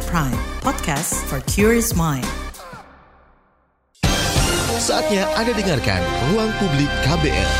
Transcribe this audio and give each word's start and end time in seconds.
At 0.00 0.08
Prime, 0.08 0.40
podcast 0.64 1.12
for 1.28 1.44
curious 1.44 1.92
mind. 1.92 2.24
Saatnya 4.80 5.28
Anda 5.36 5.52
dengarkan 5.52 6.00
Ruang 6.32 6.48
Publik 6.56 6.88
KBR. 7.04 7.50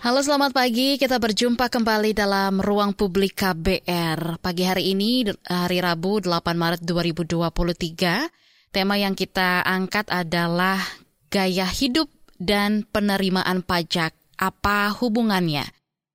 Halo 0.00 0.24
selamat 0.24 0.56
pagi, 0.56 0.96
kita 0.96 1.20
berjumpa 1.20 1.68
kembali 1.68 2.16
dalam 2.16 2.64
Ruang 2.64 2.96
Publik 2.96 3.44
KBR. 3.44 4.40
Pagi 4.40 4.64
hari 4.64 4.96
ini, 4.96 5.28
hari 5.44 5.84
Rabu 5.84 6.24
8 6.24 6.32
Maret 6.56 6.80
2023, 6.80 8.72
tema 8.72 8.96
yang 8.96 9.12
kita 9.12 9.68
angkat 9.68 10.08
adalah 10.08 10.80
gaya 11.28 11.68
hidup 11.68 12.08
dan 12.40 12.88
penerimaan 12.88 13.60
pajak. 13.60 14.16
Apa 14.40 14.96
hubungannya? 14.96 15.68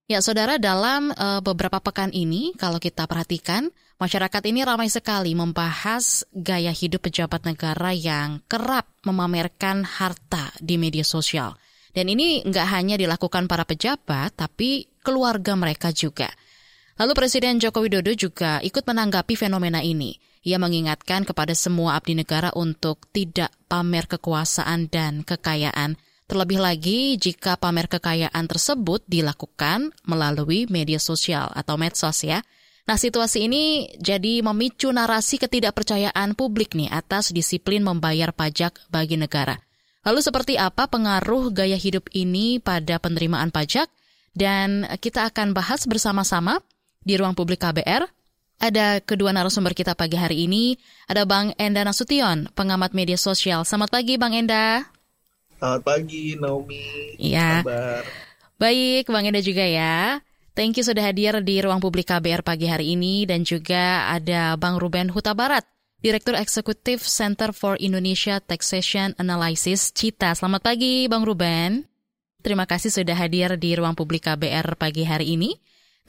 Ya, 0.10 0.26
saudara, 0.26 0.58
dalam 0.58 1.14
uh, 1.14 1.38
beberapa 1.46 1.78
pekan 1.86 2.10
ini, 2.10 2.58
kalau 2.58 2.82
kita 2.82 3.06
perhatikan, 3.06 3.70
masyarakat 4.00 4.44
ini 4.48 4.64
ramai 4.64 4.88
sekali 4.88 5.36
membahas 5.36 6.26
gaya 6.32 6.72
hidup 6.72 7.06
pejabat 7.06 7.46
negara 7.46 7.92
yang 7.94 8.42
kerap 8.48 8.88
memamerkan 9.06 9.86
harta 9.86 10.56
di 10.58 10.80
media 10.80 11.04
sosial. 11.06 11.60
Dan 11.92 12.08
ini 12.08 12.42
nggak 12.48 12.68
hanya 12.74 12.96
dilakukan 12.96 13.46
para 13.46 13.68
pejabat, 13.68 14.34
tapi 14.40 14.88
keluarga 15.04 15.54
mereka 15.60 15.92
juga. 15.92 16.32
Lalu 16.96 17.12
Presiden 17.16 17.60
Joko 17.60 17.84
Widodo 17.84 18.12
juga 18.16 18.64
ikut 18.64 18.84
menanggapi 18.88 19.36
fenomena 19.36 19.84
ini. 19.84 20.16
Ia 20.48 20.56
mengingatkan 20.56 21.28
kepada 21.28 21.52
semua 21.52 22.00
abdi 22.00 22.16
negara 22.16 22.56
untuk 22.56 23.12
tidak 23.12 23.52
pamer 23.68 24.08
kekuasaan 24.08 24.88
dan 24.88 25.28
kekayaan, 25.28 26.00
Terlebih 26.30 26.62
lagi 26.62 27.18
jika 27.18 27.58
pamer 27.58 27.90
kekayaan 27.90 28.46
tersebut 28.46 29.02
dilakukan 29.10 29.90
melalui 30.06 30.70
media 30.70 31.02
sosial 31.02 31.50
atau 31.58 31.74
medsos 31.74 32.22
ya. 32.22 32.46
Nah, 32.90 32.98
situasi 32.98 33.46
ini 33.46 33.86
jadi 34.02 34.42
memicu 34.42 34.90
narasi 34.90 35.38
ketidakpercayaan 35.38 36.34
publik 36.34 36.74
nih 36.74 36.90
atas 36.90 37.30
disiplin 37.30 37.86
membayar 37.86 38.34
pajak 38.34 38.82
bagi 38.90 39.14
negara. 39.14 39.62
Lalu 40.02 40.26
seperti 40.26 40.58
apa 40.58 40.90
pengaruh 40.90 41.54
gaya 41.54 41.78
hidup 41.78 42.10
ini 42.18 42.58
pada 42.58 42.98
penerimaan 42.98 43.54
pajak? 43.54 43.86
Dan 44.34 44.90
kita 44.98 45.30
akan 45.30 45.54
bahas 45.54 45.86
bersama-sama 45.86 46.66
di 47.06 47.14
ruang 47.14 47.38
publik 47.38 47.62
KBR. 47.62 48.10
Ada 48.58 49.06
kedua 49.06 49.38
narasumber 49.38 49.78
kita 49.78 49.94
pagi 49.94 50.18
hari 50.18 50.50
ini. 50.50 50.74
Ada 51.06 51.30
Bang 51.30 51.54
Enda 51.62 51.86
Nasution, 51.86 52.50
pengamat 52.58 52.98
media 52.98 53.22
sosial. 53.22 53.70
Selamat 53.70 54.02
pagi 54.02 54.18
Bang 54.18 54.34
Enda. 54.34 54.82
Selamat 55.62 55.86
pagi 55.86 56.34
Naomi. 56.42 57.14
Iya. 57.22 57.62
Baik, 58.58 59.14
Bang 59.14 59.30
Enda 59.30 59.46
juga 59.46 59.62
ya. 59.62 60.26
Thank 60.58 60.82
you 60.82 60.86
sudah 60.86 61.14
hadir 61.14 61.38
di 61.46 61.62
ruang 61.62 61.78
publik 61.78 62.10
KBR 62.10 62.42
pagi 62.42 62.66
hari 62.66 62.98
ini 62.98 63.24
dan 63.30 63.46
juga 63.46 64.10
ada 64.10 64.58
Bang 64.58 64.82
Ruben 64.82 65.14
Huta 65.14 65.38
Barat, 65.38 65.62
Direktur 66.02 66.34
Eksekutif 66.34 67.06
Center 67.06 67.54
for 67.54 67.78
Indonesia 67.78 68.42
Taxation 68.42 69.14
Analysis 69.22 69.94
CITA. 69.94 70.34
Selamat 70.34 70.66
pagi 70.66 71.06
Bang 71.06 71.22
Ruben. 71.22 71.86
Terima 72.42 72.66
kasih 72.66 72.90
sudah 72.90 73.14
hadir 73.14 73.62
di 73.62 73.78
ruang 73.78 73.94
publik 73.94 74.26
KBR 74.26 74.74
pagi 74.74 75.06
hari 75.06 75.38
ini. 75.38 75.54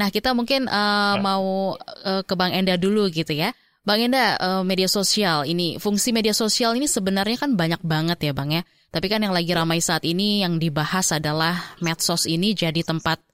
Nah, 0.01 0.09
kita 0.09 0.33
mungkin 0.33 0.65
uh, 0.71 1.21
mau 1.21 1.77
uh, 1.77 2.23
ke 2.25 2.33
Bang 2.33 2.57
Enda 2.57 2.81
dulu 2.81 3.13
gitu 3.13 3.37
ya. 3.37 3.53
Bang 3.85 4.01
Enda, 4.01 4.41
uh, 4.41 4.63
media 4.65 4.89
sosial 4.89 5.45
ini, 5.45 5.77
fungsi 5.77 6.17
media 6.17 6.33
sosial 6.33 6.73
ini 6.81 6.89
sebenarnya 6.89 7.37
kan 7.45 7.53
banyak 7.61 7.85
banget 7.85 8.19
ya 8.25 8.33
Bang 8.33 8.57
ya. 8.57 8.65
Tapi 8.91 9.07
kan 9.07 9.23
yang 9.23 9.37
lagi 9.37 9.53
ramai 9.55 9.79
saat 9.79 10.03
ini 10.03 10.43
yang 10.43 10.59
dibahas 10.59 11.15
adalah 11.15 11.79
medsos 11.79 12.27
ini 12.27 12.57
jadi 12.57 12.83
tempat 12.83 13.30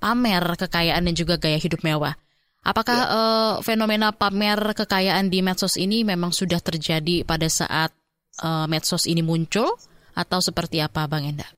pamer 0.00 0.42
kekayaan 0.56 1.04
dan 1.04 1.14
juga 1.14 1.36
gaya 1.36 1.60
hidup 1.60 1.84
mewah. 1.84 2.16
Apakah 2.60 2.98
ya. 2.98 3.08
uh, 3.08 3.54
fenomena 3.64 4.12
pamer 4.12 4.76
kekayaan 4.76 5.32
di 5.32 5.40
medsos 5.40 5.80
ini 5.80 6.04
memang 6.04 6.32
sudah 6.32 6.60
terjadi 6.60 7.24
pada 7.24 7.48
saat 7.48 7.92
uh, 8.44 8.68
medsos 8.68 9.08
ini 9.08 9.24
muncul 9.24 9.68
atau 10.12 10.40
seperti 10.40 10.80
apa 10.80 11.08
Bang 11.08 11.24
Enda? 11.24 11.48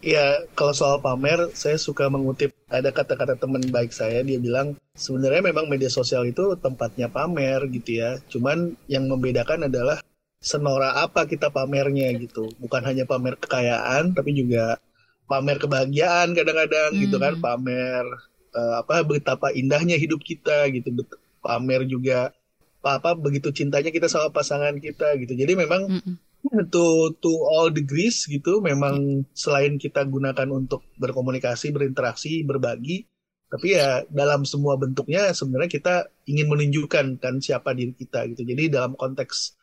Ya, 0.00 0.48
kalau 0.56 0.72
soal 0.72 0.96
pamer, 1.04 1.52
saya 1.52 1.76
suka 1.76 2.08
mengutip 2.08 2.56
ada 2.72 2.88
kata-kata 2.88 3.36
teman 3.36 3.60
baik 3.68 3.92
saya, 3.92 4.24
dia 4.24 4.40
bilang 4.40 4.80
sebenarnya 4.96 5.52
memang 5.52 5.68
media 5.68 5.92
sosial 5.92 6.24
itu 6.24 6.56
tempatnya 6.56 7.12
pamer 7.12 7.68
gitu 7.68 8.00
ya. 8.00 8.16
Cuman 8.32 8.80
yang 8.88 9.12
membedakan 9.12 9.68
adalah 9.68 10.00
senora 10.40 11.04
apa 11.04 11.28
kita 11.28 11.52
pamernya 11.52 12.16
gitu 12.16 12.48
bukan 12.56 12.80
hanya 12.88 13.04
pamer 13.04 13.36
kekayaan 13.36 14.16
tapi 14.16 14.32
juga 14.32 14.80
pamer 15.30 15.62
kebahagiaan 15.62 16.34
kadang-kadang 16.34 16.90
hmm. 16.90 17.02
gitu 17.06 17.16
kan 17.22 17.38
hmm. 17.38 17.42
pamer 17.46 18.04
uh, 18.50 18.82
apa 18.82 19.06
betapa 19.06 19.54
indahnya 19.54 19.94
hidup 19.94 20.18
kita 20.26 20.66
gitu 20.74 20.90
pamer 21.38 21.86
juga 21.86 22.34
apa 22.82 23.14
begitu 23.14 23.54
cintanya 23.54 23.94
kita 23.94 24.10
sama 24.10 24.34
pasangan 24.34 24.74
kita 24.82 25.14
gitu 25.22 25.38
jadi 25.38 25.54
memang 25.54 26.02
hmm. 26.02 26.66
to 26.74 27.14
to 27.22 27.30
all 27.46 27.70
degrees 27.70 28.26
gitu 28.26 28.58
memang 28.58 29.22
selain 29.30 29.78
kita 29.78 30.02
gunakan 30.02 30.50
untuk 30.50 30.82
berkomunikasi 30.98 31.70
berinteraksi 31.70 32.42
berbagi 32.42 33.06
tapi 33.50 33.78
ya 33.78 34.02
dalam 34.10 34.42
semua 34.42 34.74
bentuknya 34.74 35.30
sebenarnya 35.30 35.70
kita 35.70 35.94
ingin 36.26 36.50
menunjukkan 36.50 37.06
kan 37.22 37.38
siapa 37.38 37.70
diri 37.70 37.94
kita 37.94 38.26
gitu 38.34 38.42
jadi 38.42 38.66
dalam 38.66 38.98
konteks 38.98 39.60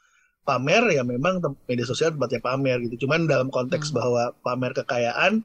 pamer 0.48 0.96
ya 0.96 1.04
memang 1.04 1.44
media 1.68 1.84
sosial 1.84 2.16
tempatnya 2.16 2.40
pamer 2.40 2.80
gitu. 2.88 3.04
Cuman 3.04 3.28
dalam 3.28 3.52
konteks 3.52 3.92
hmm. 3.92 3.96
bahwa 4.00 4.24
pamer 4.40 4.72
kekayaan 4.72 5.44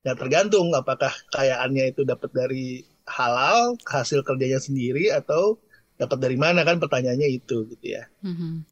ya 0.00 0.16
tergantung 0.16 0.72
apakah 0.72 1.12
kekayaannya 1.28 1.92
itu 1.92 2.02
dapat 2.08 2.30
dari 2.32 2.84
halal 3.04 3.76
hasil 3.84 4.24
kerjanya 4.24 4.62
sendiri 4.62 5.12
atau 5.12 5.60
dapat 6.00 6.18
dari 6.20 6.36
mana 6.40 6.64
kan 6.64 6.80
pertanyaannya 6.80 7.28
itu 7.28 7.68
gitu 7.76 7.86
ya. 8.00 8.08
Hmm. 8.24 8.64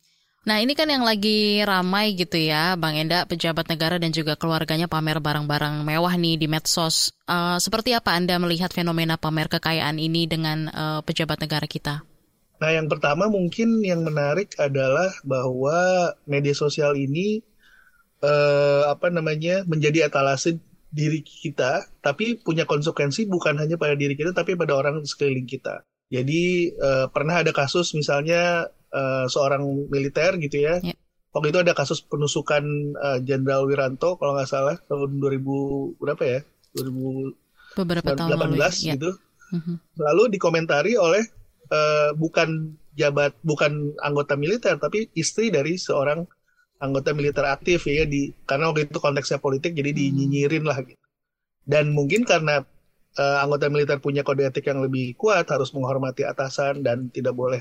Nah 0.49 0.65
ini 0.65 0.73
kan 0.73 0.89
yang 0.89 1.05
lagi 1.05 1.61
ramai 1.61 2.17
gitu 2.17 2.41
ya 2.41 2.73
Bang 2.81 2.97
Enda, 2.97 3.29
pejabat 3.29 3.69
negara 3.69 4.01
dan 4.01 4.17
juga 4.17 4.33
keluarganya 4.41 4.89
pamer 4.89 5.21
barang-barang 5.21 5.85
mewah 5.85 6.15
nih 6.17 6.41
di 6.41 6.49
medsos. 6.49 7.13
Uh, 7.29 7.61
seperti 7.61 7.93
apa 7.93 8.17
Anda 8.17 8.41
melihat 8.41 8.73
fenomena 8.73 9.21
pamer 9.21 9.53
kekayaan 9.53 10.01
ini 10.01 10.25
dengan 10.25 10.73
uh, 10.73 11.01
pejabat 11.05 11.45
negara 11.45 11.69
kita? 11.69 12.01
Nah, 12.59 12.75
yang 12.75 12.91
pertama 12.91 13.31
mungkin 13.31 13.87
yang 13.87 14.03
menarik 14.03 14.59
adalah 14.59 15.15
bahwa 15.23 16.11
media 16.27 16.51
sosial 16.51 16.99
ini 16.99 17.39
eh, 18.19 18.83
apa 18.87 19.15
namanya 19.15 19.63
menjadi 19.63 20.11
etalase 20.11 20.59
diri 20.89 21.21
kita, 21.21 21.85
tapi 22.01 22.41
punya 22.41 22.65
konsekuensi 22.65 23.29
bukan 23.29 23.61
hanya 23.61 23.77
pada 23.77 23.93
diri 23.95 24.17
kita, 24.17 24.33
tapi 24.33 24.57
pada 24.57 24.77
orang 24.77 25.05
sekeliling 25.05 25.45
kita. 25.45 25.85
Jadi 26.09 26.73
eh, 26.73 27.07
pernah 27.13 27.45
ada 27.45 27.53
kasus 27.53 27.93
misalnya 27.93 28.73
eh, 28.89 29.27
seorang 29.29 29.63
militer 29.93 30.41
gitu 30.41 30.65
ya, 30.65 30.81
ya. 30.81 30.97
waktu 31.37 31.53
itu 31.53 31.61
ada 31.61 31.77
kasus 31.77 32.01
penusukan 32.01 32.65
eh, 32.97 33.19
Jenderal 33.21 33.65
uh, 33.65 33.69
Wiranto 33.69 34.17
kalau 34.17 34.33
nggak 34.33 34.49
salah 34.49 34.77
tahun 34.89 35.21
2000 35.21 36.01
berapa 36.01 36.23
ya, 36.25 36.41
2018 36.81 37.77
beberapa 37.77 38.11
tahun 38.17 38.41
lalu, 38.41 38.57
ya. 38.81 38.97
gitu. 38.97 39.11
Uh 39.49 39.57
-huh. 39.61 39.77
Lalu 40.01 40.23
dikomentari 40.33 40.97
oleh 40.97 41.25
uh, 41.69 42.17
bukan 42.17 42.77
jabat 42.99 43.37
bukan 43.47 43.95
anggota 44.03 44.35
militer 44.35 44.75
tapi 44.75 45.07
istri 45.15 45.55
dari 45.55 45.79
seorang 45.79 46.27
anggota 46.79 47.11
militer 47.11 47.47
aktif 47.47 47.87
ya 47.91 48.07
di 48.07 48.31
karena 48.47 48.71
waktu 48.71 48.87
itu 48.87 48.99
konteksnya 49.03 49.43
politik 49.43 49.75
jadi 49.75 49.91
hmm. 49.91 49.99
dinyinyirin 49.99 50.65
lah 50.67 50.79
gitu. 50.83 51.05
Dan 51.69 51.93
mungkin 51.93 52.25
karena 52.25 52.65
uh, 53.19 53.39
anggota 53.45 53.69
militer 53.69 53.99
punya 54.01 54.25
kode 54.25 54.47
etik 54.49 54.71
yang 54.71 54.81
lebih 54.81 55.19
kuat 55.19 55.45
harus 55.51 55.75
menghormati 55.75 56.25
atasan 56.25 56.81
dan 56.81 57.13
tidak 57.13 57.37
boleh 57.37 57.61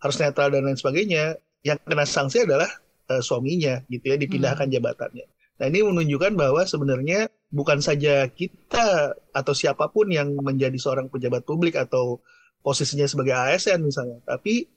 harus 0.00 0.16
netral 0.20 0.52
dan 0.54 0.64
lain 0.68 0.78
sebagainya. 0.78 1.40
Yang 1.60 1.78
kena 1.84 2.06
sanksi 2.08 2.48
adalah 2.48 2.70
uh, 3.12 3.20
suaminya 3.20 3.84
gitu 3.90 4.04
ya 4.12 4.16
dipindahkan 4.16 4.68
hmm. 4.70 4.74
jabatannya. 4.78 5.26
Nah 5.60 5.66
ini 5.68 5.84
menunjukkan 5.84 6.32
bahwa 6.40 6.64
sebenarnya 6.64 7.28
bukan 7.52 7.84
saja 7.84 8.24
kita 8.32 9.12
atau 9.34 9.52
siapa 9.52 9.92
pun 9.92 10.08
yang 10.08 10.32
menjadi 10.40 10.76
seorang 10.80 11.12
pejabat 11.12 11.44
publik 11.44 11.76
atau 11.76 12.24
posisinya 12.64 13.04
sebagai 13.04 13.36
ASN 13.36 13.84
misalnya, 13.84 14.24
tapi 14.24 14.68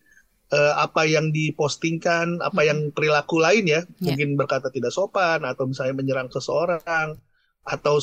uh, 0.54 0.74
apa 0.78 1.10
yang 1.10 1.34
dipostingkan, 1.34 2.38
apa 2.46 2.62
hmm. 2.62 2.68
yang 2.70 2.80
perilaku 2.94 3.42
lain 3.42 3.66
ya, 3.66 3.82
yeah. 3.82 4.14
mungkin 4.14 4.38
berkata 4.38 4.70
tidak 4.70 4.94
sopan 4.94 5.42
atau 5.42 5.66
misalnya 5.66 5.98
menyerang 5.98 6.30
seseorang 6.30 7.18
atau 7.64 7.96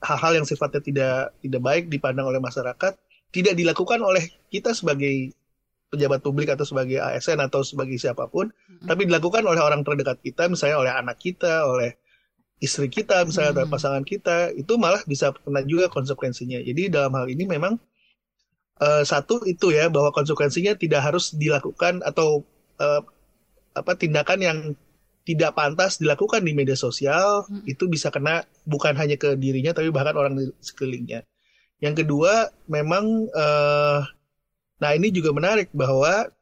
hal-hal 0.00 0.32
yang 0.40 0.46
sifatnya 0.46 0.80
tidak 0.80 1.36
tidak 1.42 1.60
baik 1.60 1.84
dipandang 1.90 2.30
oleh 2.30 2.38
masyarakat 2.38 2.94
tidak 3.28 3.54
dilakukan 3.58 4.00
oleh 4.00 4.24
kita 4.48 4.72
sebagai 4.72 5.36
pejabat 5.88 6.20
publik 6.20 6.52
atau 6.52 6.68
sebagai 6.68 7.00
ASN 7.00 7.40
atau 7.40 7.64
sebagai 7.64 7.96
siapa 7.96 8.28
pun, 8.28 8.52
hmm. 8.52 8.88
tapi 8.88 9.08
dilakukan 9.08 9.40
oleh 9.44 9.60
orang 9.60 9.80
terdekat 9.84 10.20
kita, 10.20 10.48
misalnya 10.48 10.76
oleh 10.84 10.92
anak 10.92 11.16
kita, 11.16 11.64
oleh 11.64 11.96
istri 12.60 12.92
kita, 12.92 13.24
misalnya 13.24 13.64
hmm. 13.64 13.72
pasangan 13.72 14.04
kita, 14.04 14.52
itu 14.52 14.76
malah 14.76 15.00
bisa 15.08 15.32
kena 15.32 15.64
juga 15.64 15.88
konsekuensinya. 15.88 16.60
Jadi 16.60 16.92
dalam 16.92 17.12
hal 17.16 17.32
ini 17.32 17.48
memang 17.48 17.80
uh, 18.80 19.02
satu 19.04 19.44
itu 19.44 19.74
ya 19.74 19.90
bahwa 19.90 20.14
konsekuensinya 20.14 20.74
tidak 20.78 21.04
harus 21.04 21.34
dilakukan 21.34 22.02
atau 22.02 22.42
uh, 22.78 23.02
apa 23.74 23.92
tindakan 23.94 24.40
yang 24.42 24.58
tidak 25.28 25.52
pantas 25.52 26.00
dilakukan 26.00 26.40
di 26.40 26.56
media 26.56 26.72
sosial 26.72 27.44
hmm. 27.44 27.68
itu 27.68 27.84
bisa 27.84 28.08
kena 28.08 28.48
bukan 28.64 28.96
hanya 28.96 29.20
ke 29.20 29.36
dirinya 29.36 29.76
tapi 29.76 29.92
bahkan 29.92 30.16
orang 30.16 30.34
di 30.40 30.48
sekelilingnya. 30.64 31.28
Yang 31.78 32.04
kedua 32.06 32.48
memang 32.66 33.28
uh, 33.30 34.00
nah 34.78 34.90
ini 34.94 35.12
juga 35.12 35.36
menarik 35.36 35.68
bahwa 35.76 36.32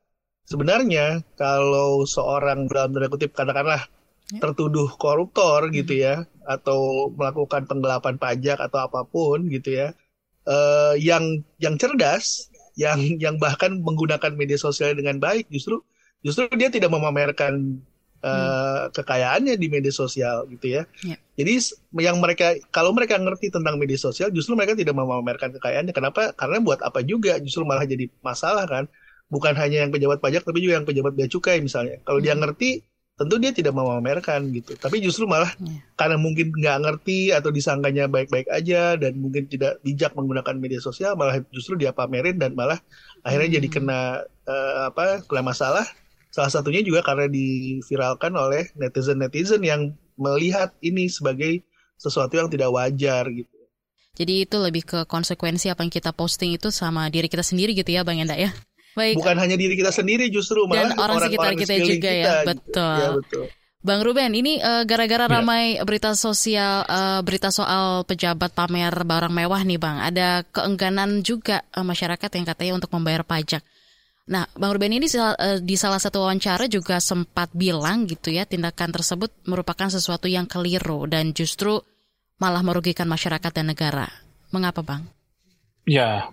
sebenarnya 0.46 1.26
kalau 1.34 2.06
seorang 2.06 2.70
dalam 2.70 2.94
tanda 2.94 3.10
kutip 3.10 3.34
katakanlah 3.34 3.90
ya. 4.30 4.38
tertuduh 4.38 4.94
koruptor 4.94 5.68
gitu 5.74 5.98
ya 5.98 6.24
atau 6.46 7.10
melakukan 7.10 7.66
penggelapan 7.66 8.14
pajak 8.22 8.62
atau 8.62 8.86
apa 8.86 9.02
pun 9.02 9.50
gitu 9.50 9.74
ya 9.74 9.98
uh, 10.46 10.94
yang 10.96 11.43
yang 11.60 11.75
cerdas 11.76 12.48
yang 12.78 12.98
yang 13.25 13.37
bahkan 13.37 13.82
menggunakan 13.82 14.32
media 14.34 14.56
sosial 14.56 14.94
dengan 14.94 15.19
baik 15.19 15.50
justru 15.50 15.82
justru 16.25 16.48
dia 16.56 16.72
tidak 16.72 16.90
memamerkan 16.90 17.82
uh, 18.26 18.88
kekayaannya 18.93 19.54
di 19.56 19.66
media 19.70 19.93
sosial 19.93 20.48
gitu 20.50 20.81
ya. 20.81 20.82
Yeah. 21.04 21.19
Jadi 21.37 21.52
yang 22.00 22.19
mereka 22.19 22.56
kalau 22.72 22.90
mereka 22.90 23.20
ngerti 23.20 23.52
tentang 23.52 23.76
media 23.76 23.98
sosial 24.00 24.32
justru 24.32 24.56
mereka 24.56 24.75
tidak 24.75 24.96
memamerkan 24.96 25.52
kekayaannya. 25.56 25.93
Kenapa? 25.93 26.32
Karena 26.34 26.58
buat 26.62 26.81
apa 26.81 27.04
juga 27.04 27.37
justru 27.38 27.62
malah 27.62 27.84
jadi 27.84 28.08
masalah 28.20 28.64
kan. 28.66 28.84
Bukan 29.26 29.58
hanya 29.58 29.82
yang 29.82 29.90
pejabat 29.90 30.22
pajak 30.22 30.46
tapi 30.46 30.62
juga 30.62 30.78
yang 30.78 30.87
pejabat 30.87 31.12
bea 31.14 31.26
cukai 31.26 31.58
misalnya. 31.58 31.98
Kalau 32.06 32.22
hmm. 32.22 32.26
dia 32.26 32.34
ngerti 32.38 32.70
tentu 33.16 33.40
dia 33.40 33.48
tidak 33.48 33.72
mau 33.72 33.88
memamerkan 33.88 34.52
gitu. 34.52 34.76
Tapi 34.76 35.00
justru 35.00 35.24
malah 35.24 35.48
yeah. 35.56 35.80
karena 35.96 36.20
mungkin 36.20 36.52
nggak 36.52 36.78
ngerti 36.84 37.32
atau 37.32 37.48
disangkanya 37.48 38.12
baik-baik 38.12 38.44
aja 38.52 39.00
dan 39.00 39.16
mungkin 39.16 39.48
tidak 39.48 39.80
bijak 39.80 40.12
menggunakan 40.12 40.54
media 40.60 40.78
sosial, 40.84 41.16
malah 41.16 41.40
justru 41.48 41.80
dia 41.80 41.96
pamerin 41.96 42.36
dan 42.36 42.52
malah 42.52 42.76
akhirnya 43.24 43.48
hmm. 43.48 43.58
jadi 43.58 43.68
kena 43.72 44.00
uh, 44.44 44.92
apa 44.92 45.24
kena 45.24 45.42
masalah. 45.42 45.88
Salah 46.28 46.52
satunya 46.52 46.84
juga 46.84 47.00
karena 47.00 47.32
diviralkan 47.32 48.36
oleh 48.36 48.68
netizen-netizen 48.76 49.64
yang 49.64 49.96
melihat 50.20 50.76
ini 50.84 51.08
sebagai 51.08 51.64
sesuatu 51.96 52.36
yang 52.36 52.52
tidak 52.52 52.69
wajar 52.69 53.24
gitu. 53.32 53.56
Jadi 54.16 54.44
itu 54.44 54.56
lebih 54.60 54.84
ke 54.84 54.98
konsekuensi 55.08 55.72
apa 55.72 55.84
yang 55.84 55.92
kita 55.92 56.12
posting 56.12 56.56
itu 56.56 56.69
sama 56.69 57.08
diri 57.08 57.28
kita 57.28 57.44
sendiri 57.44 57.72
gitu 57.72 57.88
ya 57.88 58.04
Bang 58.04 58.20
Enda 58.20 58.36
ya? 58.36 58.52
Baik. 58.96 59.20
Bukan 59.20 59.37
hanya 59.37 59.60
diri 59.60 59.76
kita 59.76 59.93
sendiri 59.93 60.32
justru 60.32 60.64
malah 60.64 60.88
dan 60.88 60.96
orang, 60.96 61.20
orang 61.20 61.28
sekitar 61.28 61.52
kita 61.52 61.75
juga 61.84 62.10
kita, 62.10 62.10
ya, 62.16 62.32
betul. 62.48 62.96
Ya, 62.96 63.08
betul. 63.20 63.44
Bang 63.87 64.02
Ruben, 64.02 64.34
ini 64.34 64.58
uh, 64.58 64.82
gara-gara 64.82 65.28
ya. 65.28 65.32
ramai 65.38 65.78
berita 65.84 66.10
sosial, 66.19 66.82
uh, 66.90 67.22
berita 67.22 67.54
soal 67.54 68.02
pejabat 68.02 68.50
pamer 68.50 68.90
barang 68.90 69.31
mewah 69.31 69.62
nih 69.62 69.78
Bang, 69.78 70.02
ada 70.02 70.43
keengganan 70.48 71.22
juga 71.22 71.62
uh, 71.70 71.87
masyarakat 71.87 72.26
yang 72.34 72.46
katanya 72.48 72.72
untuk 72.82 72.90
membayar 72.96 73.22
pajak. 73.22 73.62
Nah, 74.26 74.43
Bang 74.58 74.75
Ruben 74.75 74.90
ini 74.90 75.06
uh, 75.06 75.62
di 75.62 75.78
salah 75.78 76.02
satu 76.02 76.26
wawancara 76.26 76.66
juga 76.66 76.98
sempat 76.98 77.54
bilang 77.54 78.10
gitu 78.10 78.34
ya, 78.34 78.43
tindakan 78.43 78.90
tersebut 78.90 79.31
merupakan 79.46 79.87
sesuatu 79.87 80.26
yang 80.26 80.50
keliru 80.50 81.06
dan 81.06 81.31
justru 81.31 81.78
malah 82.43 82.66
merugikan 82.66 83.06
masyarakat 83.06 83.52
dan 83.54 83.70
negara. 83.70 84.10
Mengapa 84.50 84.82
Bang? 84.82 85.06
Ya, 85.87 86.26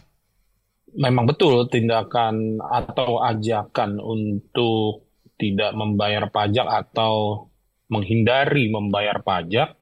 memang 0.94 1.26
betul 1.26 1.66
tindakan 1.70 2.62
atau 2.62 3.22
ajakan 3.22 3.98
untuk 3.98 5.10
tidak 5.38 5.74
membayar 5.74 6.30
pajak 6.30 6.68
atau 6.70 7.48
menghindari 7.90 8.70
membayar 8.70 9.22
pajak 9.22 9.76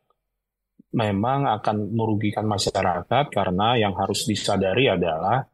memang 0.91 1.47
akan 1.47 1.95
merugikan 1.95 2.43
masyarakat 2.47 3.31
karena 3.31 3.79
yang 3.79 3.95
harus 3.95 4.27
disadari 4.27 4.91
adalah 4.91 5.47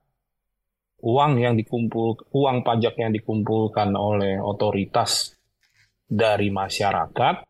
uang 1.06 1.38
yang 1.38 1.54
dikumpul 1.54 2.34
uang 2.34 2.66
pajak 2.66 2.98
yang 2.98 3.14
dikumpulkan 3.14 3.94
oleh 3.94 4.42
otoritas 4.42 5.38
dari 6.10 6.50
masyarakat 6.50 7.46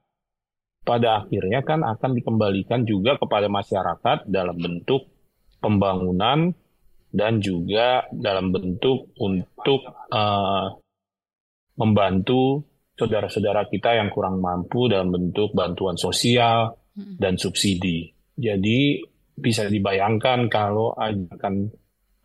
pada 0.84 1.24
akhirnya 1.24 1.64
kan 1.64 1.84
akan 1.84 2.12
dikembalikan 2.16 2.84
juga 2.84 3.16
kepada 3.20 3.48
masyarakat 3.48 4.28
dalam 4.28 4.56
bentuk 4.56 5.08
pembangunan 5.60 6.52
dan 7.12 7.40
juga 7.40 8.06
dalam 8.12 8.52
bentuk 8.52 9.16
untuk 9.22 9.88
uh, 10.12 10.68
membantu 11.78 12.66
saudara-saudara 12.98 13.70
kita 13.70 13.96
yang 13.96 14.10
kurang 14.10 14.42
mampu 14.42 14.90
dalam 14.90 15.14
bentuk 15.14 15.54
bantuan 15.54 15.96
sosial 15.96 16.74
dan 16.98 17.38
subsidi. 17.38 18.10
Jadi 18.34 18.98
bisa 19.38 19.70
dibayangkan 19.70 20.50
kalau 20.50 20.98
akan 20.98 21.70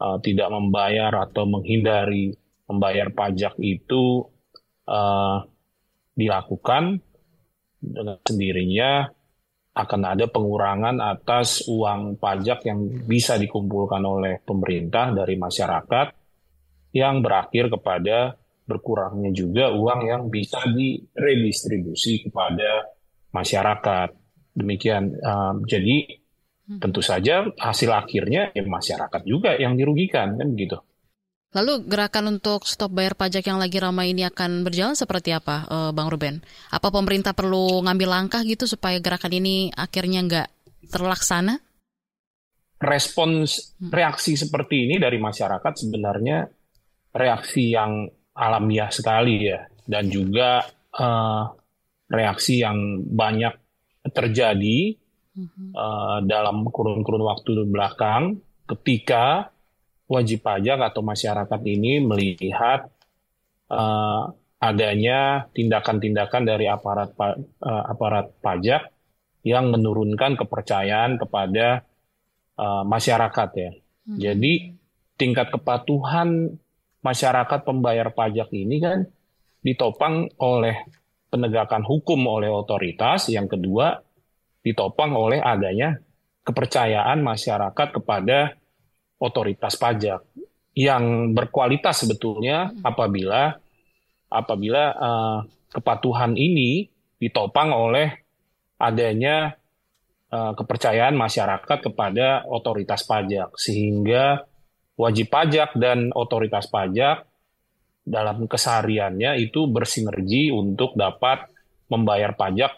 uh, 0.00 0.16
tidak 0.24 0.48
membayar 0.48 1.12
atau 1.28 1.44
menghindari 1.44 2.32
membayar 2.64 3.12
pajak 3.12 3.60
itu 3.60 4.24
uh, 4.88 5.44
dilakukan 6.16 7.04
dengan 7.84 8.16
sendirinya 8.24 9.12
akan 9.72 10.00
ada 10.04 10.28
pengurangan 10.28 11.00
atas 11.00 11.64
uang 11.64 12.20
pajak 12.20 12.68
yang 12.68 12.84
bisa 13.08 13.40
dikumpulkan 13.40 14.04
oleh 14.04 14.44
pemerintah 14.44 15.16
dari 15.16 15.40
masyarakat 15.40 16.06
yang 16.92 17.24
berakhir 17.24 17.72
kepada 17.72 18.36
berkurangnya 18.68 19.32
juga 19.32 19.72
uang 19.72 20.00
yang 20.04 20.22
bisa 20.28 20.60
diredistribusi 20.68 22.28
kepada 22.28 22.92
masyarakat. 23.32 24.12
Demikian. 24.52 25.16
Um, 25.24 25.64
jadi 25.64 26.20
tentu 26.76 27.00
saja 27.00 27.48
hasil 27.56 27.90
akhirnya 27.90 28.52
ya 28.52 28.62
masyarakat 28.64 29.22
juga 29.24 29.56
yang 29.56 29.74
dirugikan 29.74 30.36
kan 30.36 30.48
begitu. 30.52 30.78
Lalu 31.52 31.84
gerakan 31.84 32.40
untuk 32.40 32.64
stop 32.64 32.96
bayar 32.96 33.12
pajak 33.12 33.44
yang 33.44 33.60
lagi 33.60 33.76
ramai 33.76 34.16
ini 34.16 34.24
akan 34.24 34.64
berjalan 34.64 34.96
seperti 34.96 35.36
apa, 35.36 35.68
uh, 35.68 35.90
Bang 35.92 36.08
Ruben? 36.08 36.40
Apa 36.72 36.88
pemerintah 36.88 37.36
perlu 37.36 37.84
ngambil 37.84 38.08
langkah 38.08 38.40
gitu 38.40 38.64
supaya 38.64 38.96
gerakan 39.04 39.36
ini 39.36 39.68
akhirnya 39.76 40.24
nggak 40.24 40.48
terlaksana? 40.88 41.60
Respons 42.80 43.76
hmm. 43.76 43.92
reaksi 43.92 44.32
seperti 44.32 44.88
ini 44.88 44.96
dari 44.96 45.20
masyarakat 45.20 45.72
sebenarnya 45.76 46.48
reaksi 47.12 47.68
yang 47.68 48.08
alamiah 48.32 48.88
sekali 48.88 49.44
ya, 49.44 49.60
dan 49.84 50.08
juga 50.08 50.64
uh, 50.96 51.44
reaksi 52.08 52.64
yang 52.64 53.04
banyak 53.04 53.52
terjadi 54.08 54.96
uh, 55.76 56.24
dalam 56.24 56.64
kurun-kurun 56.72 57.24
waktu 57.28 57.68
belakang 57.68 58.40
ketika 58.64 59.52
wajib 60.12 60.44
pajak 60.44 60.76
atau 60.92 61.00
masyarakat 61.00 61.60
ini 61.64 62.04
melihat 62.04 62.92
uh, 63.72 64.28
adanya 64.60 65.48
tindakan-tindakan 65.56 66.42
dari 66.44 66.68
aparat 66.68 67.16
uh, 67.16 67.84
aparat 67.88 68.30
pajak 68.44 68.92
yang 69.42 69.72
menurunkan 69.72 70.38
kepercayaan 70.38 71.18
kepada 71.18 71.82
uh, 72.60 72.84
masyarakat 72.84 73.48
ya. 73.56 73.70
Hmm. 73.72 74.18
Jadi 74.20 74.52
tingkat 75.18 75.50
kepatuhan 75.50 76.60
masyarakat 77.02 77.60
pembayar 77.66 78.12
pajak 78.14 78.52
ini 78.54 78.78
kan 78.78 79.08
ditopang 79.64 80.30
oleh 80.38 80.86
penegakan 81.32 81.82
hukum 81.82 82.20
oleh 82.28 82.52
otoritas, 82.52 83.32
yang 83.32 83.48
kedua 83.48 83.98
ditopang 84.62 85.16
oleh 85.16 85.42
adanya 85.42 85.98
kepercayaan 86.46 87.18
masyarakat 87.18 87.88
kepada 87.98 88.54
otoritas 89.22 89.78
pajak 89.78 90.26
yang 90.74 91.36
berkualitas 91.36 92.02
sebetulnya 92.02 92.72
hmm. 92.74 92.82
apabila 92.82 93.54
apabila 94.32 94.82
uh, 94.96 95.38
kepatuhan 95.70 96.34
ini 96.34 96.88
ditopang 97.20 97.70
oleh 97.70 98.08
adanya 98.80 99.54
uh, 100.32 100.52
kepercayaan 100.58 101.14
masyarakat 101.14 101.78
kepada 101.92 102.42
otoritas 102.48 103.06
pajak 103.06 103.54
sehingga 103.54 104.42
wajib 104.96 105.30
pajak 105.30 105.76
dan 105.78 106.10
otoritas 106.16 106.66
pajak 106.66 107.28
dalam 108.02 108.50
kesehariannya 108.50 109.38
itu 109.38 109.70
bersinergi 109.70 110.50
untuk 110.50 110.98
dapat 110.98 111.46
membayar 111.86 112.34
pajak 112.34 112.72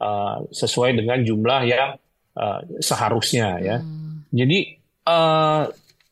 uh, 0.00 0.48
sesuai 0.48 0.96
dengan 0.96 1.20
jumlah 1.20 1.60
yang 1.68 2.00
uh, 2.38 2.60
seharusnya 2.80 3.60
ya. 3.60 3.76
Hmm. 3.82 4.24
Jadi 4.32 4.80
uh, 5.04 5.68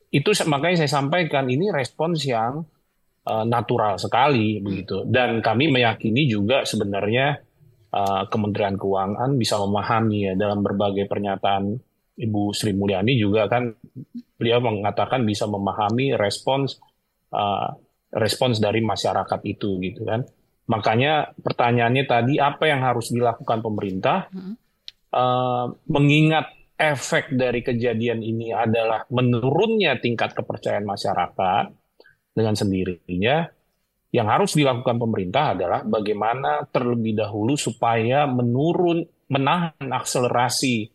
itu 0.09 0.29
makanya 0.49 0.85
saya 0.85 0.91
sampaikan 1.01 1.45
ini 1.45 1.69
respons 1.69 2.25
yang 2.25 2.65
uh, 3.29 3.45
natural 3.45 4.01
sekali 4.01 4.57
begitu. 4.57 5.05
Dan 5.05 5.39
kami 5.45 5.69
meyakini 5.69 6.25
juga 6.25 6.65
sebenarnya 6.65 7.37
uh, 7.93 8.25
Kementerian 8.25 8.75
Keuangan 8.75 9.37
bisa 9.37 9.61
memahami 9.61 10.29
ya 10.29 10.33
dalam 10.33 10.65
berbagai 10.65 11.05
pernyataan 11.05 11.77
Ibu 12.19 12.51
Sri 12.51 12.75
Mulyani 12.75 13.15
juga 13.15 13.47
kan 13.47 13.71
beliau 14.35 14.59
mengatakan 14.59 15.23
bisa 15.23 15.47
memahami 15.47 16.17
respons 16.19 16.75
uh, 17.31 17.71
respons 18.11 18.59
dari 18.59 18.81
masyarakat 18.83 19.39
itu 19.45 19.79
gitu 19.79 20.03
kan. 20.03 20.25
Makanya 20.69 21.33
pertanyaannya 21.37 22.03
tadi 22.05 22.33
apa 22.37 22.69
yang 22.69 22.85
harus 22.85 23.09
dilakukan 23.09 23.61
pemerintah? 23.61 24.29
Uh, 25.09 25.73
mengingat 25.89 26.58
efek 26.79 27.35
dari 27.35 27.59
kejadian 27.59 28.23
ini 28.23 28.55
adalah 28.55 29.03
menurunnya 29.11 29.99
tingkat 29.99 30.31
kepercayaan 30.31 30.87
masyarakat 30.87 31.65
dengan 32.31 32.55
sendirinya, 32.55 33.51
yang 34.15 34.25
harus 34.31 34.55
dilakukan 34.55 34.97
pemerintah 34.97 35.53
adalah 35.53 35.83
bagaimana 35.83 36.65
terlebih 36.71 37.19
dahulu 37.19 37.59
supaya 37.59 38.25
menurun, 38.25 39.05
menahan 39.29 39.91
akselerasi 39.91 40.89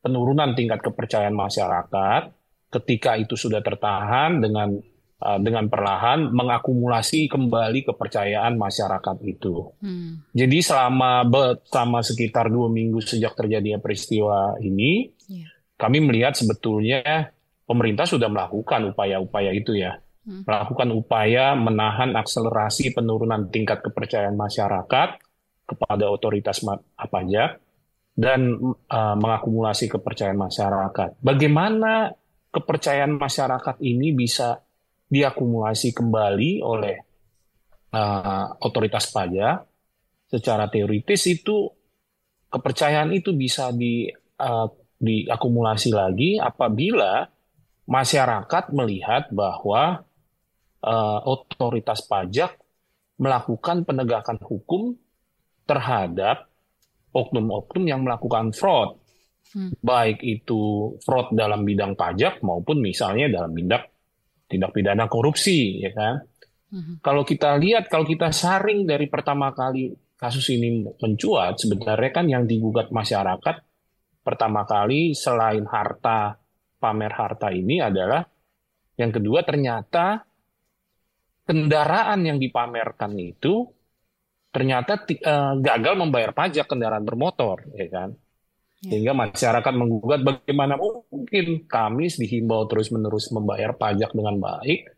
penurunan 0.00 0.54
tingkat 0.56 0.80
kepercayaan 0.80 1.34
masyarakat. 1.36 2.30
Ketika 2.72 3.14
itu 3.18 3.38
sudah 3.38 3.62
tertahan 3.62 4.42
dengan 4.42 4.74
uh, 5.22 5.38
dengan 5.38 5.70
perlahan 5.70 6.34
mengakumulasi 6.34 7.30
kembali 7.30 7.86
kepercayaan 7.86 8.58
masyarakat 8.58 9.16
itu. 9.22 9.70
Hmm. 9.78 10.26
Jadi 10.34 10.58
selama 10.58 11.22
selama 11.70 12.02
sekitar 12.02 12.50
dua 12.50 12.66
minggu 12.66 12.98
sejak 12.98 13.38
terjadinya 13.38 13.78
peristiwa 13.78 14.58
ini. 14.58 15.13
Kami 15.74 15.98
melihat 16.02 16.38
sebetulnya 16.38 17.34
pemerintah 17.66 18.06
sudah 18.06 18.30
melakukan 18.30 18.94
upaya-upaya 18.94 19.50
itu 19.50 19.74
ya, 19.74 19.98
hmm. 20.26 20.46
melakukan 20.46 20.88
upaya 20.94 21.58
menahan 21.58 22.14
akselerasi 22.14 22.94
penurunan 22.94 23.50
tingkat 23.50 23.82
kepercayaan 23.82 24.38
masyarakat 24.38 25.18
kepada 25.64 26.04
otoritas 26.12 26.60
pajak 27.10 27.58
dan 28.14 28.54
uh, 28.88 29.16
mengakumulasi 29.18 29.90
kepercayaan 29.90 30.38
masyarakat. 30.38 31.18
Bagaimana 31.18 32.14
kepercayaan 32.54 33.18
masyarakat 33.18 33.76
ini 33.82 34.14
bisa 34.14 34.62
diakumulasi 35.10 35.90
kembali 35.90 36.62
oleh 36.62 36.96
uh, 37.90 38.46
otoritas 38.62 39.10
pajak 39.10 39.66
secara 40.30 40.70
teoritis 40.70 41.26
itu 41.26 41.66
kepercayaan 42.50 43.10
itu 43.10 43.34
bisa 43.34 43.74
di 43.74 44.06
uh, 44.38 44.68
diakumulasi 45.04 45.92
lagi 45.92 46.40
apabila 46.40 47.28
masyarakat 47.84 48.64
melihat 48.72 49.28
bahwa 49.28 50.02
uh, 50.80 51.20
otoritas 51.28 52.00
pajak 52.04 52.56
melakukan 53.20 53.84
penegakan 53.84 54.40
hukum 54.40 54.96
terhadap 55.68 56.48
oknum-oknum 57.14 57.84
yang 57.86 58.00
melakukan 58.02 58.50
fraud, 58.50 58.98
hmm. 59.54 59.78
baik 59.78 60.18
itu 60.24 60.92
fraud 61.04 61.30
dalam 61.32 61.62
bidang 61.62 61.94
pajak 61.94 62.42
maupun 62.42 62.82
misalnya 62.82 63.30
dalam 63.30 63.54
bidang 63.54 63.84
tindak 64.50 64.70
pidana 64.74 65.06
korupsi, 65.06 65.80
ya 65.80 65.94
kan? 65.94 66.14
Uh-huh. 66.74 66.98
Kalau 67.00 67.22
kita 67.22 67.54
lihat, 67.56 67.86
kalau 67.86 68.04
kita 68.04 68.34
saring 68.34 68.84
dari 68.84 69.06
pertama 69.06 69.54
kali 69.54 69.94
kasus 70.18 70.50
ini 70.52 70.84
mencuat, 70.98 71.62
sebenarnya 71.62 72.10
kan 72.10 72.26
yang 72.26 72.44
digugat 72.44 72.90
masyarakat 72.90 73.56
pertama 74.24 74.64
kali 74.64 75.12
selain 75.12 75.68
harta 75.68 76.40
pamer 76.80 77.12
harta 77.12 77.52
ini 77.52 77.78
adalah 77.84 78.24
yang 78.96 79.12
kedua 79.12 79.44
ternyata 79.44 80.24
kendaraan 81.44 82.24
yang 82.24 82.40
dipamerkan 82.40 83.12
itu 83.20 83.68
ternyata 84.54 85.02
uh, 85.02 85.58
gagal 85.58 85.94
membayar 85.98 86.30
pajak 86.30 86.70
kendaraan 86.70 87.02
bermotor, 87.02 87.66
ya 87.74 87.90
kan? 87.90 88.14
Sehingga 88.84 89.16
masyarakat 89.16 89.74
menggugat 89.74 90.20
bagaimana 90.22 90.78
mungkin 90.78 91.66
kami 91.66 92.06
dihimbau 92.06 92.68
terus-menerus 92.70 93.34
membayar 93.34 93.74
pajak 93.74 94.14
dengan 94.14 94.38
baik, 94.38 94.94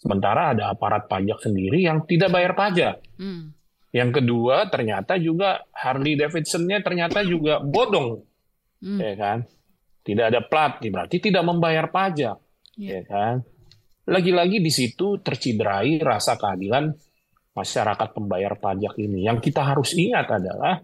sementara 0.00 0.56
ada 0.56 0.74
aparat 0.74 1.06
pajak 1.06 1.38
sendiri 1.38 1.86
yang 1.86 2.02
tidak 2.08 2.34
bayar 2.34 2.58
pajak. 2.58 2.98
Hmm. 3.14 3.54
Yang 3.94 4.20
kedua, 4.20 4.66
ternyata 4.72 5.20
juga 5.22 5.62
Harley 5.70 6.18
Davidson-nya 6.18 6.82
ternyata 6.82 7.22
juga 7.22 7.62
bodong, 7.62 8.25
hmm. 8.86 8.98
ya 9.02 9.14
kan? 9.18 9.38
Tidak 10.06 10.24
ada 10.30 10.40
plat, 10.46 10.78
berarti 10.78 11.18
tidak 11.18 11.42
membayar 11.42 11.90
pajak, 11.90 12.38
yeah. 12.78 13.02
ya 13.02 13.10
kan? 13.10 13.34
Lagi-lagi 14.06 14.62
di 14.62 14.70
situ 14.70 15.18
tercidrai 15.18 15.98
rasa 15.98 16.38
keadilan 16.38 16.94
masyarakat 17.58 18.08
pembayar 18.14 18.54
pajak 18.54 18.94
ini. 19.02 19.26
Yang 19.26 19.50
kita 19.50 19.66
harus 19.66 19.98
ingat 19.98 20.30
adalah 20.30 20.78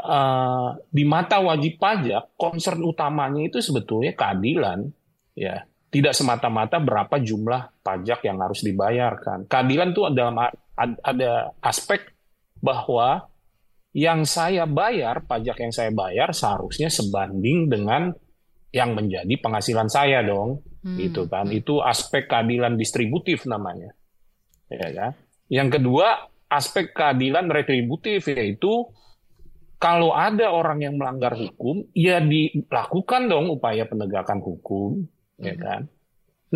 uh, 0.00 0.70
di 0.90 1.04
mata 1.06 1.38
wajib 1.40 1.78
pajak 1.78 2.34
concern 2.34 2.82
utamanya 2.82 3.42
itu 3.46 3.58
sebetulnya 3.62 4.12
keadilan 4.14 4.86
ya 5.34 5.62
tidak 5.90 6.14
semata-mata 6.14 6.82
berapa 6.82 7.16
jumlah 7.22 7.82
pajak 7.86 8.26
yang 8.26 8.38
harus 8.42 8.66
dibayarkan 8.66 9.46
keadilan 9.46 9.94
itu 9.94 10.02
dalam 10.10 10.34
ada 10.78 11.54
aspek 11.62 12.10
bahwa 12.58 13.30
yang 13.94 14.26
saya 14.26 14.66
bayar 14.66 15.22
pajak 15.24 15.62
yang 15.62 15.72
saya 15.72 15.94
bayar 15.94 16.34
seharusnya 16.34 16.90
sebanding 16.90 17.70
dengan 17.70 18.10
yang 18.74 18.98
menjadi 18.98 19.34
penghasilan 19.38 19.86
saya 19.86 20.20
dong 20.26 20.60
hmm. 20.82 20.98
gitu 20.98 21.30
kan 21.30 21.46
itu 21.54 21.78
aspek 21.78 22.26
keadilan 22.26 22.74
distributif 22.74 23.46
namanya 23.46 23.94
ya 24.66 24.90
kan 24.90 25.12
yang 25.46 25.70
kedua 25.70 26.26
aspek 26.50 26.90
keadilan 26.90 27.46
retributif 27.46 28.26
yaitu 28.34 28.90
kalau 29.84 30.16
ada 30.16 30.48
orang 30.48 30.80
yang 30.80 30.96
melanggar 30.96 31.36
hukum, 31.36 31.84
ya 31.92 32.16
dilakukan 32.16 33.28
dong 33.28 33.52
upaya 33.52 33.84
penegakan 33.84 34.40
hukum, 34.40 35.04
ya 35.36 35.52
hmm. 35.52 35.60
kan? 35.60 35.80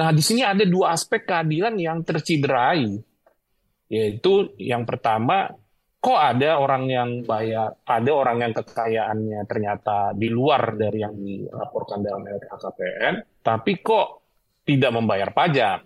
Nah, 0.01 0.09
di 0.17 0.25
sini 0.25 0.41
ada 0.41 0.65
dua 0.65 0.97
aspek 0.97 1.29
keadilan 1.29 1.77
yang 1.77 2.01
terciderai, 2.09 2.89
yaitu 3.93 4.57
yang 4.57 4.89
pertama, 4.89 5.53
kok 5.99 6.19
ada 6.19 6.63
orang 6.63 6.85
yang 6.87 7.11
bayar, 7.27 7.75
ada 7.83 8.11
orang 8.15 8.39
yang 8.47 8.53
kekayaannya 8.55 9.41
ternyata 9.51 10.15
di 10.15 10.31
luar 10.31 10.79
dari 10.79 10.99
yang 11.03 11.15
dilaporkan 11.19 12.07
dalam 12.07 12.23
LHKPN, 12.23 13.43
tapi 13.43 13.83
kok 13.83 14.07
tidak 14.63 14.95
membayar 14.95 15.35
pajak. 15.35 15.83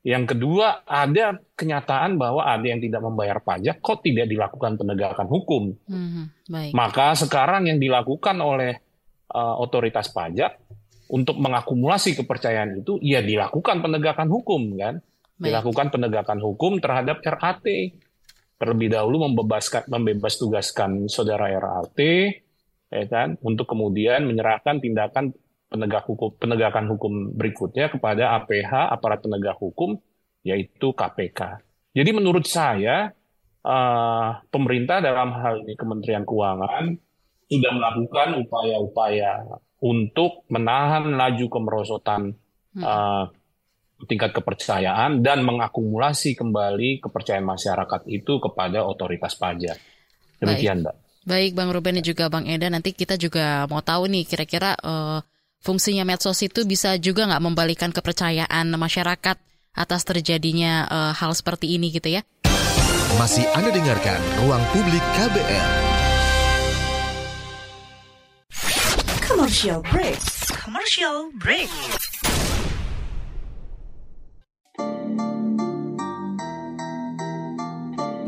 Yang 0.00 0.32
kedua, 0.34 0.82
ada 0.88 1.36
kenyataan 1.54 2.16
bahwa 2.16 2.48
ada 2.48 2.64
yang 2.64 2.80
tidak 2.80 3.04
membayar 3.04 3.38
pajak, 3.38 3.84
kok 3.84 4.00
tidak 4.00 4.32
dilakukan 4.32 4.80
penegakan 4.80 5.28
hukum. 5.28 5.76
Hmm, 5.84 6.32
baik. 6.48 6.72
Maka 6.72 7.12
sekarang 7.20 7.68
yang 7.68 7.76
dilakukan 7.76 8.40
oleh 8.40 8.80
uh, 9.28 9.60
otoritas 9.60 10.08
pajak 10.08 10.56
untuk 11.12 11.36
mengakumulasi 11.36 12.16
kepercayaan 12.16 12.80
itu, 12.80 12.96
ya 13.04 13.20
dilakukan 13.20 13.84
penegakan 13.84 14.32
hukum, 14.32 14.72
kan? 14.80 15.04
Baik. 15.36 15.52
Dilakukan 15.52 15.86
penegakan 15.92 16.38
hukum 16.40 16.80
terhadap 16.80 17.20
RAT. 17.20 17.62
Terlebih 18.60 18.92
dahulu 18.92 19.24
membebaskan, 19.24 19.88
membebas 19.88 20.36
tugaskan 20.36 21.08
saudara 21.08 21.48
RAT, 21.48 21.96
ya 22.92 23.04
kan, 23.08 23.40
untuk 23.40 23.64
kemudian 23.64 24.28
menyerahkan 24.28 24.84
tindakan 24.84 25.32
penegak 25.70 26.04
hukum 26.04 26.34
penegakan 26.36 26.90
hukum 26.90 27.12
berikutnya 27.32 27.88
kepada 27.88 28.36
APH 28.42 28.90
aparat 28.90 29.22
penegak 29.22 29.56
hukum 29.56 29.96
yaitu 30.42 30.92
KPK. 30.92 31.62
Jadi 31.94 32.10
menurut 32.10 32.44
saya 32.44 33.14
uh, 33.62 34.30
pemerintah 34.50 34.98
dalam 34.98 35.30
hal 35.36 35.62
ini 35.62 35.78
Kementerian 35.78 36.26
Keuangan 36.26 36.90
sudah 37.50 37.72
melakukan 37.74 38.28
upaya-upaya 38.46 39.46
untuk 39.82 40.44
menahan 40.52 41.16
laju 41.16 41.46
kemerosotan 41.50 42.34
uh, 42.78 43.24
tingkat 44.08 44.32
kepercayaan 44.32 45.20
dan 45.20 45.44
mengakumulasi 45.44 46.36
kembali 46.38 47.04
kepercayaan 47.04 47.44
masyarakat 47.44 48.00
itu 48.08 48.40
kepada 48.40 48.84
otoritas 48.84 49.36
pajak. 49.36 49.76
Demikian, 50.40 50.84
Mbak. 50.84 50.96
Baik, 51.28 51.52
Bang 51.52 51.68
Ruben 51.68 52.00
dan 52.00 52.04
juga 52.04 52.32
Bang 52.32 52.48
Eda. 52.48 52.72
Nanti 52.72 52.96
kita 52.96 53.20
juga 53.20 53.68
mau 53.68 53.84
tahu 53.84 54.08
nih 54.08 54.24
kira-kira 54.24 54.72
uh, 54.80 55.20
fungsinya 55.60 56.08
medsos 56.08 56.40
itu 56.40 56.64
bisa 56.64 56.96
juga 56.96 57.28
nggak 57.28 57.44
membalikan 57.44 57.92
kepercayaan 57.92 58.72
masyarakat 58.72 59.36
atas 59.76 60.02
terjadinya 60.02 60.88
uh, 60.88 61.12
hal 61.12 61.36
seperti 61.36 61.76
ini 61.76 61.92
gitu 61.92 62.08
ya. 62.08 62.24
Masih 63.20 63.44
Anda 63.52 63.68
dengarkan 63.68 64.18
Ruang 64.40 64.64
Publik 64.72 65.04
KBR. 65.18 65.70
Commercial 69.28 69.80
break. 69.92 70.20
Commercial 70.52 71.32
break. 71.36 71.70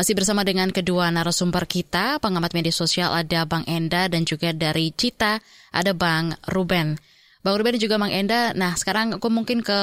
Masih 0.00 0.16
bersama 0.16 0.48
dengan 0.48 0.72
kedua 0.72 1.12
narasumber 1.12 1.68
kita, 1.68 2.16
pengamat 2.24 2.56
media 2.56 2.72
sosial 2.72 3.12
ada 3.12 3.44
Bang 3.44 3.68
Enda 3.68 4.08
dan 4.08 4.24
juga 4.24 4.48
dari 4.56 4.96
Cita 4.96 5.36
ada 5.76 5.92
Bang 5.92 6.32
Ruben. 6.48 6.96
Bang 7.44 7.54
Ruben 7.60 7.76
juga 7.76 8.00
Bang 8.00 8.08
Enda, 8.08 8.56
nah 8.56 8.72
sekarang 8.80 9.20
aku 9.20 9.28
mungkin 9.28 9.60
ke 9.60 9.76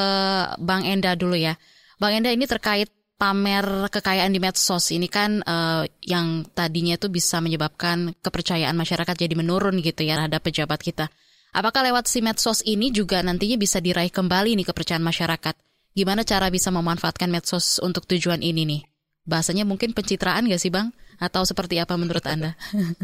Bang 0.57 0.89
Enda 0.89 1.13
dulu 1.13 1.37
ya. 1.37 1.53
Bang 2.01 2.17
Enda 2.17 2.33
ini 2.33 2.49
terkait 2.49 2.89
pamer 3.21 3.93
kekayaan 3.93 4.33
di 4.33 4.41
medsos 4.41 4.89
ini 4.89 5.05
kan 5.05 5.45
uh, 5.45 5.85
yang 6.01 6.49
tadinya 6.49 6.97
itu 6.97 7.13
bisa 7.13 7.37
menyebabkan 7.37 8.17
kepercayaan 8.17 8.73
masyarakat 8.73 9.13
jadi 9.13 9.37
menurun 9.37 9.85
gitu 9.85 10.01
ya 10.01 10.17
terhadap 10.17 10.41
pejabat 10.41 10.81
kita. 10.81 11.13
Apakah 11.53 11.93
lewat 11.93 12.09
si 12.09 12.25
medsos 12.25 12.65
ini 12.65 12.89
juga 12.89 13.21
nantinya 13.21 13.61
bisa 13.61 13.77
diraih 13.77 14.09
kembali 14.09 14.57
nih 14.57 14.65
kepercayaan 14.65 15.05
masyarakat? 15.05 15.53
Gimana 15.93 16.25
cara 16.25 16.49
bisa 16.49 16.73
memanfaatkan 16.73 17.29
medsos 17.29 17.77
untuk 17.85 18.09
tujuan 18.09 18.41
ini 18.41 18.65
nih? 18.65 18.96
Bahasanya 19.27 19.67
mungkin 19.67 19.91
pencitraan 19.91 20.47
gak 20.47 20.63
sih 20.63 20.71
Bang? 20.71 20.95
Atau 21.19 21.43
seperti 21.43 21.77
apa 21.77 21.99
menurut 21.99 22.23
Anda? 22.25 22.55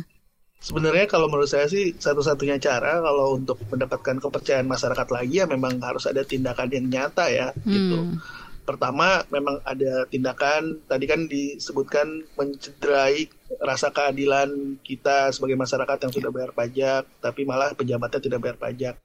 Sebenarnya 0.63 1.11
kalau 1.11 1.27
menurut 1.27 1.51
saya 1.51 1.67
sih 1.67 1.91
satu-satunya 1.91 2.55
cara 2.55 3.03
kalau 3.03 3.35
untuk 3.35 3.59
mendapatkan 3.67 4.15
kepercayaan 4.23 4.63
masyarakat 4.63 5.07
lagi 5.11 5.43
ya 5.43 5.45
memang 5.45 5.75
harus 5.83 6.07
ada 6.07 6.23
tindakan 6.23 6.71
yang 6.71 6.87
nyata 6.87 7.27
ya 7.27 7.51
hmm. 7.51 7.67
gitu. 7.67 7.99
Pertama 8.63 9.27
memang 9.27 9.59
ada 9.67 10.07
tindakan 10.07 10.79
tadi 10.87 11.03
kan 11.03 11.27
disebutkan 11.27 12.23
mencederai 12.39 13.27
rasa 13.59 13.91
keadilan 13.91 14.79
kita 14.87 15.35
sebagai 15.35 15.59
masyarakat 15.59 16.07
yang 16.07 16.13
sudah 16.15 16.31
bayar 16.31 16.55
pajak 16.55 17.11
tapi 17.19 17.43
malah 17.43 17.75
pejabatnya 17.75 18.23
tidak 18.23 18.39
bayar 18.39 18.55
pajak 18.55 18.95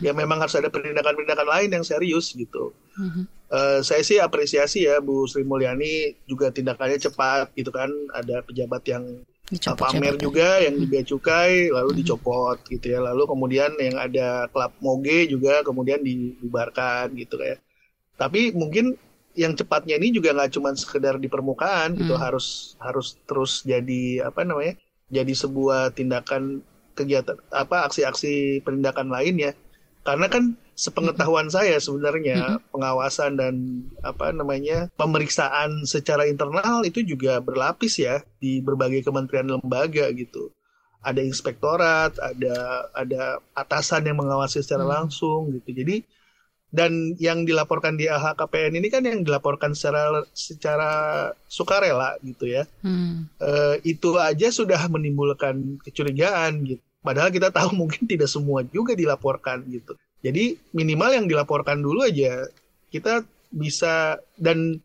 ya 0.00 0.12
memang 0.12 0.40
harus 0.42 0.56
ada 0.58 0.70
penindakan-penindakan 0.72 1.48
lain 1.48 1.70
yang 1.72 1.84
serius 1.86 2.32
gitu. 2.32 2.72
Mm-hmm. 2.98 3.24
Uh, 3.46 3.78
saya 3.86 4.02
sih 4.02 4.18
apresiasi 4.18 4.90
ya 4.90 4.98
Bu 4.98 5.30
Sri 5.30 5.46
Mulyani 5.46 6.18
juga 6.26 6.50
tindakannya 6.50 6.98
cepat 6.98 7.54
gitu 7.54 7.70
kan. 7.70 7.88
Ada 8.14 8.42
pejabat 8.42 8.82
yang 8.90 9.04
dicopot, 9.46 9.94
pamer 9.94 10.18
juga 10.18 10.58
yang 10.58 10.74
di 10.74 10.86
bea 10.90 11.06
cukai 11.06 11.70
lalu 11.70 11.94
mm-hmm. 11.94 12.00
dicopot 12.02 12.58
gitu 12.66 12.86
ya. 12.86 12.98
Lalu 13.02 13.22
kemudian 13.26 13.70
yang 13.78 13.96
ada 13.98 14.50
klub 14.50 14.72
moge 14.82 15.30
juga 15.30 15.62
kemudian 15.62 16.02
dibubarkan 16.02 17.14
gitu 17.14 17.38
kayak. 17.38 17.62
Tapi 18.16 18.56
mungkin 18.56 18.96
yang 19.36 19.52
cepatnya 19.52 20.00
ini 20.00 20.16
juga 20.16 20.32
nggak 20.32 20.56
cuma 20.56 20.72
sekedar 20.72 21.20
di 21.20 21.28
permukaan 21.28 21.92
mm. 21.92 21.98
gitu 22.00 22.16
harus 22.16 22.74
harus 22.80 23.20
terus 23.28 23.60
jadi 23.68 24.24
apa 24.24 24.42
namanya 24.48 24.80
jadi 25.12 25.28
sebuah 25.28 25.92
tindakan 25.92 26.64
kegiatan 26.96 27.36
apa 27.52 27.86
aksi-aksi 27.86 28.64
penindakan 28.64 29.12
lain 29.12 29.36
ya 29.36 29.52
karena 30.06 30.30
kan 30.30 30.54
sepengetahuan 30.78 31.50
saya 31.50 31.82
sebenarnya 31.82 32.62
pengawasan 32.70 33.34
dan 33.34 33.54
apa 34.06 34.30
namanya 34.30 34.86
pemeriksaan 34.94 35.82
secara 35.82 36.30
internal 36.30 36.86
itu 36.86 37.02
juga 37.02 37.42
berlapis 37.42 37.98
ya 37.98 38.22
di 38.38 38.62
berbagai 38.62 39.02
kementerian 39.02 39.58
lembaga 39.58 40.06
gitu. 40.14 40.54
Ada 41.02 41.26
inspektorat, 41.26 42.14
ada 42.22 42.86
ada 42.94 43.42
atasan 43.58 44.06
yang 44.06 44.22
mengawasi 44.22 44.62
secara 44.62 44.86
langsung 44.86 45.50
gitu. 45.50 45.74
Jadi 45.74 46.06
dan 46.70 47.14
yang 47.16 47.46
dilaporkan 47.46 47.96
di 47.96 48.10
LHKPN 48.10 48.78
ini 48.78 48.88
kan 48.92 49.02
yang 49.06 49.24
dilaporkan 49.24 49.72
secara 49.72 50.22
secara 50.36 50.90
sukarela 51.48 52.18
gitu 52.20 52.46
ya. 52.46 52.66
Hmm. 52.82 53.30
E, 53.38 53.80
itu 53.86 54.12
aja 54.18 54.50
sudah 54.52 54.84
menimbulkan 54.92 55.80
kecurigaan 55.82 56.66
gitu. 56.68 56.85
Padahal 57.06 57.30
kita 57.30 57.54
tahu 57.54 57.70
mungkin 57.86 58.10
tidak 58.10 58.26
semua 58.26 58.66
juga 58.66 58.98
dilaporkan 58.98 59.62
gitu. 59.70 59.94
Jadi 60.26 60.58
minimal 60.74 61.22
yang 61.22 61.26
dilaporkan 61.30 61.78
dulu 61.78 62.02
aja 62.02 62.50
kita 62.90 63.22
bisa 63.54 64.18
dan 64.42 64.82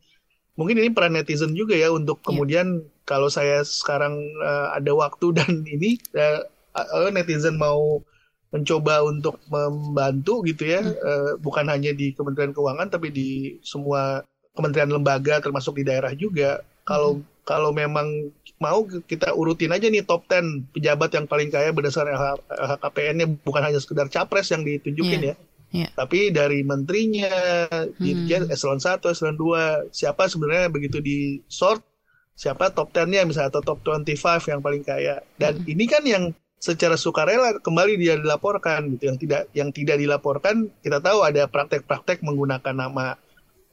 mungkin 0.54 0.78
ini 0.78 0.94
peran 0.94 1.18
netizen 1.18 1.58
juga 1.58 1.74
ya 1.74 1.90
untuk 1.90 2.22
yeah. 2.22 2.28
kemudian 2.30 2.68
kalau 3.10 3.32
saya 3.32 3.66
sekarang 3.66 4.22
uh, 4.46 4.78
ada 4.78 4.94
waktu 4.94 5.34
dan 5.38 5.66
ini 5.66 5.98
uh, 6.14 7.10
netizen 7.10 7.58
mau 7.58 8.06
mencoba 8.52 9.00
untuk 9.08 9.40
membantu 9.48 10.44
gitu 10.44 10.68
ya 10.76 10.84
hmm. 10.84 10.94
uh, 11.00 11.32
bukan 11.40 11.72
hanya 11.72 11.96
di 11.96 12.12
Kementerian 12.12 12.52
Keuangan 12.52 12.92
tapi 12.92 13.10
di 13.10 13.58
semua 13.64 14.22
kementerian 14.52 14.92
lembaga 14.92 15.40
termasuk 15.40 15.80
di 15.80 15.88
daerah 15.88 16.12
juga 16.12 16.60
kalau 16.84 17.24
hmm 17.24 17.31
kalau 17.52 17.76
memang 17.76 18.32
mau 18.64 18.88
kita 18.88 19.36
urutin 19.36 19.76
aja 19.76 19.92
nih 19.92 20.08
top 20.08 20.24
10 20.32 20.72
pejabat 20.72 21.12
yang 21.12 21.28
paling 21.28 21.52
kaya 21.52 21.76
berdasarkan 21.76 22.40
LHKPN-nya 22.48 23.28
bukan 23.44 23.60
hanya 23.68 23.84
sekedar 23.84 24.08
capres 24.08 24.56
yang 24.56 24.64
ditunjukin 24.64 25.20
yeah. 25.20 25.36
ya. 25.36 25.36
Yeah. 25.72 25.90
Tapi 25.92 26.32
dari 26.32 26.64
menterinya, 26.64 27.32
hmm. 27.68 28.00
dirjen 28.00 28.44
eselon 28.48 28.80
1, 28.80 29.04
eselon 29.04 29.36
2, 29.36 29.92
siapa 29.92 30.32
sebenarnya 30.32 30.72
begitu 30.72 31.04
di 31.04 31.44
sort 31.52 31.84
siapa 32.32 32.72
top 32.72 32.96
10-nya 32.96 33.28
misalnya 33.28 33.52
atau 33.60 33.76
top 33.76 33.84
25 33.84 34.48
yang 34.48 34.64
paling 34.64 34.84
kaya. 34.88 35.20
Dan 35.36 35.64
hmm. 35.64 35.74
ini 35.76 35.86
kan 35.92 36.04
yang 36.08 36.24
secara 36.56 36.96
sukarela 36.96 37.60
kembali 37.60 38.00
dia 38.00 38.16
dilaporkan 38.16 38.96
gitu. 38.96 39.12
Yang 39.12 39.18
tidak 39.28 39.42
yang 39.52 39.70
tidak 39.76 39.98
dilaporkan 40.00 40.72
kita 40.80 41.04
tahu 41.04 41.28
ada 41.28 41.52
praktek-praktek 41.52 42.24
menggunakan 42.24 42.76
nama 42.76 43.20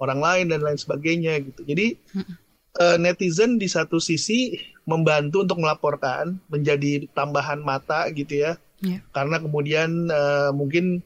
orang 0.02 0.18
lain 0.18 0.46
dan 0.50 0.66
lain 0.66 0.78
sebagainya 0.78 1.38
gitu. 1.46 1.62
Jadi 1.62 1.86
hmm 2.14 2.47
uh, 2.76 2.96
netizen 3.00 3.56
di 3.56 3.70
satu 3.70 3.96
sisi 3.96 4.58
membantu 4.84 5.44
untuk 5.44 5.60
melaporkan 5.60 6.36
menjadi 6.52 7.08
tambahan 7.16 7.60
mata 7.60 8.08
gitu 8.12 8.44
ya 8.44 8.52
yeah. 8.84 9.00
karena 9.12 9.40
kemudian 9.40 10.08
uh, 10.08 10.50
mungkin 10.52 11.00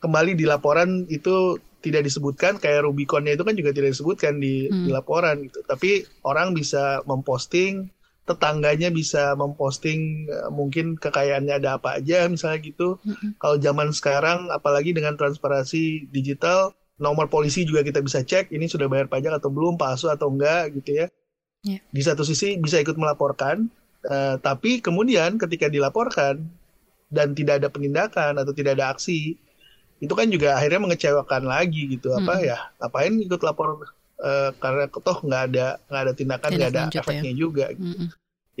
kembali 0.00 0.36
di 0.36 0.44
laporan 0.44 1.08
itu 1.08 1.58
tidak 1.80 2.08
disebutkan 2.08 2.58
kayak 2.58 2.82
Rubiconnya 2.82 3.38
itu 3.38 3.44
kan 3.46 3.54
juga 3.54 3.70
tidak 3.70 3.94
disebutkan 3.94 4.42
di, 4.42 4.66
hmm. 4.66 4.84
di 4.88 4.90
laporan 4.90 5.46
gitu 5.46 5.62
tapi 5.64 6.02
orang 6.26 6.52
bisa 6.52 7.00
memposting 7.06 7.88
tetangganya 8.26 8.90
bisa 8.90 9.38
memposting 9.38 10.26
uh, 10.26 10.50
mungkin 10.50 10.98
kekayaannya 10.98 11.62
ada 11.62 11.78
apa 11.78 12.02
aja 12.02 12.26
misalnya 12.26 12.58
gitu 12.60 12.98
hmm. 13.06 13.38
kalau 13.38 13.56
zaman 13.56 13.94
sekarang 13.94 14.50
apalagi 14.50 14.90
dengan 14.90 15.14
transparansi 15.14 16.10
digital 16.10 16.74
nomor 16.96 17.28
polisi 17.28 17.68
juga 17.68 17.84
kita 17.84 18.00
bisa 18.00 18.24
cek 18.24 18.52
ini 18.52 18.66
sudah 18.66 18.88
bayar 18.88 19.06
pajak 19.08 19.40
atau 19.40 19.52
belum 19.52 19.76
palsu 19.76 20.08
atau 20.08 20.32
enggak 20.32 20.72
gitu 20.80 21.04
ya 21.04 21.06
yeah. 21.64 21.80
di 21.92 22.02
satu 22.02 22.24
sisi 22.24 22.56
bisa 22.56 22.80
ikut 22.80 22.96
melaporkan 22.96 23.68
uh, 24.08 24.40
tapi 24.40 24.80
kemudian 24.80 25.36
ketika 25.36 25.68
dilaporkan 25.68 26.46
dan 27.12 27.36
tidak 27.36 27.62
ada 27.62 27.68
penindakan 27.70 28.40
atau 28.40 28.50
tidak 28.56 28.80
ada 28.80 28.96
aksi 28.96 29.36
itu 29.96 30.12
kan 30.12 30.28
juga 30.28 30.56
akhirnya 30.56 30.80
mengecewakan 30.82 31.48
lagi 31.48 31.96
gitu 31.96 32.12
apa 32.12 32.36
hmm. 32.36 32.44
ya 32.44 32.58
ngapain 32.80 33.14
ikut 33.16 33.40
lapor 33.40 33.68
uh, 34.20 34.50
karena 34.60 34.84
toh 34.92 35.18
nggak 35.24 35.42
ada 35.52 35.66
nggak 35.88 36.02
ada 36.02 36.12
tindakan 36.12 36.50
nggak 36.52 36.70
ada 36.72 36.82
ya. 36.92 37.00
efeknya 37.00 37.32
ya. 37.32 37.36
juga 37.36 37.64
gitu. 37.72 37.96
hmm. 37.96 38.08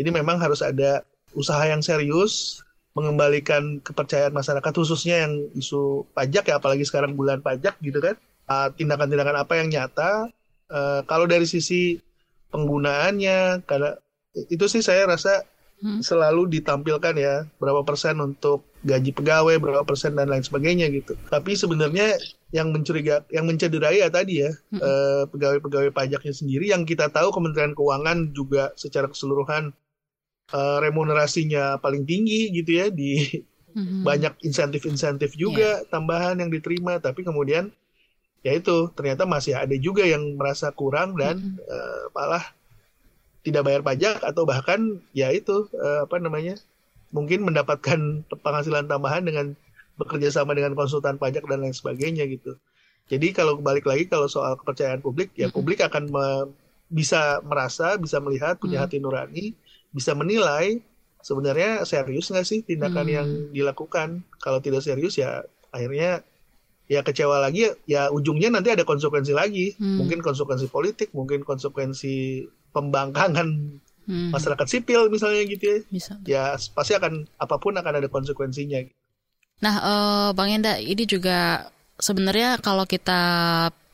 jadi 0.00 0.08
memang 0.12 0.36
harus 0.40 0.60
ada 0.64 1.04
usaha 1.36 1.60
yang 1.68 1.84
serius 1.84 2.64
mengembalikan 2.96 3.84
kepercayaan 3.84 4.32
masyarakat 4.32 4.72
khususnya 4.72 5.28
yang 5.28 5.52
isu 5.52 6.08
pajak 6.16 6.48
ya 6.48 6.56
apalagi 6.56 6.88
sekarang 6.88 7.12
bulan 7.12 7.44
pajak 7.44 7.76
gitu 7.84 8.00
kan 8.00 8.16
tindakan 8.48 8.72
tindakan-tindakan 8.80 9.36
apa 9.36 9.52
yang 9.60 9.68
nyata 9.68 10.10
uh, 10.72 11.00
kalau 11.04 11.28
dari 11.28 11.44
sisi 11.44 12.00
penggunaannya 12.48 13.68
karena 13.68 14.00
itu 14.48 14.64
sih 14.64 14.80
saya 14.80 15.04
rasa 15.04 15.44
hmm. 15.84 16.00
selalu 16.00 16.48
ditampilkan 16.56 17.14
ya 17.20 17.44
berapa 17.60 17.84
persen 17.84 18.16
untuk 18.22 18.64
gaji 18.86 19.12
pegawai 19.12 19.60
berapa 19.60 19.82
persen 19.84 20.16
dan 20.16 20.32
lain 20.32 20.46
sebagainya 20.46 20.88
gitu 20.88 21.18
tapi 21.28 21.52
sebenarnya 21.58 22.16
yang 22.54 22.70
mencuriga 22.70 23.26
yang 23.34 23.44
mencederai 23.44 24.00
ya 24.00 24.08
tadi 24.08 24.46
ya 24.46 24.50
hmm. 24.72 24.80
uh, 24.80 25.22
pegawai-pegawai 25.28 25.90
pajaknya 25.90 26.32
sendiri 26.32 26.70
yang 26.70 26.86
kita 26.86 27.10
tahu 27.10 27.34
Kementerian 27.34 27.74
Keuangan 27.74 28.30
juga 28.32 28.72
secara 28.78 29.10
keseluruhan 29.10 29.74
uh, 30.52 30.78
remunerasinya 30.82 31.80
paling 31.82 32.06
tinggi 32.06 32.52
gitu 32.54 32.70
ya 32.78 32.86
di 32.92 33.42
mm-hmm. 33.74 34.02
banyak 34.06 34.34
insentif-insentif 34.46 35.34
juga 35.34 35.82
yeah. 35.82 35.88
tambahan 35.90 36.38
yang 36.38 36.50
diterima 36.52 37.02
tapi 37.02 37.26
kemudian 37.26 37.72
ya 38.46 38.54
itu 38.54 38.92
ternyata 38.94 39.26
masih 39.26 39.58
ada 39.58 39.74
juga 39.74 40.06
yang 40.06 40.22
merasa 40.38 40.70
kurang 40.70 41.18
dan 41.18 41.40
mm-hmm. 41.40 41.66
uh, 41.66 42.04
malah 42.14 42.44
tidak 43.46 43.62
bayar 43.62 43.82
pajak 43.82 44.18
atau 44.26 44.42
bahkan 44.42 44.98
ya 45.14 45.30
itu 45.30 45.70
uh, 45.78 46.06
apa 46.06 46.18
namanya 46.18 46.58
mungkin 47.14 47.46
mendapatkan 47.46 48.26
penghasilan 48.42 48.90
tambahan 48.90 49.22
dengan 49.22 49.54
bekerja 49.96 50.34
sama 50.34 50.52
dengan 50.52 50.74
konsultan 50.74 51.16
pajak 51.16 51.46
dan 51.46 51.62
lain 51.62 51.72
sebagainya 51.72 52.26
gitu. 52.26 52.58
Jadi 53.06 53.30
kalau 53.30 53.54
balik 53.62 53.86
lagi 53.86 54.10
kalau 54.10 54.26
soal 54.26 54.58
kepercayaan 54.58 54.98
publik 54.98 55.30
ya 55.38 55.46
mm-hmm. 55.46 55.56
publik 55.56 55.78
akan 55.78 56.10
me, 56.10 56.26
bisa 56.90 57.38
merasa 57.46 57.94
bisa 57.98 58.18
melihat 58.18 58.58
punya 58.58 58.82
mm-hmm. 58.82 58.90
hati 58.90 58.96
nurani 58.98 59.44
bisa 59.96 60.12
menilai 60.12 60.84
sebenarnya 61.24 61.88
serius 61.88 62.28
nggak 62.28 62.44
sih 62.44 62.60
tindakan 62.60 63.08
hmm. 63.08 63.16
yang 63.16 63.28
dilakukan. 63.56 64.28
Kalau 64.36 64.60
tidak 64.60 64.84
serius 64.84 65.16
ya 65.16 65.40
akhirnya 65.72 66.20
ya 66.86 67.02
kecewa 67.02 67.42
lagi 67.42 67.66
ya 67.88 68.12
ujungnya 68.12 68.52
nanti 68.52 68.76
ada 68.76 68.84
konsekuensi 68.84 69.32
lagi. 69.32 69.72
Hmm. 69.80 70.04
Mungkin 70.04 70.20
konsekuensi 70.20 70.68
politik, 70.68 71.16
mungkin 71.16 71.42
konsekuensi 71.42 72.44
pembangkangan 72.76 73.48
hmm. 74.06 74.30
masyarakat 74.36 74.66
sipil 74.68 75.08
misalnya 75.08 75.42
gitu 75.48 75.64
ya. 75.64 75.78
Bisa. 75.88 76.12
Ya 76.28 76.44
pasti 76.76 76.92
akan 76.92 77.24
apa 77.40 77.56
pun 77.56 77.74
akan 77.74 78.04
ada 78.04 78.08
konsekuensinya. 78.12 78.84
Nah, 79.56 79.74
uh, 79.80 80.28
Bang 80.36 80.52
Enda, 80.52 80.76
ini 80.76 81.08
juga 81.08 81.72
sebenarnya 81.96 82.60
kalau 82.60 82.84
kita 82.84 83.20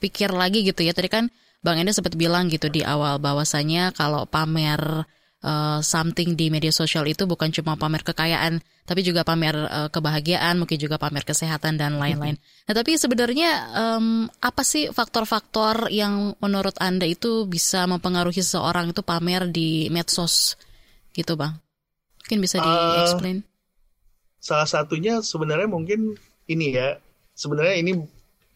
pikir 0.02 0.34
lagi 0.34 0.66
gitu 0.66 0.82
ya, 0.82 0.90
tadi 0.90 1.06
kan 1.06 1.30
Bang 1.62 1.78
Enda 1.78 1.94
sempat 1.94 2.18
bilang 2.18 2.50
gitu 2.50 2.66
di 2.66 2.82
awal 2.82 3.22
bahwasanya 3.22 3.94
kalau 3.94 4.26
pamer 4.26 5.06
uh, 5.42 5.82
something 5.82 6.38
di 6.38 6.48
media 6.48 6.70
sosial 6.70 7.04
itu 7.04 7.26
bukan 7.28 7.50
cuma 7.52 7.74
pamer 7.76 8.06
kekayaan, 8.06 8.62
tapi 8.86 9.02
juga 9.02 9.26
pamer 9.26 9.54
uh, 9.54 9.88
kebahagiaan, 9.90 10.58
mungkin 10.58 10.78
juga 10.78 10.96
pamer 10.96 11.26
kesehatan 11.26 11.76
dan 11.76 11.98
lain-lain. 11.98 12.38
Nah, 12.38 12.74
tapi 12.74 12.96
sebenarnya 12.96 13.50
um, 13.74 14.26
apa 14.40 14.62
sih 14.62 14.88
faktor-faktor 14.90 15.90
yang 15.90 16.38
menurut 16.38 16.78
Anda 16.78 17.06
itu 17.06 17.44
bisa 17.46 17.84
mempengaruhi 17.90 18.40
seseorang 18.40 18.94
itu 18.94 19.02
pamer 19.02 19.50
di 19.50 19.90
medsos 19.90 20.54
gitu, 21.12 21.34
Bang? 21.36 21.58
Mungkin 22.24 22.38
bisa 22.40 22.62
di-explain. 22.62 23.42
Uh, 23.42 23.50
salah 24.42 24.66
satunya 24.66 25.22
sebenarnya 25.22 25.70
mungkin 25.70 26.18
ini 26.50 26.74
ya 26.74 26.98
sebenarnya 27.38 27.78
ini 27.78 27.92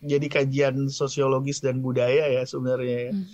jadi 0.02 0.26
kajian 0.26 0.90
sosiologis 0.90 1.62
dan 1.62 1.78
budaya 1.78 2.26
ya 2.26 2.42
sebenarnya 2.42 3.10
ya. 3.10 3.12
Hmm. 3.14 3.26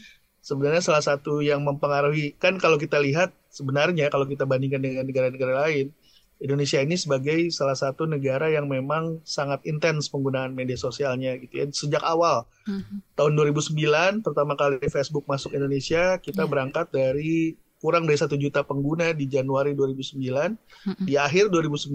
Sebenarnya 0.42 0.82
salah 0.82 1.00
satu 1.00 1.38
yang 1.38 1.62
mempengaruhi 1.62 2.34
kan 2.36 2.58
kalau 2.58 2.76
kita 2.76 2.98
lihat 2.98 3.30
sebenarnya 3.48 4.10
kalau 4.10 4.26
kita 4.26 4.42
bandingkan 4.42 4.82
dengan 4.82 5.06
negara-negara 5.06 5.64
lain, 5.70 5.94
Indonesia 6.42 6.82
ini 6.82 6.98
sebagai 6.98 7.54
salah 7.54 7.78
satu 7.78 8.10
negara 8.10 8.50
yang 8.50 8.66
memang 8.66 9.22
sangat 9.22 9.62
intens 9.62 10.10
penggunaan 10.10 10.50
media 10.50 10.74
sosialnya 10.74 11.38
gitu 11.38 11.62
ya 11.62 11.66
sejak 11.70 12.02
awal. 12.02 12.50
Hmm. 12.66 13.06
Tahun 13.14 13.32
2009 13.38 14.26
pertama 14.26 14.58
kali 14.58 14.82
Facebook 14.90 15.30
masuk 15.30 15.54
Indonesia, 15.54 16.18
kita 16.18 16.42
yeah. 16.42 16.50
berangkat 16.50 16.90
dari 16.90 17.54
kurang 17.82 18.06
dari 18.06 18.14
satu 18.14 18.38
juta 18.38 18.62
pengguna 18.62 19.10
di 19.10 19.26
Januari 19.26 19.74
2009. 19.74 20.22
Mm-hmm. 20.22 21.02
Di 21.02 21.18
akhir 21.18 21.50
2009 21.50 21.90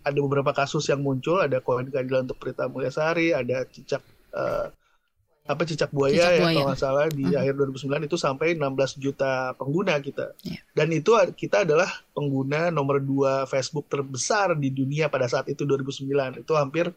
ada 0.00 0.18
beberapa 0.24 0.56
kasus 0.56 0.88
yang 0.88 1.04
muncul, 1.04 1.44
ada 1.44 1.60
koin 1.60 1.84
keadilan 1.92 2.24
untuk 2.24 2.40
Prita 2.40 2.64
Mulyasari, 2.64 3.36
ada 3.36 3.68
cicak 3.68 4.00
uh, 4.32 4.72
apa 5.48 5.64
cicak 5.64 5.88
buaya, 5.96 6.28
cicak 6.28 6.32
ya 6.36 6.40
kalau 6.44 6.62
nggak 6.68 6.80
salah 6.80 7.06
di 7.08 7.24
mm-hmm. 7.24 7.40
akhir 7.40 7.54
2009 7.88 8.04
itu 8.04 8.16
sampai 8.20 8.46
16 8.60 9.00
juta 9.00 9.56
pengguna 9.56 9.96
kita. 9.96 10.36
Yeah. 10.44 10.60
Dan 10.76 10.92
itu 10.92 11.16
kita 11.32 11.64
adalah 11.64 11.88
pengguna 12.12 12.68
nomor 12.68 13.00
dua 13.00 13.48
Facebook 13.48 13.88
terbesar 13.88 14.52
di 14.60 14.68
dunia 14.68 15.08
pada 15.08 15.24
saat 15.24 15.48
itu 15.48 15.64
2009. 15.64 16.44
Itu 16.44 16.52
hampir 16.52 16.92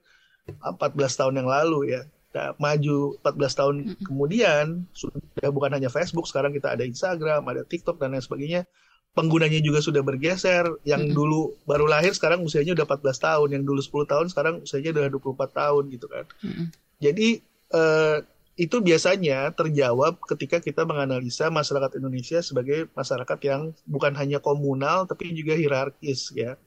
14 0.60 0.68
tahun 0.92 1.34
yang 1.40 1.48
lalu 1.48 1.96
ya. 1.96 2.04
Nah, 2.32 2.52
maju 2.60 3.16
14 3.24 3.60
tahun 3.60 3.76
mm 3.76 3.88
-hmm. 3.88 4.06
kemudian 4.08 4.66
sudah 4.92 5.48
bukan 5.52 5.72
hanya 5.72 5.88
Facebook, 5.88 6.28
sekarang 6.28 6.52
kita 6.52 6.76
ada 6.76 6.84
Instagram, 6.84 7.48
ada 7.48 7.64
TikTok 7.64 8.04
dan 8.04 8.12
lain 8.16 8.24
sebagainya. 8.24 8.68
Penggunanya 9.16 9.60
juga 9.64 9.80
sudah 9.80 10.04
bergeser. 10.04 10.68
Yang 10.84 11.08
mm 11.08 11.10
-hmm. 11.12 11.16
dulu 11.16 11.56
baru 11.64 11.88
lahir 11.88 12.12
sekarang 12.12 12.44
usianya 12.44 12.76
udah 12.76 12.84
14 12.84 13.16
tahun, 13.16 13.48
yang 13.56 13.64
dulu 13.64 13.80
10 13.80 14.12
tahun 14.12 14.26
sekarang 14.28 14.56
usianya 14.64 14.92
udah 14.92 15.04
24 15.08 15.60
tahun 15.60 15.84
gitu 15.88 16.08
kan. 16.12 16.26
Mm 16.44 16.52
-hmm. 16.52 16.68
Jadi 17.00 17.30
eh, 17.72 18.18
itu 18.60 18.84
biasanya 18.84 19.56
terjawab 19.56 20.20
ketika 20.28 20.60
kita 20.60 20.84
menganalisa 20.84 21.48
masyarakat 21.48 21.98
Indonesia 21.98 22.44
sebagai 22.44 22.92
masyarakat 22.92 23.40
yang 23.48 23.72
bukan 23.88 24.12
hanya 24.20 24.44
komunal 24.44 25.08
tapi 25.08 25.32
juga 25.32 25.56
hierarkis 25.56 26.36
ya. 26.36 26.60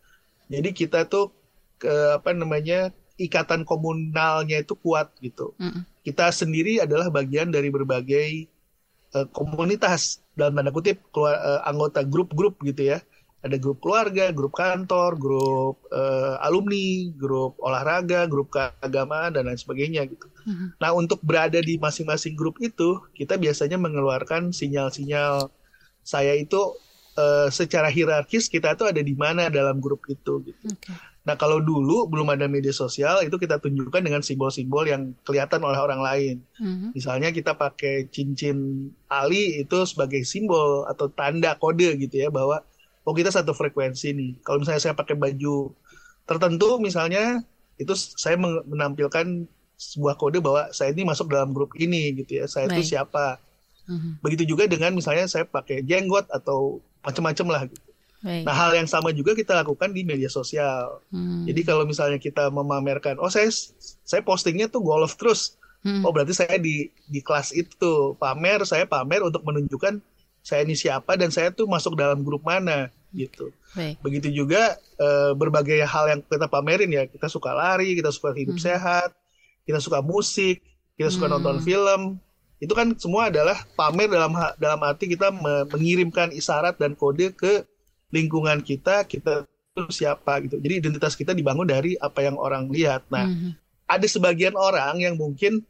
Jadi 0.48 0.72
kita 0.72 1.04
tuh 1.08 1.32
ke 1.76 1.92
apa 2.20 2.32
namanya 2.32 2.92
ikatan 3.20 3.62
komunalnya 3.68 4.64
itu 4.64 4.74
kuat 4.80 5.12
gitu. 5.20 5.52
Mm. 5.60 5.84
Kita 6.04 6.32
sendiri 6.32 6.82
adalah 6.82 7.12
bagian 7.12 7.52
dari 7.52 7.68
berbagai 7.70 8.48
uh, 9.14 9.26
komunitas 9.30 10.24
dalam 10.34 10.58
tanda 10.58 10.74
kutip 10.74 10.98
keluar, 11.14 11.38
uh, 11.38 11.60
anggota 11.68 12.02
grup-grup 12.02 12.58
gitu 12.66 12.96
ya. 12.96 12.98
Ada 13.44 13.60
grup 13.60 13.84
keluarga, 13.84 14.32
grup 14.32 14.56
kantor, 14.56 15.20
grup 15.20 15.76
uh, 15.92 16.40
alumni, 16.40 17.12
grup 17.12 17.60
olahraga, 17.60 18.24
grup 18.24 18.48
keagamaan 18.48 19.36
dan 19.36 19.44
lain 19.44 19.60
sebagainya 19.60 20.08
gitu. 20.08 20.24
Mm. 20.48 20.80
Nah 20.80 20.90
untuk 20.96 21.20
berada 21.20 21.60
di 21.60 21.76
masing-masing 21.76 22.32
grup 22.34 22.56
itu 22.64 23.04
kita 23.12 23.36
biasanya 23.36 23.76
mengeluarkan 23.76 24.48
sinyal-sinyal 24.48 25.52
saya 26.00 26.32
itu 26.40 26.56
uh, 27.20 27.52
secara 27.52 27.92
hierarkis 27.92 28.48
kita 28.48 28.72
tuh 28.80 28.88
ada 28.88 29.04
di 29.04 29.12
mana 29.12 29.52
dalam 29.52 29.76
grup 29.76 30.08
itu 30.08 30.40
gitu. 30.48 30.64
Okay 30.80 30.96
Nah 31.24 31.34
kalau 31.40 31.58
dulu 31.58 32.04
belum 32.04 32.36
ada 32.36 32.44
media 32.44 32.70
sosial 32.70 33.24
itu 33.24 33.40
kita 33.40 33.56
tunjukkan 33.56 34.04
dengan 34.04 34.20
simbol-simbol 34.20 34.84
yang 34.84 35.16
kelihatan 35.24 35.64
oleh 35.64 35.80
orang 35.80 36.00
lain. 36.04 36.36
Mm-hmm. 36.60 36.88
Misalnya 36.92 37.28
kita 37.32 37.56
pakai 37.56 38.12
cincin 38.12 38.88
ali 39.08 39.64
itu 39.64 39.88
sebagai 39.88 40.20
simbol 40.28 40.84
atau 40.84 41.08
tanda 41.08 41.56
kode 41.56 41.96
gitu 41.96 42.20
ya 42.20 42.28
bahwa 42.28 42.60
oh 43.04 43.14
kita 43.14 43.30
satu 43.30 43.52
frekuensi 43.52 44.16
nih. 44.16 44.30
Kalau 44.42 44.60
misalnya 44.60 44.82
saya 44.82 44.94
pakai 44.96 45.16
baju 45.16 45.72
tertentu 46.24 46.80
misalnya 46.80 47.44
itu 47.76 47.92
saya 47.96 48.40
menampilkan 48.40 49.44
sebuah 49.76 50.16
kode 50.16 50.40
bahwa 50.40 50.70
saya 50.72 50.94
ini 50.94 51.04
masuk 51.04 51.28
dalam 51.28 51.52
grup 51.52 51.76
ini 51.76 52.16
gitu 52.24 52.40
ya. 52.40 52.46
Saya 52.48 52.72
itu 52.72 52.96
siapa. 52.96 53.38
Mm-hmm. 53.84 54.12
Begitu 54.24 54.42
juga 54.56 54.64
dengan 54.64 54.96
misalnya 54.96 55.28
saya 55.28 55.44
pakai 55.44 55.84
jenggot 55.84 56.24
atau 56.32 56.80
macam-macam 57.04 57.46
lah 57.52 57.62
gitu. 57.68 57.94
Baik. 58.24 58.48
Nah, 58.48 58.56
hal 58.56 58.72
yang 58.72 58.88
sama 58.88 59.12
juga 59.12 59.36
kita 59.36 59.52
lakukan 59.52 59.92
di 59.92 60.00
media 60.00 60.32
sosial. 60.32 61.04
Hmm. 61.12 61.44
Jadi 61.44 61.60
kalau 61.60 61.84
misalnya 61.84 62.16
kita 62.16 62.48
memamerkan, 62.48 63.20
oh 63.20 63.28
saya 63.28 63.52
saya 64.00 64.24
postingnya 64.24 64.72
tuh 64.72 64.80
golf 64.80 65.20
terus, 65.20 65.60
hmm. 65.84 66.08
oh 66.08 66.08
berarti 66.08 66.32
saya 66.32 66.56
di 66.56 66.88
di 67.04 67.20
kelas 67.20 67.52
itu 67.52 68.16
pamer, 68.16 68.64
saya 68.64 68.88
pamer 68.88 69.20
untuk 69.28 69.44
menunjukkan 69.44 70.00
saya 70.44 70.60
ini 70.68 70.76
siapa 70.76 71.16
dan 71.16 71.32
saya 71.32 71.48
tuh 71.48 71.64
masuk 71.64 71.96
dalam 71.96 72.20
grup 72.20 72.44
mana 72.44 72.92
gitu. 73.16 73.48
Baik. 73.72 73.96
Begitu 74.04 74.28
juga 74.44 74.76
e, 75.00 75.32
berbagai 75.32 75.80
hal 75.88 76.04
yang 76.12 76.20
kita 76.20 76.52
pamerin 76.52 76.92
ya, 76.92 77.08
kita 77.08 77.32
suka 77.32 77.56
lari, 77.56 77.96
kita 77.96 78.12
suka 78.12 78.36
hidup 78.36 78.60
hmm. 78.60 78.66
sehat, 78.68 79.08
kita 79.64 79.80
suka 79.80 80.04
musik, 80.04 80.60
kita 81.00 81.08
suka 81.08 81.32
hmm. 81.32 81.34
nonton 81.40 81.56
film, 81.64 82.20
itu 82.60 82.76
kan 82.76 82.92
semua 83.00 83.32
adalah 83.32 83.56
pamer 83.72 84.12
dalam 84.12 84.36
dalam 84.60 84.80
arti 84.84 85.08
kita 85.08 85.32
mengirimkan 85.72 86.28
isyarat 86.28 86.76
dan 86.76 86.92
kode 86.92 87.32
ke 87.32 87.64
lingkungan 88.12 88.60
kita 88.60 89.08
kita 89.08 89.48
itu 89.48 89.82
siapa 89.90 90.44
gitu. 90.44 90.60
Jadi 90.60 90.74
identitas 90.84 91.16
kita 91.18 91.32
dibangun 91.34 91.66
dari 91.66 91.98
apa 91.98 92.22
yang 92.22 92.38
orang 92.38 92.70
lihat. 92.70 93.08
Nah, 93.10 93.26
mm 93.26 93.34
-hmm. 93.34 93.50
ada 93.90 94.06
sebagian 94.06 94.54
orang 94.54 95.02
yang 95.02 95.18
mungkin 95.18 95.66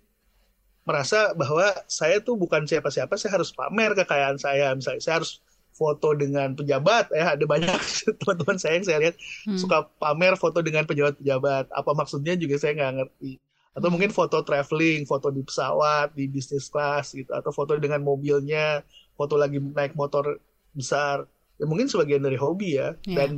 merasa 0.84 1.32
bahwa 1.32 1.64
saya 1.88 2.20
tuh 2.20 2.36
bukan 2.36 2.68
siapa-siapa, 2.68 3.16
saya 3.16 3.40
harus 3.40 3.50
pamer 3.50 3.96
kekayaan 3.96 4.36
saya. 4.36 4.76
Misalnya 4.76 5.00
saya 5.00 5.14
harus 5.24 5.40
foto 5.74 6.14
dengan 6.14 6.54
pejabat 6.54 7.10
ya 7.10 7.34
ada 7.34 7.44
banyak 7.50 7.74
teman-teman 8.22 8.56
saya 8.62 8.78
yang 8.78 8.86
saya 8.86 8.98
lihat 9.02 9.16
hmm. 9.18 9.58
suka 9.58 9.90
pamer 9.98 10.38
foto 10.38 10.62
dengan 10.62 10.86
pejabat-pejabat. 10.86 11.72
Apa 11.72 11.90
maksudnya 11.96 12.38
juga 12.38 12.60
saya 12.60 12.78
nggak 12.78 12.94
ngerti. 13.00 13.32
Atau 13.74 13.90
mungkin 13.90 14.14
foto 14.14 14.38
traveling 14.46 15.02
foto 15.02 15.34
di 15.34 15.42
pesawat 15.42 16.14
di 16.14 16.30
bisnis 16.30 16.70
class 16.70 17.10
gitu 17.10 17.34
atau 17.34 17.50
foto 17.50 17.74
dengan 17.74 18.06
mobilnya 18.06 18.86
foto 19.18 19.34
lagi 19.34 19.58
naik 19.58 19.98
motor 19.98 20.38
besar. 20.76 21.26
Ya 21.58 21.66
mungkin 21.66 21.90
sebagian 21.90 22.22
dari 22.22 22.38
hobi 22.38 22.78
ya. 22.78 22.94
Yeah. 23.02 23.16
dan 23.18 23.30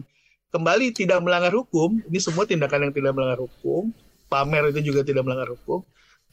kembali 0.52 0.92
tidak 0.92 1.24
melanggar 1.24 1.56
hukum. 1.56 2.04
Ini 2.04 2.20
semua 2.20 2.44
tindakan 2.44 2.90
yang 2.90 2.92
tidak 2.92 3.16
melanggar 3.16 3.40
hukum. 3.40 3.94
Pamer 4.28 4.74
itu 4.74 4.92
juga 4.92 5.06
tidak 5.06 5.24
melanggar 5.24 5.54
hukum 5.56 5.86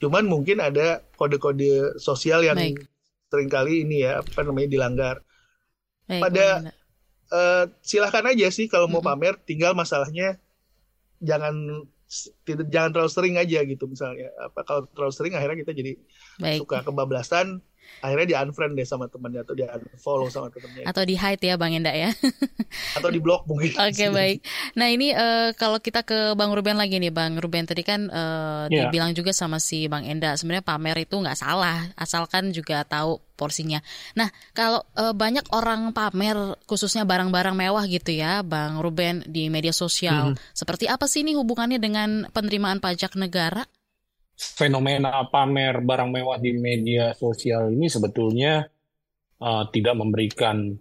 cuman 0.03 0.27
mungkin 0.27 0.59
ada 0.59 0.99
kode-kode 1.15 1.95
sosial 1.95 2.43
yang 2.43 2.59
Baik. 2.59 2.83
sering 3.31 3.47
kali 3.47 3.87
ini 3.87 4.03
ya 4.03 4.19
apa 4.19 4.43
namanya 4.43 4.67
dilanggar 4.67 5.15
Baik, 6.03 6.21
pada 6.27 6.45
uh, 7.31 7.63
silahkan 7.79 8.27
aja 8.27 8.51
sih 8.51 8.67
kalau 8.67 8.91
mau 8.91 8.99
mm 8.99 9.07
-hmm. 9.07 9.15
pamer 9.15 9.33
tinggal 9.47 9.71
masalahnya 9.71 10.35
jangan 11.23 11.87
tidak 12.43 12.67
jangan 12.67 12.91
terlalu 12.91 13.11
sering 13.15 13.35
aja 13.39 13.59
gitu 13.63 13.87
misalnya 13.87 14.27
apa 14.43 14.59
kalau 14.67 14.81
terlalu 14.91 15.13
sering 15.15 15.33
akhirnya 15.39 15.63
kita 15.63 15.71
jadi 15.71 15.93
Baik. 16.37 16.59
suka 16.67 16.83
kebablasan 16.83 17.63
akhirnya 18.03 18.27
di 18.27 18.35
unfriend 18.35 18.73
deh 18.75 18.87
sama 18.87 19.07
temannya 19.07 19.41
atau 19.47 19.55
di 19.55 19.63
unfollow 19.63 20.27
sama 20.27 20.51
temannya 20.51 20.83
atau 20.83 21.03
di 21.07 21.15
hide 21.15 21.43
ya 21.43 21.55
bang 21.55 21.79
Enda 21.79 21.93
ya. 21.95 22.11
Atau 22.97 23.09
di 23.13 23.21
blog 23.21 23.45
mungkin. 23.45 23.73
Oke 23.77 23.93
okay, 23.93 24.09
baik. 24.17 24.37
Nah 24.77 24.87
ini 24.89 25.13
uh, 25.13 25.53
kalau 25.53 25.77
kita 25.77 26.01
ke 26.01 26.33
bang 26.33 26.51
Ruben 26.53 26.77
lagi 26.77 26.97
nih 26.97 27.13
bang 27.13 27.37
Ruben. 27.37 27.65
Tadi 27.65 27.81
kan 27.85 28.09
uh, 28.09 28.65
yeah. 28.67 28.89
dibilang 28.89 29.13
juga 29.13 29.31
sama 29.33 29.57
si 29.61 29.85
bang 29.85 30.05
Enda 30.09 30.35
sebenarnya 30.37 30.65
pamer 30.65 30.97
itu 31.05 31.15
nggak 31.17 31.37
salah 31.37 31.89
asalkan 31.97 32.49
juga 32.53 32.81
tahu 32.85 33.21
porsinya. 33.33 33.81
Nah 34.17 34.29
kalau 34.53 34.85
uh, 34.97 35.13
banyak 35.13 35.45
orang 35.53 35.93
pamer 35.93 36.57
khususnya 36.69 37.05
barang-barang 37.05 37.57
mewah 37.57 37.85
gitu 37.89 38.13
ya 38.13 38.41
bang 38.45 38.77
Ruben 38.81 39.25
di 39.25 39.49
media 39.49 39.73
sosial 39.73 40.33
hmm. 40.33 40.53
seperti 40.53 40.85
apa 40.89 41.05
sih 41.09 41.25
ini 41.25 41.33
hubungannya 41.37 41.77
dengan 41.81 42.29
penerimaan 42.29 42.81
pajak 42.81 43.17
negara 43.17 43.65
fenomena 44.33 45.23
pamer 45.29 45.81
barang 45.81 46.09
mewah 46.09 46.37
di 46.41 46.51
media 46.57 47.13
sosial 47.13 47.69
ini 47.69 47.87
sebetulnya 47.87 48.65
uh, 49.39 49.63
tidak 49.69 49.95
memberikan 49.97 50.73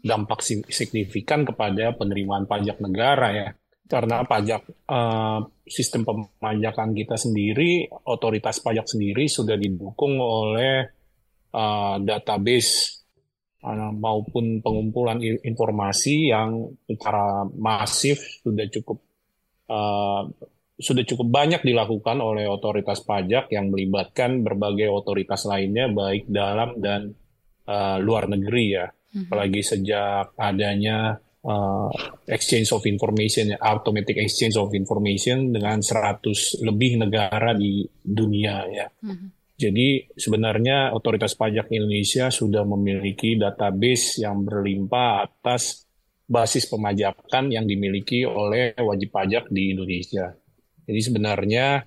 dampak 0.00 0.40
signifikan 0.72 1.44
kepada 1.44 1.92
penerimaan 1.92 2.48
pajak 2.48 2.80
negara 2.80 3.28
ya. 3.32 3.48
Karena 3.86 4.26
pajak 4.26 4.90
uh, 4.90 5.46
sistem 5.62 6.02
pemajakan 6.02 6.90
kita 6.90 7.14
sendiri 7.14 7.86
otoritas 8.10 8.58
pajak 8.58 8.88
sendiri 8.90 9.30
sudah 9.30 9.54
didukung 9.54 10.18
oleh 10.18 10.90
uh, 11.54 11.96
database 12.02 12.96
maupun 13.98 14.62
pengumpulan 14.62 15.18
informasi 15.22 16.30
yang 16.30 16.70
secara 16.86 17.42
masif 17.50 18.22
sudah 18.46 18.62
cukup 18.70 19.02
uh, 19.66 20.22
sudah 20.76 21.04
cukup 21.08 21.32
banyak 21.32 21.64
dilakukan 21.64 22.20
oleh 22.20 22.44
otoritas 22.44 23.00
pajak 23.00 23.48
yang 23.48 23.72
melibatkan 23.72 24.44
berbagai 24.44 24.92
otoritas 24.92 25.48
lainnya 25.48 25.88
baik 25.88 26.28
dalam 26.28 26.76
dan 26.76 27.16
uh, 27.64 27.96
luar 27.96 28.28
negeri 28.28 28.64
ya. 28.76 28.86
Apalagi 29.16 29.64
sejak 29.64 30.36
adanya 30.36 31.16
uh, 31.40 31.88
exchange 32.28 32.68
of 32.76 32.84
information, 32.84 33.56
automatic 33.56 34.20
exchange 34.20 34.60
of 34.60 34.68
information 34.76 35.56
dengan 35.56 35.80
100 35.80 36.60
lebih 36.60 37.00
negara 37.00 37.56
di 37.56 37.80
dunia 38.04 38.68
ya. 38.68 38.86
Jadi 39.56 40.12
sebenarnya 40.12 40.92
otoritas 40.92 41.32
pajak 41.32 41.72
Indonesia 41.72 42.28
sudah 42.28 42.68
memiliki 42.68 43.40
database 43.40 44.20
yang 44.20 44.44
berlimpah 44.44 45.24
atas 45.24 45.88
basis 46.28 46.68
pemajakan 46.68 47.48
yang 47.48 47.64
dimiliki 47.64 48.28
oleh 48.28 48.76
wajib 48.76 49.16
pajak 49.16 49.48
di 49.48 49.72
Indonesia. 49.72 50.36
Jadi 50.86 51.00
sebenarnya 51.02 51.82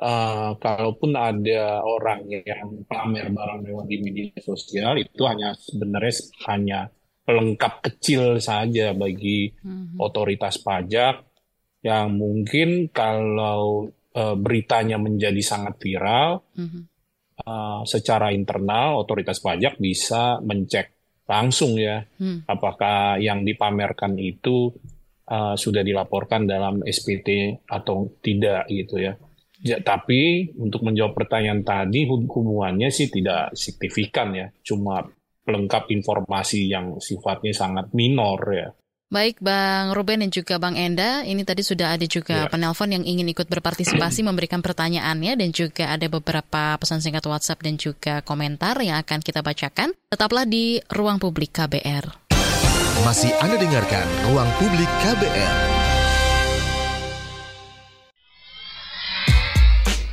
uh, 0.00 0.50
kalaupun 0.58 1.14
ada 1.14 1.84
orang 1.84 2.26
yang 2.26 2.82
pamer 2.88 3.30
barang 3.30 3.60
mewah 3.62 3.86
di 3.86 3.96
media 4.02 4.40
sosial 4.42 4.98
itu 4.98 5.22
hanya 5.28 5.54
sebenarnya 5.54 6.14
hanya 6.50 6.80
pelengkap 7.22 7.84
kecil 7.84 8.42
saja 8.42 8.90
bagi 8.90 9.54
otoritas 10.02 10.58
pajak 10.58 11.22
yang 11.86 12.18
mungkin 12.18 12.90
kalau 12.90 13.86
uh, 14.16 14.36
beritanya 14.36 14.98
menjadi 14.98 15.38
sangat 15.38 15.78
viral 15.78 16.42
uh, 17.46 17.80
secara 17.86 18.34
internal 18.34 18.98
otoritas 18.98 19.38
pajak 19.38 19.78
bisa 19.78 20.42
mencek 20.42 20.98
langsung 21.30 21.78
ya 21.78 22.02
apakah 22.50 23.22
yang 23.22 23.46
dipamerkan 23.46 24.18
itu 24.18 24.74
uh, 25.30 25.54
sudah 25.54 25.86
dilaporkan 25.86 26.44
dalam 26.44 26.82
SPT 26.82 27.62
atau 27.70 28.18
tidak 28.20 28.66
gitu 28.66 28.98
ya. 28.98 29.14
Ya, 29.60 29.76
tapi 29.76 30.50
untuk 30.56 30.82
menjawab 30.82 31.12
pertanyaan 31.12 31.60
tadi 31.60 32.08
hub- 32.08 32.28
hubungannya 32.32 32.88
sih 32.88 33.12
tidak 33.12 33.52
signifikan 33.52 34.32
ya, 34.32 34.48
cuma 34.64 35.04
pelengkap 35.44 35.88
informasi 35.92 36.68
yang 36.68 36.96
sifatnya 36.96 37.52
sangat 37.52 37.92
minor 37.92 38.40
ya. 38.50 38.68
Baik 39.10 39.42
Bang 39.42 39.90
Ruben 39.90 40.22
dan 40.22 40.30
juga 40.30 40.62
Bang 40.62 40.78
Enda, 40.78 41.26
ini 41.26 41.42
tadi 41.42 41.66
sudah 41.66 41.98
ada 41.98 42.06
juga 42.06 42.46
Ya. 42.46 42.48
penelpon 42.48 42.94
yang 42.94 43.02
ingin 43.02 43.26
ikut 43.26 43.50
berpartisipasi 43.50 44.22
memberikan 44.22 44.62
pertanyaannya 44.62 45.34
dan 45.34 45.50
juga 45.50 45.90
ada 45.90 46.06
beberapa 46.06 46.78
pesan 46.78 47.02
singkat 47.02 47.26
WhatsApp 47.26 47.58
dan 47.58 47.74
juga 47.74 48.22
komentar 48.22 48.78
yang 48.78 49.02
akan 49.02 49.18
kita 49.18 49.42
bacakan. 49.42 49.98
Tetaplah 50.14 50.46
di 50.46 50.78
Ruang 50.94 51.18
Publik 51.18 51.50
KBR. 51.58 52.19
Masih 53.00 53.32
Anda 53.40 53.56
dengarkan 53.56 54.04
Ruang 54.28 54.44
Publik 54.60 54.90
KBR. 55.00 55.56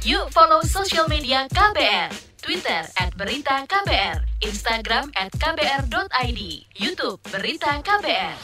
Yuk 0.07 0.31
follow 0.31 0.63
social 0.63 1.03
media 1.11 1.51
KBR. 1.51 2.15
Twitter 2.39 2.87
at 2.95 3.11
Berita 3.19 3.67
KBR, 3.67 4.23
Instagram 4.39 5.11
at 5.19 5.35
KBR.id, 5.35 6.39
Youtube 6.79 7.19
Berita 7.27 7.75
KBR. 7.83 8.39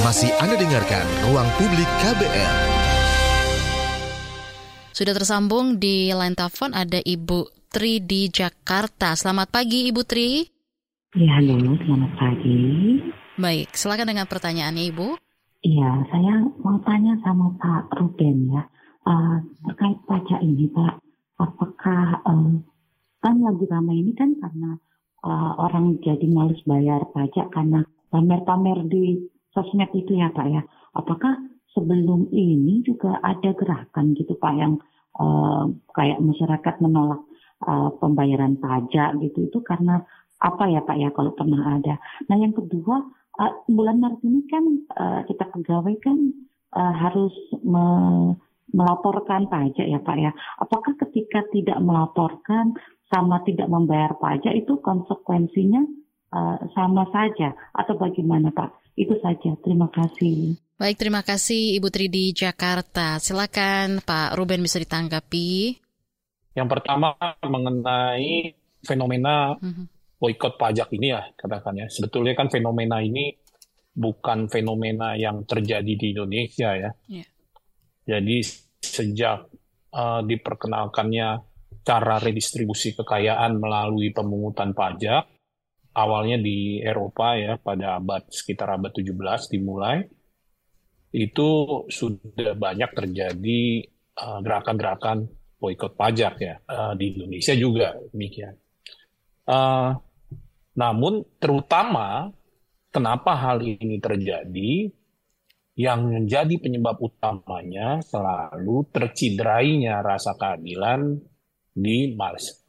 Masih 0.00 0.32
Anda 0.40 0.56
dengarkan 0.56 1.04
Ruang 1.28 1.52
Publik 1.60 1.90
KBR. 2.00 2.54
Sudah 4.96 5.12
tersambung 5.12 5.76
di 5.76 6.08
line 6.16 6.32
telepon 6.32 6.72
ada 6.72 6.96
Ibu 6.96 7.68
Tri 7.68 8.00
di 8.00 8.32
Jakarta. 8.32 9.12
Selamat 9.12 9.52
pagi 9.52 9.92
Ibu 9.92 10.00
Tri. 10.08 10.57
Ya, 11.16 11.40
halo, 11.40 11.72
selamat 11.80 12.12
pagi. 12.20 12.60
Baik, 13.40 13.72
silakan 13.72 14.12
dengan 14.12 14.28
pertanyaannya 14.28 14.92
Ibu. 14.92 15.16
Iya, 15.64 16.04
saya 16.12 16.44
mau 16.60 16.76
tanya 16.84 17.16
sama 17.24 17.48
Pak 17.56 17.96
Ruben 17.96 18.52
ya, 18.52 18.68
Eh, 19.08 19.36
terkait 19.64 20.04
pajak 20.04 20.44
ini 20.44 20.68
Pak, 20.68 21.00
apakah 21.40 22.20
eh, 22.28 22.60
kan 23.24 23.40
lagi 23.40 23.64
ramai 23.72 24.04
ini 24.04 24.12
kan 24.12 24.36
karena 24.36 24.76
eh, 25.24 25.52
orang 25.56 25.96
jadi 26.04 26.28
males 26.28 26.60
bayar 26.68 27.08
pajak 27.16 27.56
karena 27.56 27.88
pamer-pamer 28.12 28.84
di 28.92 29.32
sosmed 29.56 29.88
itu 29.96 30.12
ya 30.12 30.28
Pak 30.28 30.46
ya. 30.52 30.60
Apakah 30.92 31.40
sebelum 31.72 32.28
ini 32.36 32.84
juga 32.84 33.16
ada 33.24 33.56
gerakan 33.56 34.12
gitu 34.12 34.36
Pak 34.36 34.54
yang 34.60 34.76
eh, 35.16 35.64
kayak 35.72 36.20
masyarakat 36.20 36.74
menolak 36.84 37.24
eh, 37.64 37.90
pembayaran 37.96 38.60
pajak 38.60 39.16
gitu 39.24 39.48
itu 39.48 39.58
karena 39.64 40.04
apa 40.38 40.64
ya 40.70 40.80
Pak 40.86 40.96
ya 40.98 41.10
kalau 41.10 41.34
pernah 41.34 41.78
ada. 41.78 41.98
Nah 42.30 42.36
yang 42.38 42.54
kedua 42.54 43.02
eh, 43.42 43.52
bulan 43.66 43.98
Maret 43.98 44.22
ini 44.22 44.40
kan 44.46 44.64
eh, 44.86 45.20
kita 45.26 45.50
pegawai 45.50 45.94
kan 46.02 46.18
eh, 46.74 46.94
harus 46.98 47.34
me- 47.66 48.38
melaporkan 48.68 49.48
pajak 49.48 49.86
ya 49.88 49.98
Pak 49.98 50.16
ya. 50.20 50.30
Apakah 50.60 50.94
ketika 51.06 51.42
tidak 51.50 51.78
melaporkan 51.80 52.76
sama 53.08 53.40
tidak 53.48 53.66
membayar 53.72 54.12
pajak 54.20 54.52
itu 54.54 54.78
konsekuensinya 54.78 55.82
eh, 56.34 56.58
sama 56.76 57.08
saja 57.10 57.56
atau 57.74 57.94
bagaimana 57.98 58.54
Pak? 58.54 58.94
Itu 58.98 59.14
saja. 59.22 59.54
Terima 59.62 59.86
kasih. 59.94 60.58
Baik, 60.78 60.98
terima 60.98 61.22
kasih 61.26 61.78
Ibu 61.78 61.90
Tri 61.90 62.06
di 62.06 62.30
Jakarta. 62.30 63.18
Silakan 63.18 63.98
Pak 64.02 64.38
Ruben 64.38 64.62
bisa 64.62 64.78
ditanggapi. 64.78 65.74
Yang 66.54 66.68
pertama 66.70 67.14
mengenai 67.42 68.54
fenomena 68.82 69.58
Mhm. 69.58 69.97
Boykot 70.18 70.58
pajak 70.58 70.90
ini 70.98 71.14
ya 71.14 71.22
katakan 71.38 71.78
ya. 71.78 71.86
Sebetulnya 71.86 72.34
kan 72.34 72.50
fenomena 72.50 72.98
ini 72.98 73.32
bukan 73.94 74.50
fenomena 74.50 75.14
yang 75.18 75.42
terjadi 75.46 75.92
di 75.94 76.06
Indonesia 76.14 76.74
ya. 76.74 76.90
Iya. 77.10 77.26
Jadi 78.08 78.36
sejak 78.78 79.38
uh, 79.94 80.20
diperkenalkannya 80.22 81.28
cara 81.82 82.16
redistribusi 82.20 82.94
kekayaan 82.94 83.58
melalui 83.58 84.12
pemungutan 84.12 84.76
pajak, 84.76 85.24
awalnya 85.96 86.38
di 86.38 86.78
Eropa 86.84 87.34
ya 87.34 87.56
pada 87.56 87.96
abad 87.96 88.28
sekitar 88.28 88.76
abad 88.76 88.92
17 88.92 89.52
dimulai, 89.56 90.04
itu 91.16 91.48
sudah 91.88 92.52
banyak 92.54 92.90
terjadi 92.92 93.60
uh, 94.20 94.38
gerakan-gerakan 94.44 95.26
boykot 95.58 95.98
pajak 95.98 96.34
ya 96.38 96.54
Uh, 96.68 96.92
di 96.94 97.16
Indonesia 97.16 97.56
juga 97.56 97.96
demikian. 98.12 98.54
Uh, 99.48 99.96
namun 100.78 101.26
terutama 101.42 102.30
kenapa 102.94 103.34
hal 103.34 103.58
ini 103.66 103.98
terjadi 103.98 104.94
yang 105.78 106.10
menjadi 106.10 106.54
penyebab 106.58 106.98
utamanya 107.02 108.02
selalu 108.02 108.86
terciderainya 108.90 110.02
rasa 110.02 110.34
keadilan 110.34 111.18
di 111.70 112.18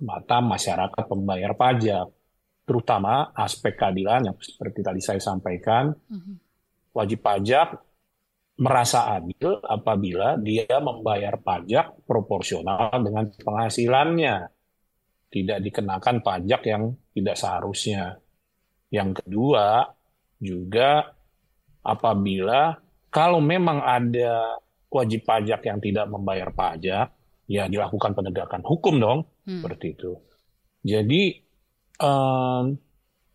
mata 0.05 0.37
masyarakat 0.37 1.03
pembayar 1.09 1.57
pajak. 1.57 2.05
Terutama 2.69 3.33
aspek 3.33 3.73
keadilan 3.73 4.29
yang 4.29 4.37
seperti 4.37 4.85
tadi 4.85 5.01
saya 5.01 5.17
sampaikan, 5.17 5.89
wajib 6.93 7.25
pajak 7.25 7.81
merasa 8.61 9.09
adil 9.17 9.57
apabila 9.65 10.37
dia 10.37 10.77
membayar 10.77 11.41
pajak 11.41 12.05
proporsional 12.05 12.93
dengan 13.01 13.25
penghasilannya. 13.33 14.35
Tidak 15.29 15.61
dikenakan 15.61 16.25
pajak 16.25 16.61
yang 16.65 16.89
tidak 17.13 17.37
seharusnya. 17.37 18.17
Yang 18.89 19.21
kedua, 19.21 19.85
juga 20.41 21.13
apabila 21.85 22.73
kalau 23.13 23.37
memang 23.37 23.81
ada 23.81 24.57
wajib 24.89 25.21
pajak 25.25 25.69
yang 25.69 25.77
tidak 25.77 26.09
membayar 26.09 26.49
pajak, 26.49 27.13
ya 27.45 27.69
dilakukan 27.69 28.17
penegakan 28.17 28.65
hukum 28.65 28.95
dong, 28.97 29.19
seperti 29.45 29.93
itu. 29.93 30.17
Jadi 30.81 31.21
em, 31.99 32.63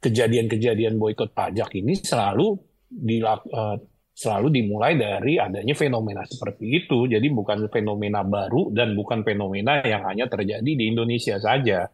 kejadian-kejadian 0.03 0.99
boikot 0.99 1.31
pajak 1.31 1.71
ini 1.79 1.95
selalu 1.99 2.59
dilak- 2.91 3.47
eh, 3.51 3.77
selalu 4.15 4.63
dimulai 4.63 4.95
dari 4.95 5.43
adanya 5.43 5.75
fenomena 5.75 6.23
seperti 6.23 6.87
itu. 6.87 7.11
Jadi 7.11 7.27
bukan 7.35 7.67
fenomena 7.67 8.23
baru 8.23 8.71
dan 8.71 8.95
bukan 8.95 9.27
fenomena 9.27 9.83
yang 9.83 10.07
hanya 10.07 10.31
terjadi 10.31 10.65
di 10.65 10.85
Indonesia 10.87 11.35
saja, 11.43 11.91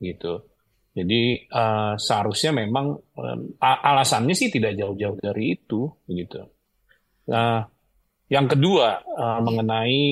gitu. 0.00 0.48
Jadi 0.96 1.46
eh, 1.46 1.92
seharusnya 2.00 2.50
memang 2.56 2.96
em, 2.96 3.54
a- 3.60 3.82
alasannya 3.92 4.32
sih 4.34 4.48
tidak 4.48 4.74
jauh-jauh 4.74 5.20
dari 5.20 5.54
itu, 5.54 5.86
gitu. 6.08 6.42
Nah, 7.28 7.62
yang 8.32 8.48
kedua 8.48 9.04
eh, 9.04 9.40
mengenai 9.44 10.02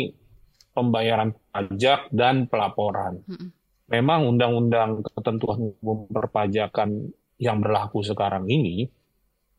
pembayaran 0.77 1.35
pajak 1.51 2.13
dan 2.15 2.47
pelaporan. 2.47 3.25
Memang 3.89 4.29
undang-undang 4.37 5.01
ketentuan 5.01 5.73
umum 5.81 6.05
perpajakan 6.13 7.09
yang 7.41 7.59
berlaku 7.65 8.05
sekarang 8.05 8.45
ini 8.45 8.85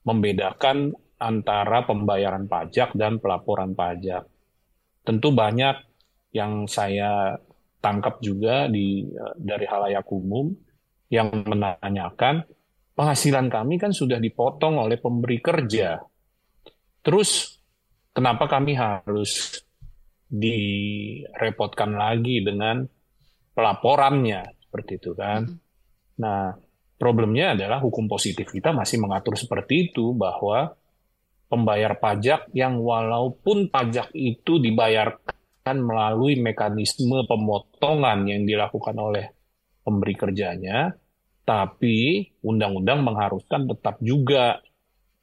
membedakan 0.05 0.93
antara 1.19 1.83
pembayaran 1.83 2.47
pajak 2.47 2.95
dan 2.95 3.19
pelaporan 3.19 3.75
pajak. 3.75 4.25
Tentu 5.03 5.35
banyak 5.35 5.75
yang 6.31 6.65
saya 6.65 7.35
tangkap 7.83 8.23
juga 8.23 8.71
di 8.71 9.07
eh, 9.07 9.35
dari 9.35 9.65
halayak 9.67 10.07
umum 10.09 10.51
yang 11.11 11.43
menanyakan 11.43 12.45
penghasilan 12.93 13.47
kami 13.47 13.79
kan 13.79 13.91
sudah 13.91 14.19
dipotong 14.19 14.79
oleh 14.79 14.99
pemberi 14.99 15.39
kerja. 15.39 15.99
Terus 16.99 17.59
kenapa 18.11 18.45
kami 18.45 18.75
harus 18.75 19.63
direpotkan 20.29 21.97
lagi 21.97 22.45
dengan 22.45 22.85
pelaporannya 23.55 24.59
seperti 24.61 24.91
itu 25.01 25.11
kan. 25.17 25.49
Nah, 26.21 26.53
problemnya 26.99 27.57
adalah 27.57 27.81
hukum 27.81 28.05
positif 28.05 28.51
kita 28.53 28.69
masih 28.75 29.01
mengatur 29.01 29.33
seperti 29.33 29.89
itu 29.89 30.13
bahwa 30.13 30.77
pembayar 31.49 31.97
pajak 31.97 32.53
yang 32.53 32.77
walaupun 32.77 33.73
pajak 33.73 34.13
itu 34.13 34.61
dibayarkan 34.61 35.77
melalui 35.81 36.37
mekanisme 36.37 37.25
pemotongan 37.25 38.29
yang 38.29 38.45
dilakukan 38.45 38.95
oleh 38.95 39.25
pemberi 39.81 40.13
kerjanya, 40.13 40.93
tapi 41.43 42.29
undang-undang 42.45 43.01
mengharuskan 43.01 43.65
tetap 43.65 43.97
juga 43.99 44.61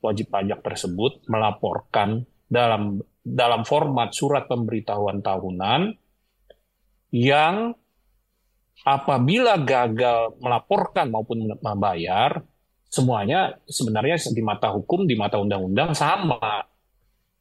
wajib 0.03 0.29
pajak 0.35 0.61
tersebut 0.67 1.25
melaporkan 1.31 2.27
dalam 2.47 2.99
dalam 3.23 3.63
format 3.67 4.11
surat 4.15 4.47
pemberitahuan 4.47 5.23
tahunan 5.23 5.95
yang 7.15 7.75
apabila 8.87 9.59
gagal 9.63 10.39
melaporkan 10.39 11.11
maupun 11.11 11.47
membayar 11.59 12.43
semuanya 12.87 13.59
sebenarnya 13.67 14.17
di 14.31 14.43
mata 14.43 14.73
hukum, 14.73 15.05
di 15.05 15.15
mata 15.19 15.37
undang-undang 15.37 15.93
sama 15.93 16.63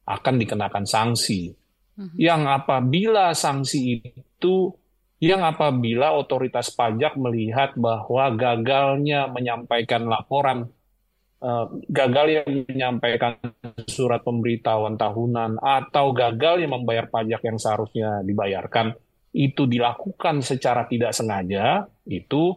akan 0.06 0.34
dikenakan 0.38 0.84
sanksi. 0.86 1.50
Mm-hmm. 1.96 2.18
Yang 2.20 2.42
apabila 2.62 3.32
sanksi 3.32 4.04
itu 4.04 4.74
yang 5.16 5.40
apabila 5.48 6.12
otoritas 6.12 6.68
pajak 6.76 7.16
melihat 7.16 7.72
bahwa 7.74 8.28
gagalnya 8.36 9.24
menyampaikan 9.32 10.04
laporan 10.04 10.68
uh, 11.40 11.66
gagal 11.88 12.26
yang 12.44 12.48
menyampaikan 12.68 13.40
surat 13.88 14.20
pemberitahuan 14.20 15.00
tahunan 15.00 15.56
atau 15.56 16.12
gagal 16.12 16.60
yang 16.60 16.76
membayar 16.76 17.08
pajak 17.08 17.40
yang 17.48 17.56
seharusnya 17.56 18.20
dibayarkan 18.28 18.92
itu 19.36 19.64
dilakukan 19.64 20.40
secara 20.40 20.84
tidak 20.84 21.16
sengaja 21.16 21.88
itu 22.08 22.56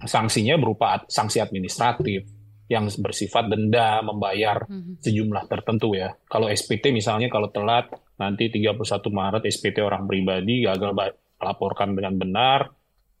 sanksinya 0.00 0.56
berupa 0.56 1.04
sanksi 1.04 1.38
administratif 1.42 2.24
yang 2.72 2.88
bersifat 2.88 3.52
denda 3.52 4.00
membayar 4.00 4.64
mhm. 4.64 5.04
sejumlah 5.04 5.44
tertentu 5.50 5.92
ya. 5.92 6.16
Kalau 6.24 6.48
SPT 6.48 6.88
misalnya 6.94 7.28
kalau 7.28 7.52
telat 7.52 7.92
nanti 8.16 8.48
31 8.48 8.80
Maret 9.12 9.44
SPT 9.44 9.84
orang 9.84 10.08
pribadi 10.08 10.64
gagal 10.64 10.96
laporkan 11.42 11.92
dengan 11.92 12.16
benar, 12.16 12.70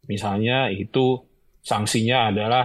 misalnya 0.08 0.72
itu 0.72 1.20
sanksinya 1.60 2.32
adalah 2.32 2.64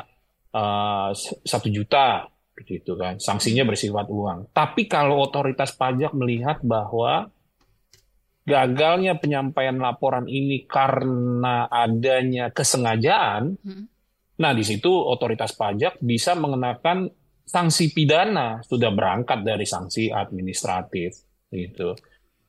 eh, 0.54 1.10
satu 1.44 1.68
uh, 1.68 1.74
juta 1.74 2.24
begitu 2.56 2.96
kan. 2.96 3.20
Sanksinya 3.20 3.68
bersifat 3.68 4.08
uang. 4.08 4.56
Tapi 4.56 4.88
kalau 4.88 5.20
otoritas 5.20 5.76
pajak 5.76 6.16
melihat 6.16 6.64
bahwa 6.64 7.28
gagalnya 8.48 9.20
penyampaian 9.20 9.76
laporan 9.76 10.24
ini 10.32 10.64
karena 10.64 11.68
adanya 11.68 12.48
kesengajaan, 12.48 13.60
hmm 13.60 13.97
Nah, 14.38 14.52
di 14.54 14.62
situ 14.62 14.90
otoritas 14.90 15.58
pajak 15.58 15.98
bisa 16.02 16.38
mengenakan 16.38 17.10
sanksi 17.48 17.96
pidana 17.96 18.60
sudah 18.62 18.92
berangkat 18.92 19.42
dari 19.42 19.64
sanksi 19.64 20.12
administratif 20.12 21.16
gitu. 21.50 21.96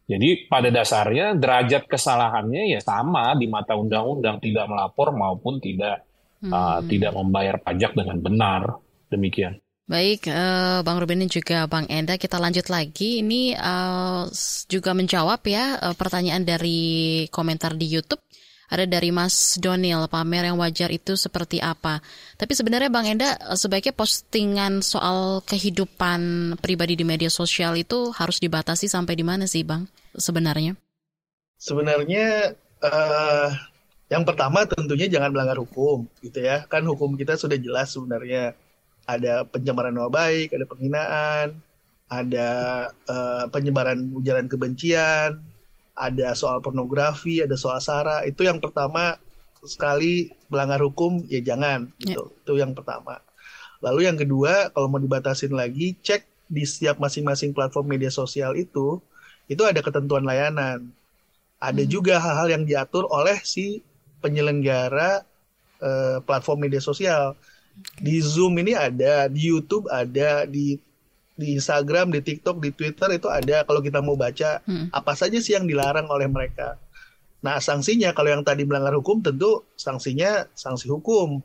Jadi 0.09 0.48
pada 0.48 0.72
dasarnya 0.72 1.37
derajat 1.37 1.85
kesalahannya 1.85 2.72
ya 2.72 2.81
sama 2.81 3.37
di 3.37 3.44
mata 3.44 3.77
undang-undang 3.77 4.40
tidak 4.40 4.66
melapor 4.66 5.12
maupun 5.12 5.61
tidak 5.61 6.09
hmm. 6.40 6.51
uh, 6.51 6.81
tidak 6.88 7.12
membayar 7.14 7.61
pajak 7.61 7.92
dengan 7.92 8.18
benar. 8.18 8.62
Demikian. 9.09 9.57
Baik, 9.88 10.29
uh, 10.29 10.85
Bang 10.85 11.01
Ruben 11.01 11.24
dan 11.24 11.33
juga 11.33 11.64
Bang 11.64 11.88
Enda, 11.88 12.20
kita 12.20 12.37
lanjut 12.37 12.68
lagi. 12.68 13.24
Ini 13.24 13.57
uh, 13.57 14.29
juga 14.68 14.92
menjawab 14.92 15.40
ya 15.48 15.81
uh, 15.81 15.96
pertanyaan 15.96 16.44
dari 16.44 17.24
komentar 17.33 17.72
di 17.72 17.88
YouTube 17.88 18.20
ada 18.69 18.85
dari 18.85 19.09
Mas 19.09 19.57
Donil, 19.57 20.05
pamer 20.13 20.53
yang 20.53 20.61
wajar 20.61 20.93
itu 20.93 21.17
seperti 21.17 21.59
apa. 21.59 22.05
Tapi 22.37 22.53
sebenarnya 22.53 22.93
Bang 22.93 23.09
Enda, 23.09 23.41
sebaiknya 23.57 23.97
postingan 23.97 24.85
soal 24.85 25.41
kehidupan 25.49 26.55
pribadi 26.61 26.93
di 26.93 27.05
media 27.09 27.33
sosial 27.33 27.81
itu 27.81 28.13
harus 28.13 28.37
dibatasi 28.37 28.85
sampai 28.87 29.17
di 29.17 29.25
mana 29.25 29.49
sih 29.49 29.65
Bang 29.65 29.89
sebenarnya? 30.13 30.77
Sebenarnya 31.57 32.55
uh, 32.85 33.51
yang 34.13 34.29
pertama 34.29 34.69
tentunya 34.69 35.09
jangan 35.09 35.33
melanggar 35.33 35.57
hukum 35.65 36.05
gitu 36.21 36.45
ya. 36.45 36.69
Kan 36.69 36.85
hukum 36.85 37.17
kita 37.17 37.41
sudah 37.41 37.57
jelas 37.57 37.97
sebenarnya 37.97 38.53
ada 39.09 39.49
pencemaran 39.49 39.97
nama 39.97 40.13
baik, 40.13 40.53
ada 40.53 40.69
penghinaan, 40.69 41.57
ada 42.09 42.49
uh, 43.09 43.49
penyebaran 43.49 44.13
ujaran 44.13 44.45
kebencian, 44.45 45.41
ada 45.99 46.33
soal 46.39 46.63
pornografi, 46.63 47.43
ada 47.43 47.59
soal 47.59 47.83
sara. 47.83 48.23
Itu 48.23 48.47
yang 48.47 48.63
pertama 48.63 49.19
sekali 49.67 50.31
melanggar 50.47 50.79
hukum 50.79 51.27
ya 51.27 51.43
jangan 51.43 51.91
ya. 51.99 52.15
gitu. 52.15 52.25
Itu 52.47 52.53
yang 52.63 52.73
pertama. 52.79 53.19
Lalu 53.83 54.07
yang 54.07 54.19
kedua, 54.19 54.71
kalau 54.71 54.87
mau 54.91 55.03
dibatasin 55.03 55.55
lagi, 55.55 55.99
cek 55.99 56.27
di 56.49 56.65
setiap 56.65 56.97
masing-masing 57.03 57.53
platform 57.53 57.87
media 57.93 58.09
sosial 58.09 58.57
itu 58.57 58.99
itu 59.51 59.63
ada 59.67 59.83
ketentuan 59.83 60.25
layanan. 60.25 60.91
Ada 61.59 61.83
hmm. 61.83 61.91
juga 61.91 62.23
hal-hal 62.23 62.49
yang 62.55 62.65
diatur 62.65 63.11
oleh 63.11 63.39
si 63.43 63.83
penyelenggara 64.23 65.27
uh, 65.83 66.19
platform 66.23 66.71
media 66.71 66.83
sosial. 66.83 67.35
Di 67.99 68.19
Zoom 68.19 68.59
ini 68.59 68.75
ada, 68.75 69.31
di 69.31 69.47
YouTube 69.51 69.87
ada, 69.87 70.43
di 70.47 70.79
di 71.38 71.55
Instagram, 71.55 72.11
di 72.11 72.20
TikTok, 72.20 72.59
di 72.59 72.74
Twitter 72.74 73.14
itu 73.14 73.31
ada 73.31 73.62
kalau 73.62 73.79
kita 73.79 74.03
mau 74.03 74.18
baca 74.18 74.59
hmm. 74.66 74.90
apa 74.90 75.14
saja 75.14 75.38
sih 75.38 75.55
yang 75.55 75.70
dilarang 75.70 76.11
oleh 76.11 76.27
mereka. 76.27 76.74
Nah, 77.46 77.62
sanksinya 77.62 78.11
kalau 78.11 78.35
yang 78.35 78.42
tadi 78.42 78.66
melanggar 78.66 78.98
hukum 78.98 79.22
tentu 79.22 79.62
sanksinya 79.79 80.51
sanksi 80.59 80.90
hukum. 80.90 81.38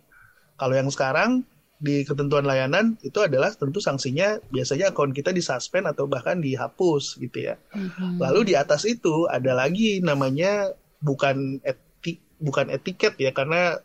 Kalau 0.57 0.73
yang 0.73 0.89
sekarang 0.89 1.45
di 1.77 2.01
ketentuan 2.07 2.47
layanan 2.47 2.97
itu 3.05 3.19
adalah 3.21 3.53
tentu 3.53 3.77
sanksinya 3.83 4.39
biasanya 4.49 4.95
akun 4.95 5.13
kita 5.13 5.29
disuspend 5.29 5.85
atau 5.85 6.09
bahkan 6.09 6.41
dihapus 6.41 7.21
gitu 7.21 7.53
ya. 7.53 7.61
Hmm. 7.69 8.17
Lalu 8.17 8.49
di 8.49 8.53
atas 8.57 8.89
itu 8.89 9.29
ada 9.29 9.53
lagi 9.53 10.01
namanya 10.01 10.73
bukan 11.05 11.61
etik 11.61 12.17
bukan 12.41 12.73
etiket 12.73 13.13
ya 13.21 13.29
karena 13.29 13.77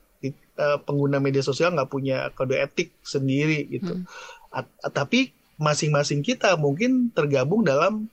uh, 0.56 0.78
pengguna 0.80 1.20
media 1.20 1.44
sosial 1.44 1.76
nggak 1.76 1.90
punya 1.92 2.32
kode 2.32 2.56
etik 2.56 2.96
sendiri 3.04 3.68
gitu. 3.68 4.00
Hmm. 4.00 4.08
tapi 4.96 5.37
masing-masing 5.58 6.22
kita 6.22 6.54
mungkin 6.54 7.10
tergabung 7.10 7.66
dalam 7.66 8.06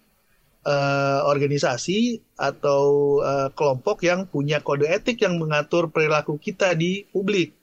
uh, 0.65 1.21
organisasi 1.29 2.19
atau 2.35 3.17
uh, 3.21 3.49
kelompok 3.53 4.01
yang 4.03 4.25
punya 4.25 4.59
kode 4.59 4.89
etik 4.89 5.21
yang 5.21 5.37
mengatur 5.37 5.87
perilaku 5.93 6.35
kita 6.41 6.73
di 6.73 7.05
publik. 7.13 7.53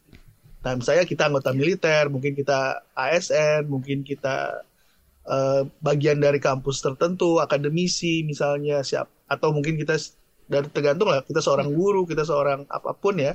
Nah, 0.63 0.79
misalnya 0.79 1.03
kita 1.03 1.27
anggota 1.27 1.51
militer, 1.51 2.07
mungkin 2.07 2.39
kita 2.39 2.87
ASN, 2.95 3.67
mungkin 3.67 4.07
kita 4.07 4.63
uh, 5.27 5.67
bagian 5.83 6.23
dari 6.23 6.39
kampus 6.39 6.79
tertentu, 6.79 7.43
akademisi 7.43 8.23
misalnya, 8.23 8.87
siap 8.87 9.11
atau 9.27 9.51
mungkin 9.51 9.75
kita 9.75 9.99
dari 10.47 10.71
tergantung 10.71 11.11
lah, 11.11 11.27
kita 11.27 11.43
seorang 11.43 11.75
guru, 11.75 12.07
kita 12.07 12.23
seorang 12.23 12.71
apa 12.71 12.95
pun 12.95 13.19
ya 13.19 13.35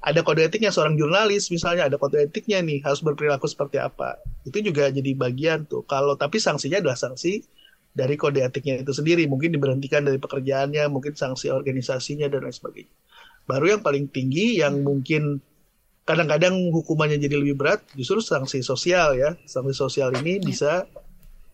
ada 0.00 0.24
kode 0.24 0.48
etiknya 0.48 0.72
seorang 0.72 0.96
jurnalis 0.96 1.52
misalnya 1.52 1.84
ada 1.84 2.00
kode 2.00 2.24
etiknya 2.24 2.64
nih 2.64 2.80
harus 2.80 3.04
berperilaku 3.04 3.44
seperti 3.44 3.76
apa. 3.76 4.16
Itu 4.48 4.64
juga 4.64 4.88
jadi 4.88 5.12
bagian 5.12 5.68
tuh. 5.68 5.84
Kalau 5.84 6.16
tapi 6.16 6.40
sanksinya 6.40 6.80
adalah 6.80 6.96
sanksi 6.96 7.44
dari 7.92 8.16
kode 8.16 8.40
etiknya 8.40 8.80
itu 8.80 8.96
sendiri. 8.96 9.28
Mungkin 9.28 9.52
diberhentikan 9.52 10.08
dari 10.08 10.16
pekerjaannya 10.16 10.88
mungkin 10.88 11.12
sanksi 11.12 11.52
organisasinya 11.52 12.32
dan 12.32 12.48
lain 12.48 12.56
sebagainya. 12.56 12.94
Baru 13.44 13.76
yang 13.76 13.82
paling 13.84 14.08
tinggi 14.08 14.64
yang 14.64 14.80
mungkin 14.80 15.44
kadang-kadang 16.08 16.56
hukumannya 16.72 17.20
jadi 17.20 17.36
lebih 17.36 17.60
berat 17.60 17.84
justru 17.92 18.24
sanksi 18.24 18.64
sosial 18.64 19.20
ya. 19.20 19.36
Sanksi 19.44 19.76
sosial 19.76 20.16
ini 20.16 20.40
bisa 20.40 20.88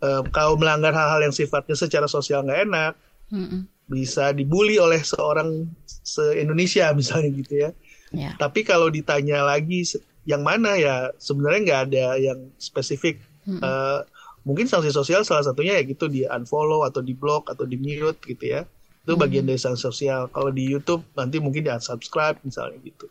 uh, 0.02 0.22
kalau 0.30 0.54
melanggar 0.54 0.92
hal-hal 0.92 1.30
yang 1.30 1.34
sifatnya 1.34 1.76
secara 1.76 2.06
sosial 2.06 2.44
nggak 2.44 2.60
enak 2.68 2.92
mm 3.32 3.44
-mm. 3.46 3.60
bisa 3.88 4.34
dibully 4.34 4.76
oleh 4.76 5.00
seorang 5.00 5.70
se 5.86 6.36
Indonesia 6.36 6.90
misalnya 6.98 7.30
gitu 7.32 7.54
ya 7.68 7.70
Yeah. 8.16 8.34
Tapi 8.40 8.64
kalau 8.64 8.88
ditanya 8.88 9.44
lagi 9.44 9.84
yang 10.24 10.40
mana 10.40 10.74
ya 10.80 11.12
sebenarnya 11.20 11.60
nggak 11.68 11.82
ada 11.92 12.06
yang 12.16 12.38
spesifik. 12.56 13.20
Mm 13.44 13.60
-hmm. 13.60 13.62
uh, 13.62 14.00
mungkin 14.48 14.66
sanksi 14.66 14.90
sosial 14.90 15.22
salah 15.22 15.44
satunya 15.44 15.76
ya 15.76 15.84
gitu 15.84 16.08
di 16.08 16.24
unfollow 16.24 16.82
atau 16.88 17.04
di 17.04 17.12
block 17.12 17.52
atau 17.52 17.68
di 17.68 17.76
mute 17.76 18.18
gitu 18.24 18.44
ya. 18.44 18.64
Itu 19.04 19.12
mm 19.12 19.12
-hmm. 19.12 19.22
bagian 19.22 19.44
dari 19.44 19.60
sanksi 19.60 19.82
sosial. 19.84 20.32
Kalau 20.32 20.48
di 20.48 20.64
YouTube 20.64 21.04
nanti 21.12 21.36
mungkin 21.38 21.62
di 21.62 21.70
unsubscribe 21.70 22.40
misalnya 22.42 22.80
gitu. 22.80 23.06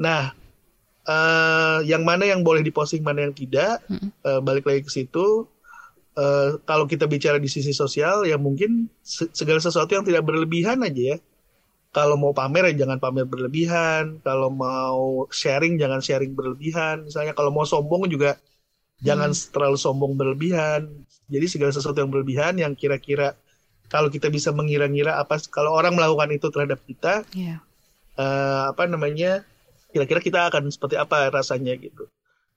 Nah, 0.00 0.32
uh, 1.10 1.82
yang 1.82 2.06
mana 2.06 2.24
yang 2.30 2.46
boleh 2.46 2.62
diposting 2.62 3.02
mana 3.02 3.26
yang 3.26 3.34
tidak, 3.34 3.82
mm 3.90 3.98
-hmm. 3.98 4.10
uh, 4.24 4.40
balik 4.40 4.64
lagi 4.64 4.86
ke 4.86 4.90
situ. 4.94 5.44
Uh, 6.10 6.58
kalau 6.66 6.90
kita 6.90 7.06
bicara 7.06 7.38
di 7.38 7.46
sisi 7.46 7.70
sosial 7.70 8.26
ya 8.26 8.34
mungkin 8.34 8.90
segala 9.06 9.62
sesuatu 9.62 9.94
yang 9.94 10.02
tidak 10.02 10.26
berlebihan 10.26 10.82
aja 10.82 11.14
ya 11.14 11.18
kalau 11.90 12.14
mau 12.18 12.30
pamer 12.30 12.70
ya 12.70 12.86
jangan 12.86 12.98
pamer 13.02 13.26
berlebihan, 13.26 14.22
kalau 14.22 14.48
mau 14.50 15.26
sharing 15.30 15.74
jangan 15.82 16.00
sharing 16.02 16.32
berlebihan. 16.38 17.06
Misalnya 17.06 17.34
kalau 17.34 17.50
mau 17.54 17.66
sombong 17.66 18.06
juga 18.10 18.38
Jangan 19.00 19.32
terlalu 19.32 19.78
sombong 19.80 20.12
berlebihan. 20.12 20.84
Jadi 21.32 21.46
segala 21.48 21.72
sesuatu 21.72 21.96
yang 22.04 22.12
berlebihan 22.12 22.52
yang 22.60 22.72
kira-kira 22.76 23.32
kalau 23.88 24.12
kita 24.12 24.28
bisa 24.28 24.52
mengira-ngira 24.52 25.16
apa 25.18 25.40
kalau 25.48 25.72
orang 25.74 25.96
melakukan 25.96 26.30
itu 26.30 26.46
terhadap 26.52 26.78
kita, 26.84 27.24
Iya. 27.32 27.64
eh, 28.20 28.62
apa 28.70 28.84
namanya? 28.86 29.42
Kira-kira 29.90 30.20
kita 30.22 30.38
akan 30.52 30.68
seperti 30.70 31.00
apa 31.00 31.32
rasanya 31.32 31.74
gitu. 31.80 32.06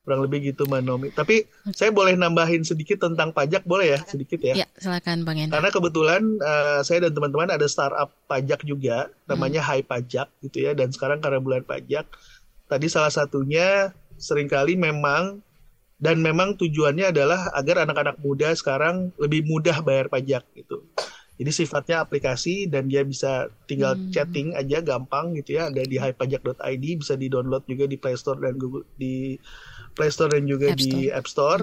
Kurang 0.04 0.20
lebih 0.28 0.52
gitu 0.52 0.68
Mbak 0.68 0.82
Nomi. 0.84 1.10
Tapi 1.16 1.48
saya 1.72 1.96
boleh 1.96 2.20
nambahin 2.20 2.68
sedikit 2.68 3.08
tentang 3.08 3.32
pajak 3.32 3.64
boleh 3.64 3.96
ya 3.96 4.00
sedikit 4.04 4.44
ya? 4.44 4.64
Ya, 4.64 4.68
silakan 4.76 5.24
Bang 5.24 5.40
Enda. 5.40 5.56
Karena 5.56 5.70
kebetulan 5.72 6.22
eh, 6.44 6.80
saya 6.84 7.08
dan 7.08 7.16
teman-teman 7.16 7.56
ada 7.56 7.64
startup 7.72 8.12
pajak 8.28 8.68
juga, 8.68 9.08
namanya 9.32 9.64
Hai 9.64 9.80
Pajak 9.80 10.28
gitu 10.44 10.60
ya. 10.60 10.76
Dan 10.76 10.92
sekarang 10.92 11.24
karena 11.24 11.40
bulan 11.40 11.64
pajak, 11.64 12.04
tadi 12.68 12.88
salah 12.92 13.16
satunya 13.16 13.96
sering 14.20 14.52
kali 14.52 14.76
memang 14.76 15.40
dan 16.04 16.20
memang 16.20 16.60
tujuannya 16.60 17.16
adalah 17.16 17.56
agar 17.56 17.88
anak-anak 17.88 18.20
muda 18.20 18.52
sekarang 18.52 19.16
lebih 19.16 19.48
mudah 19.48 19.80
bayar 19.80 20.12
pajak 20.12 20.44
gitu. 20.52 20.84
Jadi 21.34 21.50
sifatnya 21.52 21.98
aplikasi 22.00 22.66
dan 22.66 22.86
dia 22.86 23.02
bisa 23.02 23.32
tinggal 23.66 23.94
Hmm. 23.94 24.10
chatting 24.10 24.54
aja 24.54 24.80
gampang 24.80 25.34
gitu 25.34 25.58
ya. 25.58 25.68
Ada 25.68 25.82
di 25.84 25.98
highpajak.id 25.98 26.86
bisa 26.96 27.14
di-download 27.14 27.66
juga 27.66 27.86
di 27.86 27.98
Play 27.98 28.14
Store 28.14 28.38
dan 28.38 28.54
Google 28.56 28.86
di 28.96 29.36
Play 29.92 30.10
Store 30.10 30.30
dan 30.30 30.46
juga 30.46 30.70
App 30.70 30.78
di 30.78 30.86
Store. 30.86 31.10
App 31.12 31.28
Store. 31.28 31.62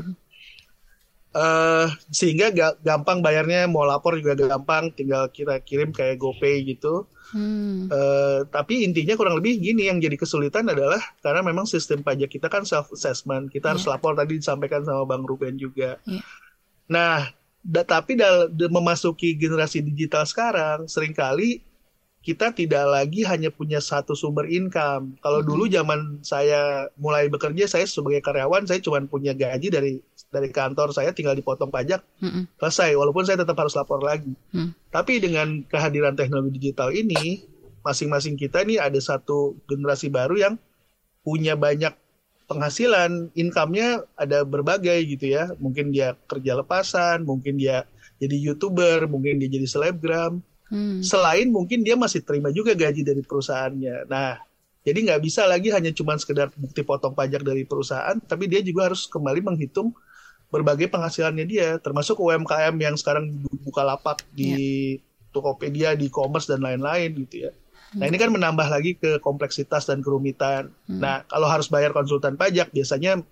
Eh, 1.31 1.87
sehingga 2.11 2.51
ga- 2.51 2.75
gampang 2.77 3.23
bayarnya 3.23 3.71
mau 3.71 3.87
lapor 3.87 4.19
juga 4.19 4.35
gampang 4.35 4.91
tinggal 4.91 5.31
kita 5.31 5.63
kirim 5.63 5.91
kayak 5.91 6.19
GoPay 6.19 6.67
gitu 6.67 7.07
Hmm. 7.31 7.87
Eh, 7.87 8.43
tapi 8.51 8.83
intinya 8.83 9.15
kurang 9.15 9.39
lebih 9.39 9.63
gini 9.63 9.87
yang 9.87 10.03
jadi 10.03 10.19
kesulitan 10.19 10.67
adalah 10.67 10.99
karena 11.23 11.47
memang 11.47 11.63
sistem 11.63 12.03
pajak 12.03 12.27
kita 12.27 12.51
kan 12.51 12.67
self 12.67 12.91
assessment 12.91 13.47
kita 13.47 13.71
harus 13.71 13.87
Iya. 13.87 13.95
lapor 13.95 14.19
tadi 14.19 14.35
disampaikan 14.35 14.83
sama 14.83 15.07
Bang 15.07 15.23
Ruben 15.23 15.55
juga 15.55 15.95
Iya. 16.03 16.27
nah 16.91 17.31
da- 17.61 17.87
tapi 17.87 18.17
dal- 18.17 18.49
de- 18.51 18.73
memasuki 18.73 19.37
generasi 19.37 19.85
digital 19.85 20.25
sekarang 20.25 20.89
sering 20.89 21.13
kali 21.13 21.61
kita 22.21 22.53
tidak 22.53 22.85
lagi 22.85 23.25
hanya 23.25 23.49
punya 23.49 23.81
satu 23.81 24.13
sumber 24.13 24.45
income. 24.45 25.17
Kalau 25.25 25.41
dulu 25.41 25.65
zaman 25.73 26.21
saya 26.21 26.93
mulai 27.01 27.33
bekerja, 27.33 27.65
saya 27.65 27.89
sebagai 27.89 28.21
karyawan, 28.21 28.69
saya 28.69 28.77
cuma 28.85 29.01
punya 29.09 29.33
gaji 29.33 29.73
dari 29.73 30.05
dari 30.29 30.53
kantor 30.53 30.93
saya, 30.93 31.17
tinggal 31.17 31.33
dipotong 31.33 31.73
pajak, 31.73 32.05
Mm-mm. 32.21 32.45
selesai. 32.61 32.93
Walaupun 32.93 33.25
saya 33.25 33.41
tetap 33.41 33.57
harus 33.57 33.73
lapor 33.73 34.05
lagi. 34.05 34.37
Hmm. 34.53 34.77
Tapi 34.93 35.17
dengan 35.17 35.65
kehadiran 35.65 36.13
teknologi 36.13 36.61
digital 36.61 36.93
ini, 36.93 37.41
masing-masing 37.81 38.37
kita 38.37 38.69
nih 38.69 38.85
ada 38.85 39.01
satu 39.01 39.57
generasi 39.65 40.13
baru 40.13 40.37
yang 40.37 40.55
punya 41.25 41.57
banyak 41.57 41.97
penghasilan, 42.51 43.31
income-nya 43.39 44.03
ada 44.19 44.43
berbagai 44.43 44.99
gitu 45.07 45.31
ya. 45.31 45.55
Mungkin 45.63 45.95
dia 45.95 46.19
kerja 46.27 46.59
lepasan, 46.59 47.23
mungkin 47.23 47.55
dia 47.63 47.87
jadi 48.19 48.35
youtuber, 48.35 49.07
mungkin 49.07 49.39
dia 49.39 49.47
jadi 49.47 49.71
selebgram. 49.71 50.43
Hmm. 50.67 50.99
Selain 51.07 51.47
mungkin 51.47 51.87
dia 51.87 51.95
masih 51.95 52.27
terima 52.27 52.51
juga 52.51 52.75
gaji 52.75 53.07
dari 53.07 53.23
perusahaannya. 53.23 54.11
Nah, 54.11 54.43
jadi 54.83 54.99
nggak 54.99 55.23
bisa 55.23 55.47
lagi 55.47 55.71
hanya 55.71 55.95
cuma 55.95 56.19
sekedar 56.19 56.51
bukti 56.59 56.83
potong 56.83 57.15
pajak 57.15 57.47
dari 57.47 57.63
perusahaan, 57.63 58.19
tapi 58.19 58.51
dia 58.51 58.59
juga 58.67 58.91
harus 58.91 59.07
kembali 59.07 59.41
menghitung 59.47 59.95
berbagai 60.51 60.91
penghasilannya 60.91 61.47
dia, 61.47 61.79
termasuk 61.79 62.19
UMKM 62.19 62.75
yang 62.75 62.99
sekarang 62.99 63.31
buka 63.63 63.87
lapak 63.87 64.27
di 64.35 64.99
Tokopedia, 65.31 65.95
di 65.95 66.11
e-commerce 66.11 66.51
dan 66.51 66.67
lain-lain 66.67 67.15
gitu 67.23 67.47
ya. 67.47 67.53
Nah 67.99 68.07
ini 68.07 68.17
kan 68.23 68.31
menambah 68.31 68.71
lagi 68.71 68.95
ke 68.95 69.19
kompleksitas 69.19 69.91
dan 69.91 69.99
kerumitan. 70.05 70.71
Nah 70.87 71.27
kalau 71.27 71.51
harus 71.51 71.67
bayar 71.67 71.91
konsultan 71.91 72.39
pajak 72.39 72.71
biasanya 72.71 73.23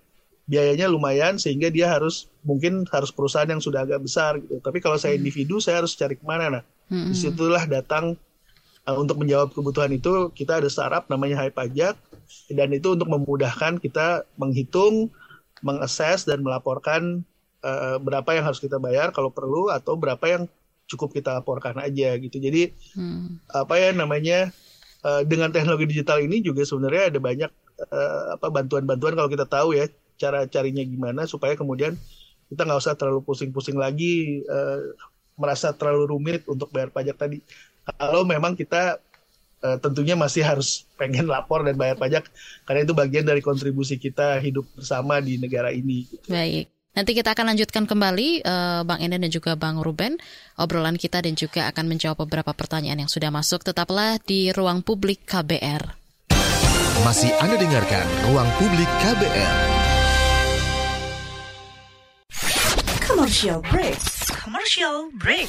biayanya 0.49 0.89
lumayan 0.89 1.37
sehingga 1.37 1.69
dia 1.69 1.93
harus 1.93 2.27
mungkin 2.41 2.83
harus 2.89 3.13
perusahaan 3.13 3.47
yang 3.47 3.61
sudah 3.61 3.85
agak 3.85 4.01
besar 4.01 4.41
gitu. 4.41 4.57
Tapi 4.59 4.81
kalau 4.81 4.97
saya 4.97 5.15
individu 5.15 5.61
saya 5.61 5.85
harus 5.85 5.93
cari 5.95 6.17
ke 6.17 6.25
mana 6.25 6.59
nah? 6.59 6.63
Mm-mm. 6.89 7.13
Di 7.13 7.15
situlah 7.15 7.63
datang 7.69 8.17
uh, 8.89 8.97
untuk 8.97 9.21
menjawab 9.21 9.53
kebutuhan 9.53 9.93
itu 9.93 10.33
kita 10.33 10.57
ada 10.59 10.67
startup 10.67 11.05
namanya 11.07 11.45
Hai 11.45 11.53
Pajak 11.53 11.95
dan 12.49 12.69
itu 12.73 12.97
untuk 12.97 13.07
memudahkan 13.07 13.77
kita 13.77 14.25
menghitung, 14.41 15.13
mengakses 15.61 16.25
dan 16.25 16.41
melaporkan 16.41 17.21
uh, 17.61 18.01
berapa 18.01 18.27
yang 18.33 18.45
harus 18.49 18.57
kita 18.57 18.81
bayar 18.81 19.13
kalau 19.13 19.29
perlu 19.29 19.69
atau 19.69 19.93
berapa 19.93 20.25
yang 20.25 20.43
cukup 20.89 21.13
kita 21.13 21.37
laporkan 21.37 21.77
aja 21.77 22.17
gitu. 22.17 22.41
Jadi 22.41 22.73
Hmm. 22.97 23.37
apa 23.53 23.77
ya 23.77 23.93
namanya 23.93 24.49
uh, 25.05 25.21
dengan 25.23 25.53
teknologi 25.53 25.85
digital 25.85 26.19
ini 26.19 26.41
juga 26.41 26.65
sebenarnya 26.65 27.13
ada 27.13 27.19
banyak 27.21 27.51
uh, 27.93 28.35
apa 28.35 28.47
bantuan-bantuan 28.49 29.13
kalau 29.13 29.29
kita 29.29 29.45
tahu 29.45 29.77
ya 29.77 29.85
cara 30.19 30.43
carinya 30.49 30.83
gimana 30.83 31.23
supaya 31.29 31.55
kemudian 31.55 31.95
kita 32.49 32.65
nggak 32.65 32.81
usah 32.81 32.97
terlalu 32.97 33.21
pusing-pusing 33.23 33.77
lagi 33.77 34.41
uh, 34.49 34.81
merasa 35.39 35.71
terlalu 35.71 36.17
rumit 36.17 36.41
untuk 36.49 36.73
bayar 36.73 36.91
pajak 36.91 37.15
tadi. 37.15 37.39
Kalau 37.87 38.27
memang 38.27 38.57
kita 38.57 38.99
uh, 39.63 39.77
tentunya 39.79 40.17
masih 40.17 40.43
harus 40.43 40.83
pengen 40.99 41.29
lapor 41.29 41.63
dan 41.63 41.77
bayar 41.79 41.95
pajak 41.95 42.27
karena 42.67 42.83
itu 42.83 42.93
bagian 42.97 43.23
dari 43.23 43.39
kontribusi 43.39 43.95
kita 43.95 44.41
hidup 44.41 44.67
bersama 44.75 45.21
di 45.23 45.39
negara 45.39 45.71
ini. 45.71 46.09
Baik. 46.27 46.78
Nanti 46.97 47.13
kita 47.13 47.37
akan 47.37 47.53
lanjutkan 47.53 47.85
kembali 47.85 48.41
eh, 48.41 48.81
Bang 48.83 48.99
Enda 48.99 49.21
dan 49.21 49.31
juga 49.31 49.53
Bang 49.53 49.77
Ruben 49.79 50.17
obrolan 50.57 50.97
kita 50.97 51.21
dan 51.21 51.37
juga 51.37 51.69
akan 51.69 51.85
menjawab 51.85 52.25
beberapa 52.25 52.51
pertanyaan 52.51 53.05
yang 53.05 53.11
sudah 53.11 53.29
masuk. 53.29 53.61
Tetaplah 53.63 54.17
di 54.21 54.49
ruang 54.51 54.81
publik 54.81 55.23
KBR. 55.29 55.99
Masih 56.99 57.31
Anda 57.39 57.55
dengarkan 57.55 58.03
Ruang 58.27 58.49
Publik 58.59 58.91
KBR. 58.99 59.55
Commercial 62.99 63.63
break. 63.71 63.99
Commercial 64.35 65.07
break. 65.15 65.47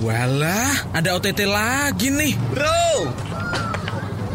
Walah, 0.00 0.88
ada 0.96 1.18
OTT 1.20 1.44
lagi 1.44 2.08
nih. 2.08 2.32
Bro, 2.48 3.12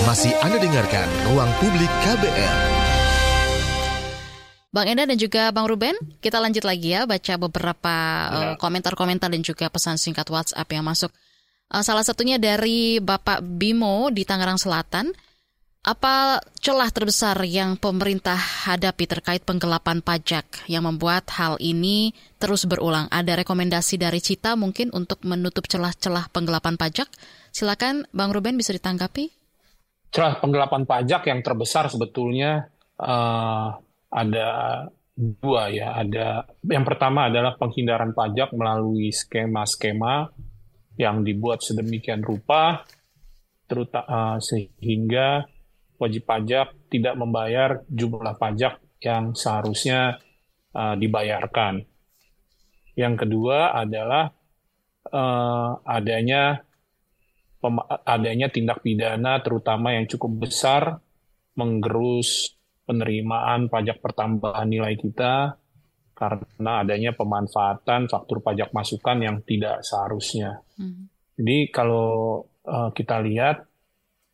Masih 0.00 0.32
Anda 0.40 0.56
dengarkan 0.56 1.04
Ruang 1.28 1.52
Publik 1.60 1.92
KBR. 2.00 2.56
Bang 4.72 4.88
Enda 4.88 5.04
dan 5.04 5.20
juga 5.20 5.52
Bang 5.52 5.68
Ruben, 5.68 5.92
kita 6.24 6.40
lanjut 6.40 6.64
lagi 6.64 6.96
ya 6.96 7.04
baca 7.04 7.34
beberapa 7.36 7.96
eh, 8.32 8.54
komentar-komentar 8.56 9.28
dan 9.28 9.44
juga 9.44 9.68
pesan 9.68 10.00
singkat 10.00 10.24
WhatsApp 10.32 10.72
yang 10.72 10.88
masuk. 10.88 11.12
Eh, 11.68 11.82
salah 11.84 12.00
satunya 12.00 12.40
dari 12.40 12.96
Bapak 12.96 13.44
Bimo 13.44 14.08
di 14.08 14.24
Tangerang 14.24 14.56
Selatan. 14.56 15.12
Apa 15.80 16.44
celah 16.60 16.88
terbesar 16.92 17.40
yang 17.44 17.76
pemerintah 17.76 18.36
hadapi 18.36 19.04
terkait 19.04 19.44
penggelapan 19.44 20.00
pajak 20.00 20.64
yang 20.68 20.84
membuat 20.88 21.28
hal 21.36 21.60
ini 21.60 22.16
terus 22.40 22.64
berulang? 22.64 23.08
Ada 23.12 23.44
rekomendasi 23.44 24.00
dari 24.00 24.20
Cita 24.24 24.56
mungkin 24.56 24.92
untuk 24.96 25.24
menutup 25.28 25.68
celah-celah 25.68 26.32
penggelapan 26.32 26.80
pajak? 26.80 27.08
Silakan 27.52 28.08
Bang 28.16 28.32
Ruben 28.32 28.56
bisa 28.56 28.72
ditanggapi. 28.72 29.39
Celah 30.10 30.42
penggelapan 30.42 30.84
pajak 30.86 31.30
yang 31.30 31.40
terbesar 31.40 31.86
sebetulnya 31.90 32.68
eh, 32.98 33.68
ada 34.10 34.48
dua 35.14 35.68
ya. 35.70 35.94
Ada 36.00 36.44
yang 36.66 36.82
pertama 36.82 37.30
adalah 37.30 37.54
penghindaran 37.54 38.16
pajak 38.16 38.50
melalui 38.56 39.14
skema-skema 39.14 40.30
yang 40.98 41.24
dibuat 41.24 41.64
sedemikian 41.64 42.20
rupa, 42.20 42.84
terutama 43.64 44.36
sehingga 44.42 45.48
wajib 46.00 46.24
pajak 46.24 46.90
tidak 46.92 47.14
membayar 47.16 47.84
jumlah 47.88 48.36
pajak 48.36 48.80
yang 49.00 49.32
seharusnya 49.32 50.20
uh, 50.76 50.96
dibayarkan. 50.96 51.84
Yang 52.96 53.14
kedua 53.24 53.72
adalah 53.72 54.28
uh, 55.08 55.80
adanya 55.88 56.60
adanya 58.08 58.48
tindak 58.48 58.80
pidana 58.80 59.44
terutama 59.44 59.92
yang 59.92 60.08
cukup 60.08 60.48
besar 60.48 60.96
menggerus 61.56 62.56
penerimaan 62.88 63.68
pajak 63.68 64.00
pertambahan 64.00 64.66
nilai 64.66 64.96
kita 64.96 65.60
karena 66.16 66.84
adanya 66.84 67.16
pemanfaatan 67.16 68.08
faktur 68.08 68.44
pajak 68.44 68.72
masukan 68.76 69.18
yang 69.24 69.36
tidak 69.44 69.80
seharusnya. 69.80 70.60
Hmm. 70.76 71.08
Jadi 71.36 71.72
kalau 71.72 72.44
uh, 72.68 72.92
kita 72.92 73.24
lihat 73.24 73.64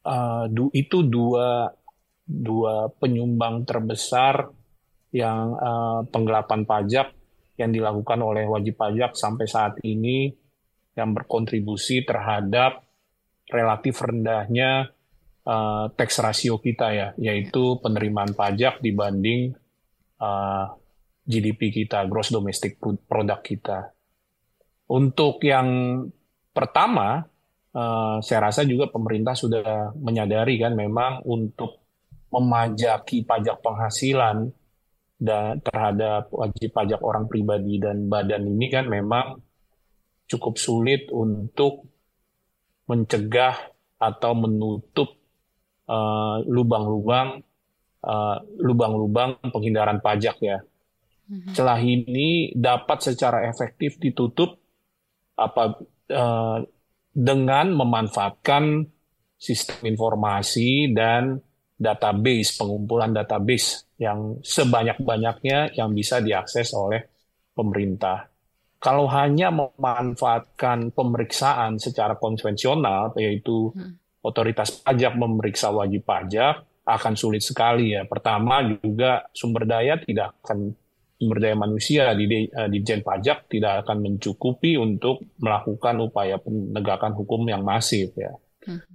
uh, 0.06 0.50
du, 0.50 0.70
itu 0.74 1.06
dua 1.06 1.70
dua 2.26 2.90
penyumbang 2.90 3.62
terbesar 3.62 4.50
yang 5.14 5.54
uh, 5.54 6.02
penggelapan 6.10 6.66
pajak 6.66 7.14
yang 7.54 7.70
dilakukan 7.70 8.18
oleh 8.18 8.44
wajib 8.50 8.74
pajak 8.74 9.14
sampai 9.14 9.46
saat 9.46 9.78
ini 9.86 10.34
yang 10.98 11.14
berkontribusi 11.14 12.02
terhadap 12.02 12.85
relatif 13.46 14.02
rendahnya 14.02 14.90
uh, 15.46 15.90
tax 15.94 16.18
ratio 16.18 16.58
kita 16.58 16.86
ya, 16.92 17.08
yaitu 17.18 17.78
penerimaan 17.78 18.34
pajak 18.34 18.82
dibanding 18.82 19.54
uh, 20.20 20.74
GDP 21.26 21.74
kita, 21.74 22.06
gross 22.06 22.30
domestic 22.30 22.78
product 22.80 23.42
kita. 23.42 23.78
Untuk 24.86 25.42
yang 25.42 26.02
pertama, 26.54 27.26
uh, 27.74 28.18
saya 28.22 28.50
rasa 28.50 28.62
juga 28.62 28.86
pemerintah 28.90 29.34
sudah 29.34 29.94
menyadari 29.98 30.58
kan 30.62 30.78
memang 30.78 31.26
untuk 31.26 31.82
memajaki 32.30 33.26
pajak 33.26 33.62
penghasilan 33.62 34.50
dan 35.16 35.58
terhadap 35.64 36.28
wajib 36.28 36.76
pajak 36.76 37.00
orang 37.00 37.24
pribadi 37.24 37.80
dan 37.80 38.06
badan 38.06 38.44
ini 38.44 38.66
kan 38.68 38.84
memang 38.84 39.40
cukup 40.28 40.60
sulit 40.60 41.08
untuk 41.08 41.95
mencegah 42.86 43.54
atau 43.96 44.32
menutup 44.36 45.14
lubang-lubang 46.46 47.38
uh, 48.02 48.36
lubang-lubang 48.58 49.38
penghindaran 49.54 50.02
pajak 50.02 50.36
ya 50.42 50.58
hmm 51.26 51.54
Celah 51.54 51.82
ini 51.82 52.54
dapat 52.54 53.02
secara 53.02 53.46
efektif 53.50 53.98
ditutup 53.98 54.62
apa 55.34 55.74
uh, 56.14 56.58
dengan 57.10 57.66
memanfaatkan 57.74 58.86
sistem 59.34 59.90
informasi 59.90 60.94
dan 60.94 61.42
database 61.76 62.56
pengumpulan 62.56 63.12
database 63.12 63.84
yang 64.00 64.40
sebanyak-banyaknya 64.40 65.76
yang 65.76 65.92
bisa 65.92 66.24
diakses 66.24 66.72
oleh 66.72 67.04
pemerintah. 67.52 68.28
Kalau 68.86 69.10
hanya 69.10 69.50
memanfaatkan 69.50 70.94
pemeriksaan 70.94 71.82
secara 71.82 72.14
konvensional, 72.14 73.10
yaitu 73.18 73.74
hmm. 73.74 74.22
otoritas 74.22 74.78
pajak 74.78 75.18
memeriksa 75.18 75.74
wajib 75.74 76.06
pajak, 76.06 76.62
akan 76.86 77.18
sulit 77.18 77.42
sekali 77.42 77.98
ya. 77.98 78.06
Pertama 78.06 78.62
juga 78.62 79.26
sumber 79.34 79.66
daya 79.66 79.98
tidak 79.98 80.38
akan 80.46 80.70
sumber 81.18 81.38
daya 81.42 81.58
manusia 81.58 82.14
di 82.14 82.46
Dijen 82.46 83.02
Pajak 83.02 83.50
tidak 83.50 83.82
akan 83.82 84.06
mencukupi 84.06 84.78
untuk 84.78 85.34
melakukan 85.42 86.06
upaya 86.06 86.38
penegakan 86.38 87.10
hukum 87.18 87.42
yang 87.50 87.66
masif 87.66 88.14
ya. 88.14 88.38
Hmm. 88.70 88.86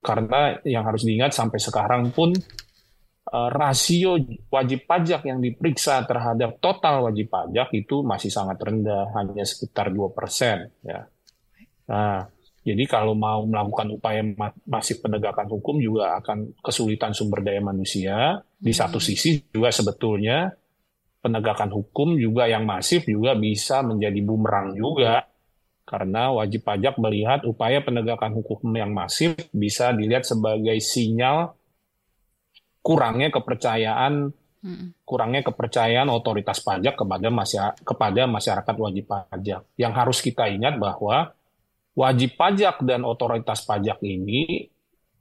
Karena 0.00 0.56
yang 0.64 0.88
harus 0.88 1.04
diingat 1.04 1.36
sampai 1.36 1.60
sekarang 1.60 2.16
pun 2.16 2.32
uh, 3.34 3.50
rasio 3.50 4.14
wajib 4.46 4.86
pajak 4.86 5.26
yang 5.26 5.42
diperiksa 5.42 6.06
terhadap 6.06 6.62
total 6.62 7.10
wajib 7.10 7.26
pajak 7.26 7.74
itu 7.74 8.06
masih 8.06 8.30
sangat 8.30 8.62
rendah, 8.62 9.10
hanya 9.18 9.42
sekitar 9.42 9.90
2% 9.90 10.86
ya. 10.86 11.10
Nah, 11.90 12.30
jadi 12.64 12.84
kalau 12.88 13.12
mau 13.12 13.44
melakukan 13.44 13.92
upaya 13.92 14.24
masif 14.64 15.04
penegakan 15.04 15.50
hukum 15.52 15.82
juga 15.82 16.16
akan 16.22 16.56
kesulitan 16.64 17.12
sumber 17.12 17.44
daya 17.44 17.60
manusia. 17.60 18.40
Di 18.56 18.72
satu 18.72 18.96
hmm. 18.96 19.04
sisi 19.04 19.30
juga 19.52 19.68
sebetulnya 19.68 20.48
penegakan 21.20 21.68
hukum 21.74 22.16
juga 22.16 22.48
yang 22.48 22.64
masif 22.64 23.04
juga 23.04 23.36
bisa 23.36 23.84
menjadi 23.84 24.20
bumerang 24.24 24.72
juga 24.76 25.28
karena 25.84 26.32
wajib 26.32 26.64
pajak 26.64 26.96
melihat 26.96 27.44
upaya 27.44 27.84
penegakan 27.84 28.32
hukum 28.40 28.72
yang 28.72 28.92
masif 28.92 29.36
bisa 29.52 29.92
dilihat 29.92 30.24
sebagai 30.24 30.80
sinyal 30.80 31.52
kurangnya 32.84 33.32
kepercayaan 33.32 34.28
kurangnya 35.04 35.44
kepercayaan 35.44 36.08
otoritas 36.08 36.64
pajak 36.64 36.96
kepada 36.96 37.28
masyarakat, 37.28 37.84
kepada 37.84 38.22
masyarakat 38.24 38.74
wajib 38.80 39.04
pajak. 39.08 39.60
Yang 39.76 39.92
harus 39.92 40.18
kita 40.24 40.48
ingat 40.48 40.80
bahwa 40.80 41.36
wajib 41.92 42.36
pajak 42.40 42.80
dan 42.80 43.04
otoritas 43.04 43.60
pajak 43.68 44.00
ini 44.00 44.72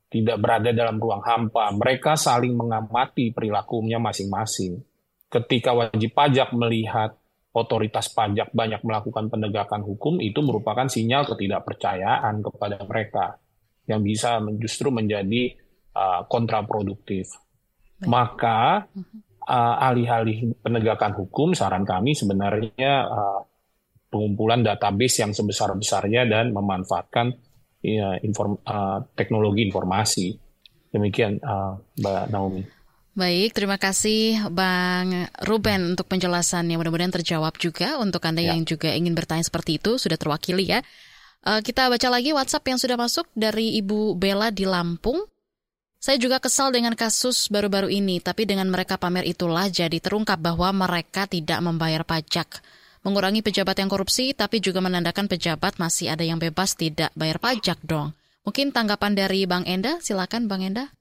tidak 0.08 0.40
berada 0.40 0.72
dalam 0.72 0.96
ruang 0.96 1.20
hampa. 1.20 1.76
Mereka 1.76 2.16
saling 2.16 2.56
mengamati 2.56 3.36
perilakunya 3.36 4.00
masing-masing 4.00 4.80
ketika 5.34 5.74
wajib 5.74 6.14
pajak 6.14 6.54
melihat 6.54 7.18
otoritas 7.58 8.10
pajak 8.14 8.54
banyak 8.54 8.82
melakukan 8.86 9.34
penegakan 9.34 9.82
hukum 9.82 10.22
itu 10.22 10.40
merupakan 10.46 10.86
sinyal 10.86 11.26
ketidakpercayaan 11.26 12.46
kepada 12.46 12.78
mereka 12.86 13.42
yang 13.90 14.06
bisa 14.06 14.40
justru 14.62 14.94
menjadi 14.94 15.58
uh, 15.98 16.24
kontraproduktif. 16.30 17.43
Maka 18.08 18.88
uh, 19.48 19.76
alih-alih 19.88 20.56
penegakan 20.64 21.14
hukum, 21.20 21.52
saran 21.54 21.84
kami 21.84 22.16
sebenarnya 22.16 22.94
uh, 23.08 23.42
pengumpulan 24.08 24.62
database 24.62 25.26
yang 25.26 25.32
sebesar-besarnya 25.34 26.30
dan 26.30 26.54
memanfaatkan 26.54 27.34
ya, 27.82 28.22
inform, 28.22 28.62
uh, 28.64 29.02
teknologi 29.18 29.66
informasi. 29.68 30.28
Demikian, 30.94 31.42
uh, 31.42 31.74
Mbak 31.98 32.26
Naomi. 32.30 32.64
Baik, 33.14 33.54
terima 33.54 33.78
kasih 33.78 34.50
Bang 34.50 35.30
Ruben 35.46 35.94
untuk 35.94 36.10
penjelasannya. 36.10 36.82
Mudah-mudahan 36.82 37.14
terjawab 37.14 37.62
juga 37.62 38.02
untuk 38.02 38.26
Anda 38.26 38.42
ya. 38.42 38.58
yang 38.58 38.66
juga 38.66 38.90
ingin 38.90 39.14
bertanya 39.14 39.46
seperti 39.46 39.78
itu, 39.78 40.02
sudah 40.02 40.18
terwakili 40.18 40.66
ya. 40.66 40.82
Uh, 41.46 41.62
kita 41.62 41.94
baca 41.94 42.08
lagi 42.10 42.34
WhatsApp 42.34 42.66
yang 42.66 42.80
sudah 42.82 42.98
masuk 42.98 43.30
dari 43.38 43.78
Ibu 43.78 44.18
Bella 44.18 44.50
di 44.50 44.66
Lampung. 44.66 45.30
Saya 46.04 46.20
juga 46.20 46.36
kesal 46.36 46.76
dengan 46.76 47.00
kasus 47.00 47.48
baru-baru 47.48 47.88
ini, 47.88 48.20
tapi 48.20 48.44
dengan 48.44 48.68
mereka 48.68 49.00
pamer 49.00 49.24
itulah 49.24 49.72
jadi 49.72 50.04
terungkap 50.04 50.36
bahwa 50.36 50.68
mereka 50.76 51.32
tidak 51.32 51.64
membayar 51.64 52.04
pajak. 52.04 52.60
Mengurangi 53.08 53.40
pejabat 53.40 53.80
yang 53.80 53.88
korupsi, 53.88 54.36
tapi 54.36 54.60
juga 54.60 54.84
menandakan 54.84 55.32
pejabat 55.32 55.80
masih 55.80 56.12
ada 56.12 56.28
yang 56.28 56.44
bebas 56.44 56.76
tidak 56.76 57.08
bayar 57.16 57.40
pajak 57.40 57.80
dong. 57.88 58.12
Mungkin 58.44 58.76
tanggapan 58.76 59.16
dari 59.16 59.48
Bang 59.48 59.64
Enda, 59.64 60.04
silakan 60.04 60.52
Bang 60.52 60.68
Enda. 60.68 60.92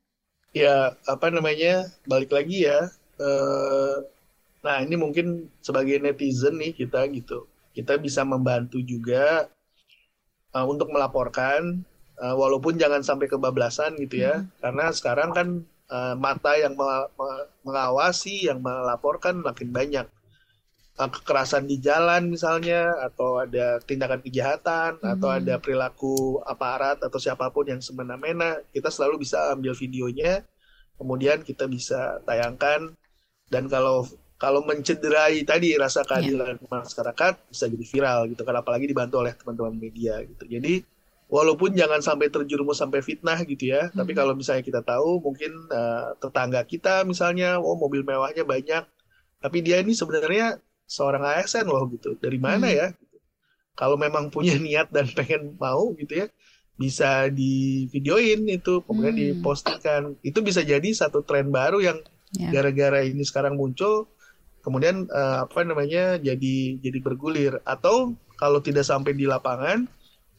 Ya 0.54 0.94
apa 1.10 1.34
namanya? 1.34 1.90
Balik 2.06 2.30
lagi 2.30 2.70
ya. 2.70 2.86
Uh, 3.18 4.06
nah 4.62 4.86
ini 4.86 4.94
mungkin 4.94 5.50
sebagai 5.66 5.98
netizen 5.98 6.62
nih 6.62 6.78
kita 6.78 7.10
gitu. 7.10 7.50
Kita 7.74 7.98
bisa 7.98 8.22
membantu 8.22 8.78
juga 8.78 9.50
uh, 10.54 10.62
untuk 10.62 10.94
melaporkan 10.94 11.90
uh, 12.22 12.34
walaupun 12.38 12.78
jangan 12.78 13.02
sampai 13.02 13.26
kebablasan 13.26 13.98
gitu 13.98 14.22
ya 14.22 14.38
hmm. 14.38 14.62
karena 14.62 14.84
sekarang 14.94 15.30
kan 15.34 15.48
uh, 15.90 16.14
mata 16.14 16.54
yang 16.54 16.78
mengawasi 17.66 18.46
yang 18.46 18.62
melaporkan 18.62 19.42
makin 19.42 19.74
banyak 19.74 20.06
Eh, 20.92 21.08
kekerasan 21.08 21.64
di 21.64 21.80
jalan 21.80 22.28
misalnya 22.28 22.92
atau 23.00 23.40
ada 23.40 23.80
tindakan 23.80 24.20
kejahatan 24.20 25.00
hmm. 25.00 25.12
atau 25.16 25.28
ada 25.32 25.56
perilaku 25.56 26.36
aparat 26.44 27.00
atau 27.00 27.16
siapa 27.16 27.48
pun 27.48 27.64
yang 27.64 27.80
semena-mena 27.80 28.60
kita 28.76 28.92
selalu 28.92 29.24
bisa 29.24 29.56
ambil 29.56 29.72
videonya 29.72 30.44
kemudian 31.00 31.40
kita 31.48 31.64
bisa 31.64 32.20
tayangkan 32.28 32.92
dan 33.48 33.72
kalau 33.72 34.04
kalau 34.36 34.60
mencederai 34.68 35.40
tadi 35.48 35.80
rasa 35.80 36.04
keadilan 36.04 36.60
yeah. 36.60 36.68
masyarakat 36.68 37.34
bisa 37.48 37.64
jadi 37.72 37.84
viral 37.88 38.20
gitu 38.28 38.44
kan 38.44 38.60
apalagi 38.60 38.84
dibantu 38.84 39.24
oleh 39.24 39.32
teman-teman 39.32 39.72
media 39.72 40.20
gitu 40.20 40.44
jadi 40.44 40.84
walaupun 41.32 41.72
jangan 41.72 42.04
sampai 42.04 42.28
terjerumus 42.28 42.76
sampai 42.76 43.00
fitnah 43.00 43.40
gitu 43.48 43.72
ya 43.72 43.88
hmm. 43.88 43.96
tapi 43.96 44.12
kalau 44.12 44.36
misalnya 44.36 44.60
kita 44.60 44.84
tahu 44.84 45.24
mungkin 45.24 45.48
uh, 45.72 46.12
tetangga 46.20 46.60
kita 46.68 47.08
misalnya 47.08 47.56
oh 47.56 47.72
mobil 47.80 48.04
mewahnya 48.04 48.44
banyak 48.44 48.84
tapi 49.40 49.64
dia 49.64 49.80
ini 49.80 49.96
sebenarnya 49.96 50.60
seorang 50.84 51.24
ASN 51.24 51.64
loh 51.72 51.88
gitu 51.88 52.20
dari 52.20 52.36
mana 52.36 52.68
hmm. 52.68 52.76
ya 52.76 52.88
kalau 53.72 53.96
memang 53.96 54.28
punya 54.28 54.60
niat 54.68 54.92
dan 54.92 55.08
pengen 55.08 55.56
mau 55.56 55.96
gitu 55.96 56.20
ya 56.20 56.28
bisa 56.76 57.32
di 57.32 57.88
videoin 57.88 58.44
itu 58.52 58.84
kemudian 58.84 59.16
hmm. 59.16 59.24
dipostingkan 59.40 60.20
itu 60.20 60.44
bisa 60.44 60.60
jadi 60.60 60.84
satu 60.92 61.24
tren 61.24 61.48
baru 61.48 61.80
yang 61.80 61.96
ya. 62.36 62.52
gara-gara 62.52 63.00
yeah. 63.00 63.08
ini 63.08 63.24
sekarang 63.24 63.56
muncul 63.56 64.04
kemudian 64.60 65.08
uh, 65.08 65.48
apa 65.48 65.64
namanya 65.64 66.20
jadi 66.20 66.76
jadi 66.76 66.98
bergulir 67.00 67.56
atau 67.64 68.12
kalau 68.36 68.60
tidak 68.60 68.84
sampai 68.84 69.16
di 69.16 69.24
lapangan 69.24 69.88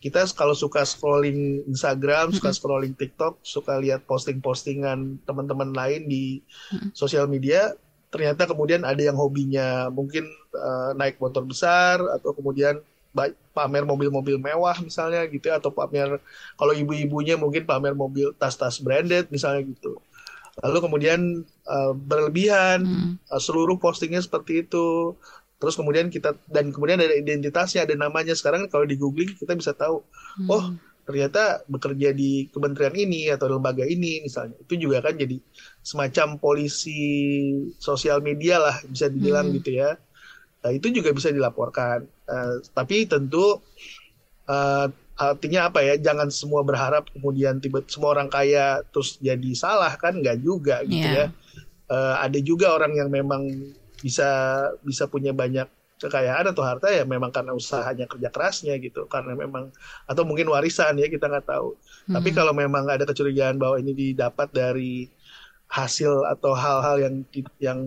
kita 0.04 0.28
kalau 0.36 0.52
suka 0.52 0.84
scrolling 0.84 1.64
Instagram, 1.64 2.36
suka 2.36 2.52
scrolling 2.52 2.92
TikTok, 2.92 3.40
suka 3.40 3.80
lihat 3.80 4.04
posting-postingan 4.04 5.24
teman-teman 5.24 5.72
lain 5.72 6.12
di 6.12 6.44
sosial 6.92 7.32
media, 7.32 7.72
ternyata 8.12 8.44
kemudian 8.44 8.84
ada 8.84 9.00
yang 9.00 9.16
hobinya 9.16 9.88
mungkin 9.88 10.28
uh, 10.52 10.92
naik 11.00 11.24
motor 11.24 11.48
besar 11.48 12.04
atau 12.20 12.36
kemudian 12.36 12.84
pamer 13.54 13.86
mobil-mobil 13.88 14.42
mewah 14.42 14.74
misalnya 14.82 15.24
gitu 15.30 15.54
atau 15.54 15.70
pamer 15.70 16.18
kalau 16.58 16.74
ibu-ibunya 16.74 17.38
mungkin 17.38 17.64
pamer 17.64 17.94
mobil 17.96 18.36
tas-tas 18.36 18.84
branded 18.84 19.32
misalnya 19.32 19.64
gitu. 19.72 20.04
Lalu 20.62 20.78
kemudian 20.86 21.22
uh, 21.66 21.94
berlebihan 21.98 22.86
hmm. 22.86 23.14
uh, 23.32 23.42
seluruh 23.42 23.80
postingnya 23.80 24.22
seperti 24.22 24.68
itu 24.68 25.18
terus 25.64 25.80
kemudian 25.80 26.12
kita 26.12 26.36
dan 26.52 26.76
kemudian 26.76 27.00
ada 27.00 27.16
identitasnya 27.16 27.88
ada 27.88 27.96
namanya. 27.96 28.36
Sekarang 28.36 28.68
kalau 28.68 28.84
di 28.84 29.00
googling 29.00 29.32
kita 29.40 29.56
bisa 29.56 29.72
tahu 29.72 30.04
hmm. 30.44 30.52
oh 30.52 30.76
ternyata 31.04 31.64
bekerja 31.68 32.16
di 32.16 32.48
kementerian 32.52 32.96
ini 32.96 33.32
atau 33.32 33.48
lembaga 33.52 33.88
ini 33.88 34.24
misalnya. 34.24 34.60
Itu 34.60 34.76
juga 34.76 35.00
kan 35.00 35.16
jadi 35.16 35.40
semacam 35.84 36.40
polisi 36.40 37.00
sosial 37.80 38.20
media 38.20 38.60
lah 38.60 38.76
bisa 38.88 39.08
dibilang 39.08 39.52
hmm. 39.52 39.56
gitu 39.64 39.72
ya. 39.80 39.96
Nah, 40.64 40.72
itu 40.72 40.88
juga 40.96 41.12
bisa 41.12 41.28
dilaporkan. 41.28 42.08
Uh, 42.24 42.64
tapi 42.72 43.04
tentu 43.04 43.60
uh, 44.48 44.88
artinya 45.20 45.68
apa 45.68 45.84
ya? 45.84 46.00
Jangan 46.00 46.32
semua 46.32 46.64
berharap 46.64 47.12
kemudian 47.12 47.60
tiba 47.60 47.84
semua 47.92 48.16
orang 48.16 48.32
kaya 48.32 48.80
terus 48.96 49.20
jadi 49.20 49.52
salah 49.60 49.92
kan? 50.00 50.16
Nggak 50.16 50.40
juga 50.40 50.88
gitu 50.88 51.04
yeah. 51.04 51.28
ya. 51.32 51.36
Uh, 51.92 52.16
ada 52.24 52.40
juga 52.40 52.72
orang 52.80 52.96
yang 52.96 53.12
memang 53.12 53.44
bisa 54.04 54.30
bisa 54.84 55.08
punya 55.08 55.32
banyak 55.32 55.66
kekayaan 56.04 56.52
atau 56.52 56.68
harta 56.68 56.92
ya 56.92 57.08
memang 57.08 57.32
karena 57.32 57.56
usahanya 57.56 58.04
kerja 58.04 58.28
kerasnya 58.28 58.76
gitu 58.84 59.08
karena 59.08 59.40
memang 59.40 59.72
atau 60.04 60.28
mungkin 60.28 60.52
warisan 60.52 61.00
ya 61.00 61.08
kita 61.08 61.32
nggak 61.32 61.48
tahu 61.48 61.80
hmm. 62.12 62.14
tapi 62.20 62.30
kalau 62.36 62.52
memang 62.52 62.84
ada 62.92 63.08
kecurigaan 63.08 63.56
bahwa 63.56 63.80
ini 63.80 63.96
didapat 63.96 64.52
dari 64.52 65.08
hasil 65.72 66.28
atau 66.28 66.52
hal-hal 66.52 67.00
yang 67.00 67.16
yang 67.64 67.80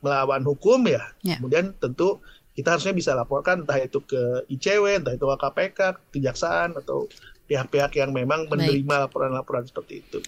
melawan 0.00 0.40
hukum 0.40 0.88
ya 0.88 1.04
yeah. 1.20 1.36
kemudian 1.36 1.76
tentu 1.76 2.16
kita 2.56 2.76
harusnya 2.76 2.96
bisa 2.96 3.12
laporkan 3.12 3.68
entah 3.68 3.76
itu 3.76 4.00
ke 4.00 4.48
ICW 4.48 5.04
entah 5.04 5.12
itu 5.12 5.28
ke 5.28 5.36
KPK 5.36 5.80
kejaksaan 6.16 6.80
atau 6.80 7.06
pihak-pihak 7.44 7.92
yang 8.00 8.10
memang 8.16 8.48
menerima 8.48 9.10
laporan-laporan 9.10 9.68
seperti 9.68 10.00
itu 10.00 10.18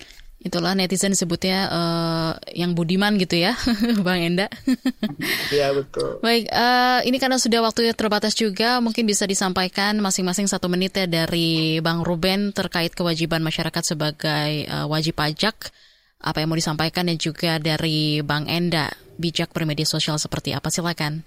Itulah 0.43 0.74
netizen 0.74 1.14
sebutnya 1.14 1.70
uh, 1.70 2.32
yang 2.51 2.74
budiman 2.74 3.14
gitu 3.14 3.38
ya, 3.38 3.55
Bang 4.07 4.26
Enda. 4.26 4.51
Iya 5.55 5.70
betul. 5.76 6.18
Baik, 6.18 6.51
uh, 6.51 7.05
ini 7.07 7.20
karena 7.20 7.38
sudah 7.38 7.62
waktunya 7.62 7.95
terbatas 7.95 8.34
juga, 8.34 8.82
mungkin 8.82 9.07
bisa 9.07 9.22
disampaikan 9.28 10.01
masing-masing 10.03 10.51
satu 10.51 10.66
menit 10.66 10.97
ya 10.99 11.07
dari 11.07 11.78
Bang 11.78 12.03
Ruben 12.03 12.51
terkait 12.51 12.90
kewajiban 12.97 13.45
masyarakat 13.45 13.95
sebagai 13.95 14.66
uh, 14.66 14.90
wajib 14.90 15.14
pajak. 15.14 15.70
Apa 16.18 16.43
yang 16.43 16.51
mau 16.51 16.59
disampaikan 16.59 17.07
dan 17.07 17.18
juga 17.20 17.62
dari 17.62 18.18
Bang 18.24 18.51
Enda, 18.51 18.90
bijak 19.20 19.55
bermedia 19.55 19.86
sosial 19.86 20.18
seperti 20.18 20.57
apa? 20.57 20.72
Silakan. 20.72 21.22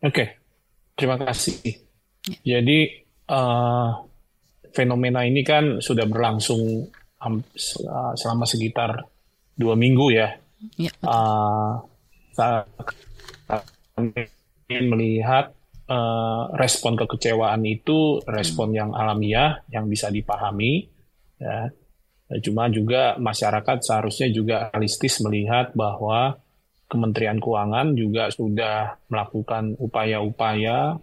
Oke, 0.00 0.40
terima 0.96 1.20
kasih. 1.20 1.60
Ya. 2.40 2.56
Jadi 2.56 3.04
uh, 3.28 4.00
fenomena 4.72 5.26
ini 5.28 5.44
kan 5.44 5.82
sudah 5.82 6.06
berlangsung 6.08 6.88
selama 8.16 8.48
sekitar 8.48 9.04
dua 9.54 9.76
minggu 9.76 10.06
ya. 10.12 10.28
ya 10.80 10.92
uh, 11.04 11.84
melihat 14.70 15.52
uh, 15.90 16.48
respon 16.56 16.96
kekecewaan 16.96 17.60
itu 17.68 18.24
respon 18.24 18.72
hmm. 18.72 18.78
yang 18.78 18.90
alamiah 18.96 19.60
yang 19.68 19.84
bisa 19.90 20.08
dipahami 20.08 20.88
ya 21.36 21.68
cuma 22.46 22.70
juga 22.70 23.18
masyarakat 23.18 23.82
seharusnya 23.82 24.30
juga 24.30 24.70
realistis 24.70 25.18
melihat 25.18 25.74
bahwa 25.74 26.38
Kementerian 26.90 27.38
Keuangan 27.38 27.94
juga 27.94 28.34
sudah 28.34 28.98
melakukan 29.06 29.78
upaya-upaya 29.78 30.98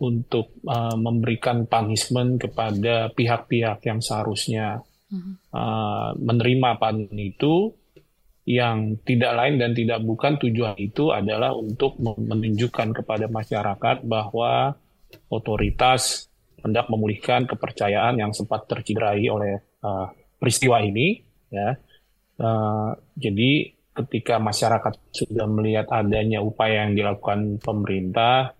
untuk 0.00 0.56
uh, 0.64 0.96
memberikan 0.96 1.68
punishment 1.68 2.40
kepada 2.40 3.12
pihak-pihak 3.12 3.84
yang 3.84 4.00
seharusnya 4.00 4.80
uh, 5.12 6.10
menerima 6.16 6.70
panen 6.76 7.12
itu 7.16 7.72
yang 8.48 8.96
tidak 9.04 9.36
lain 9.36 9.60
dan 9.60 9.76
tidak 9.76 10.00
bukan 10.00 10.40
tujuan 10.40 10.72
itu 10.80 11.12
adalah 11.12 11.52
untuk 11.52 12.00
menunjukkan 12.00 12.96
kepada 12.96 13.28
masyarakat 13.28 14.08
bahwa 14.08 14.72
otoritas 15.28 16.32
hendak 16.64 16.88
memulihkan 16.88 17.44
kepercayaan 17.44 18.16
yang 18.16 18.32
sempat 18.32 18.64
tercederai 18.64 19.28
oleh 19.28 19.60
uh, 19.84 20.08
peristiwa 20.40 20.80
ini 20.80 21.20
ya. 21.52 21.76
Uh, 22.38 22.96
jadi 23.18 23.74
ketika 23.92 24.38
masyarakat 24.38 24.94
sudah 25.10 25.46
melihat 25.50 25.90
adanya 25.90 26.38
upaya 26.38 26.86
yang 26.86 26.94
dilakukan 26.94 27.58
pemerintah 27.58 28.54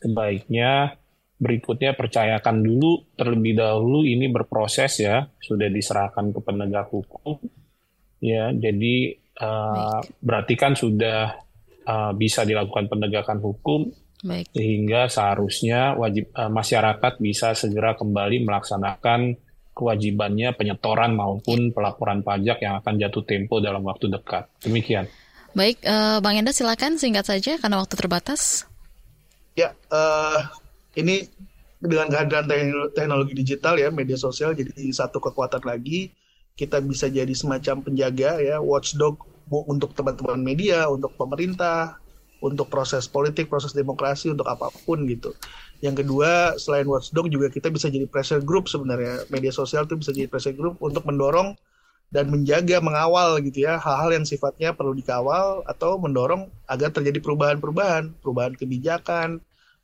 sebaiknya 0.00 0.96
berikutnya 1.40 1.96
percayakan 1.96 2.60
dulu 2.60 3.16
terlebih 3.16 3.56
dahulu 3.56 4.04
ini 4.04 4.28
berproses 4.28 5.00
ya 5.00 5.24
sudah 5.40 5.72
diserahkan 5.72 6.36
ke 6.36 6.40
penegak 6.44 6.92
hukum 6.92 7.40
ya 8.20 8.52
jadi 8.52 9.16
uh, 9.40 10.04
berarti 10.20 10.54
kan 10.60 10.76
sudah 10.76 11.40
uh, 11.88 12.12
bisa 12.12 12.44
dilakukan 12.44 12.92
penegakan 12.92 13.40
hukum 13.40 13.88
Baik. 14.20 14.52
sehingga 14.52 15.08
seharusnya 15.08 15.96
wajib 15.96 16.28
uh, 16.36 16.52
masyarakat 16.52 17.12
bisa 17.24 17.56
segera 17.56 17.96
kembali 17.96 18.44
melaksanakan 18.44 19.40
kewajibannya 19.72 20.52
penyetoran 20.52 21.16
maupun 21.16 21.72
pelaporan 21.72 22.20
pajak 22.20 22.60
yang 22.60 22.84
akan 22.84 23.00
jatuh 23.00 23.24
tempo 23.24 23.64
dalam 23.64 23.80
waktu 23.80 24.12
dekat 24.12 24.44
demikian. 24.60 25.08
Baik, 25.56 25.80
uh, 25.88 26.20
Bang 26.20 26.36
Enda 26.36 26.52
silakan 26.52 27.00
singkat 27.00 27.26
saja 27.26 27.56
karena 27.56 27.80
waktu 27.80 27.96
terbatas. 27.96 28.68
Ya, 29.58 29.72
uh, 29.88 30.46
ini 30.96 31.28
dengan 31.80 32.12
kehadiran 32.12 32.46
teknologi 32.92 33.32
digital 33.32 33.80
ya 33.80 33.88
media 33.88 34.18
sosial 34.18 34.52
jadi 34.52 34.92
satu 34.92 35.16
kekuatan 35.22 35.64
lagi 35.64 36.12
kita 36.58 36.82
bisa 36.84 37.08
jadi 37.08 37.32
semacam 37.32 37.80
penjaga 37.80 38.36
ya 38.42 38.60
watchdog 38.60 39.16
untuk 39.50 39.96
teman-teman 39.96 40.38
media 40.38 40.86
untuk 40.86 41.16
pemerintah 41.16 41.96
untuk 42.40 42.72
proses 42.72 43.04
politik 43.04 43.52
proses 43.52 43.76
demokrasi 43.76 44.32
untuk 44.32 44.48
apa 44.48 44.72
pun 44.88 45.04
gitu. 45.04 45.36
Yang 45.84 46.04
kedua 46.04 46.56
selain 46.56 46.88
watchdog 46.88 47.28
juga 47.28 47.52
kita 47.52 47.68
bisa 47.68 47.92
jadi 47.92 48.08
pressure 48.08 48.40
group 48.40 48.68
sebenarnya. 48.68 49.28
Media 49.28 49.52
sosial 49.52 49.84
itu 49.84 49.96
bisa 50.00 50.10
jadi 50.12 50.28
pressure 50.28 50.56
group 50.56 50.80
untuk 50.80 51.04
mendorong 51.04 51.56
dan 52.10 52.32
menjaga 52.32 52.80
mengawal 52.80 53.38
gitu 53.44 53.68
ya. 53.68 53.76
Hal-hal 53.76 54.16
yang 54.16 54.24
sifatnya 54.24 54.72
perlu 54.72 54.96
dikawal 54.96 55.64
atau 55.68 56.00
mendorong 56.00 56.48
agar 56.64 56.92
terjadi 56.92 57.20
perubahan-perubahan 57.20 58.16
perubahan 58.24 58.56
kebijakan 58.56 59.40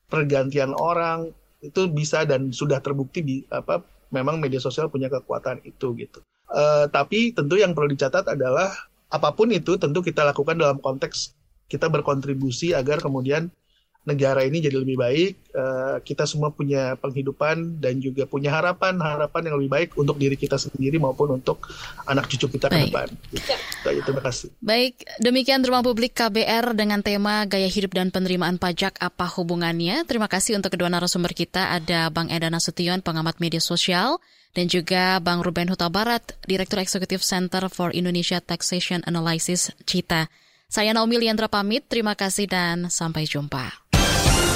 pergantian 0.06 0.72
orang 0.76 1.30
itu 1.64 1.90
bisa 1.90 2.22
dan 2.22 2.54
sudah 2.54 2.78
terbukti 2.78 3.20
di 3.24 3.36
apa 3.50 3.82
memang 4.14 4.38
media 4.38 4.62
sosial 4.62 4.86
punya 4.86 5.10
kekuatan 5.10 5.62
itu 5.66 5.92
gitu. 5.98 6.22
Uh, 6.46 6.86
tapi 6.94 7.34
tentu 7.34 7.58
yang 7.58 7.74
perlu 7.74 7.90
dicatat 7.90 8.22
adalah 8.30 8.70
apa 9.10 9.34
pun 9.34 9.50
itu 9.50 9.74
tentu 9.78 9.98
kita 10.02 10.22
lakukan 10.22 10.54
dalam 10.54 10.78
konteks 10.78 11.34
kita 11.66 11.90
berkontribusi 11.90 12.70
agar 12.70 13.02
kemudian 13.02 13.50
negara 14.06 14.46
ini 14.46 14.62
jadi 14.62 14.78
lebih 14.78 14.96
baik. 14.96 15.32
Uh, 15.50 15.98
kita 16.06 16.24
semua 16.30 16.54
punya 16.54 16.94
penghidupan 16.96 17.82
dan 17.82 17.98
juga 17.98 18.22
punya 18.24 18.54
harapan-harapan 18.54 19.50
yang 19.50 19.56
lebih 19.58 19.70
baik 19.72 19.88
untuk 19.98 20.14
diri 20.14 20.38
kita 20.38 20.54
sendiri 20.54 21.02
maupun 21.02 21.34
untuk 21.42 21.66
anak 22.06 22.30
cucu 22.30 22.46
kita 22.54 22.70
baik. 22.70 22.72
ke 22.72 22.78
depan. 22.86 23.08
Gitu. 23.34 23.52
Terima 24.06 24.22
kasih. 24.22 24.48
Baik, 24.62 24.94
demikian 25.18 25.66
Ruang 25.66 25.82
Publik 25.82 26.14
KBR 26.14 26.78
dengan 26.78 27.02
tema 27.02 27.42
Gaya 27.50 27.66
Hidup 27.66 27.98
dan 27.98 28.14
Penerimaan 28.14 28.62
Pajak 28.62 28.94
apa 29.02 29.26
hubungannya. 29.26 30.06
Terima 30.06 30.30
kasih 30.30 30.54
untuk 30.54 30.70
kedua 30.70 30.86
narasumber 30.86 31.34
kita. 31.34 31.74
Ada 31.74 32.14
Bang 32.14 32.30
Eda 32.30 32.46
Nasution, 32.46 33.02
pengamat 33.02 33.42
media 33.42 33.58
sosial, 33.58 34.22
dan 34.54 34.70
juga 34.70 35.18
Bang 35.18 35.42
Ruben 35.42 35.66
Huta 35.66 35.90
Barat, 35.90 36.22
Direktur 36.46 36.78
Eksekutif 36.78 37.26
Center 37.26 37.66
for 37.66 37.90
Indonesia 37.90 38.38
Taxation 38.38 39.02
Analysis, 39.02 39.74
CITA. 39.82 40.30
Saya 40.66 40.90
Naomi 40.90 41.22
Liandra 41.22 41.46
pamit, 41.46 41.86
terima 41.86 42.18
kasih 42.18 42.50
dan 42.50 42.90
sampai 42.90 43.22
jumpa. 43.22 43.85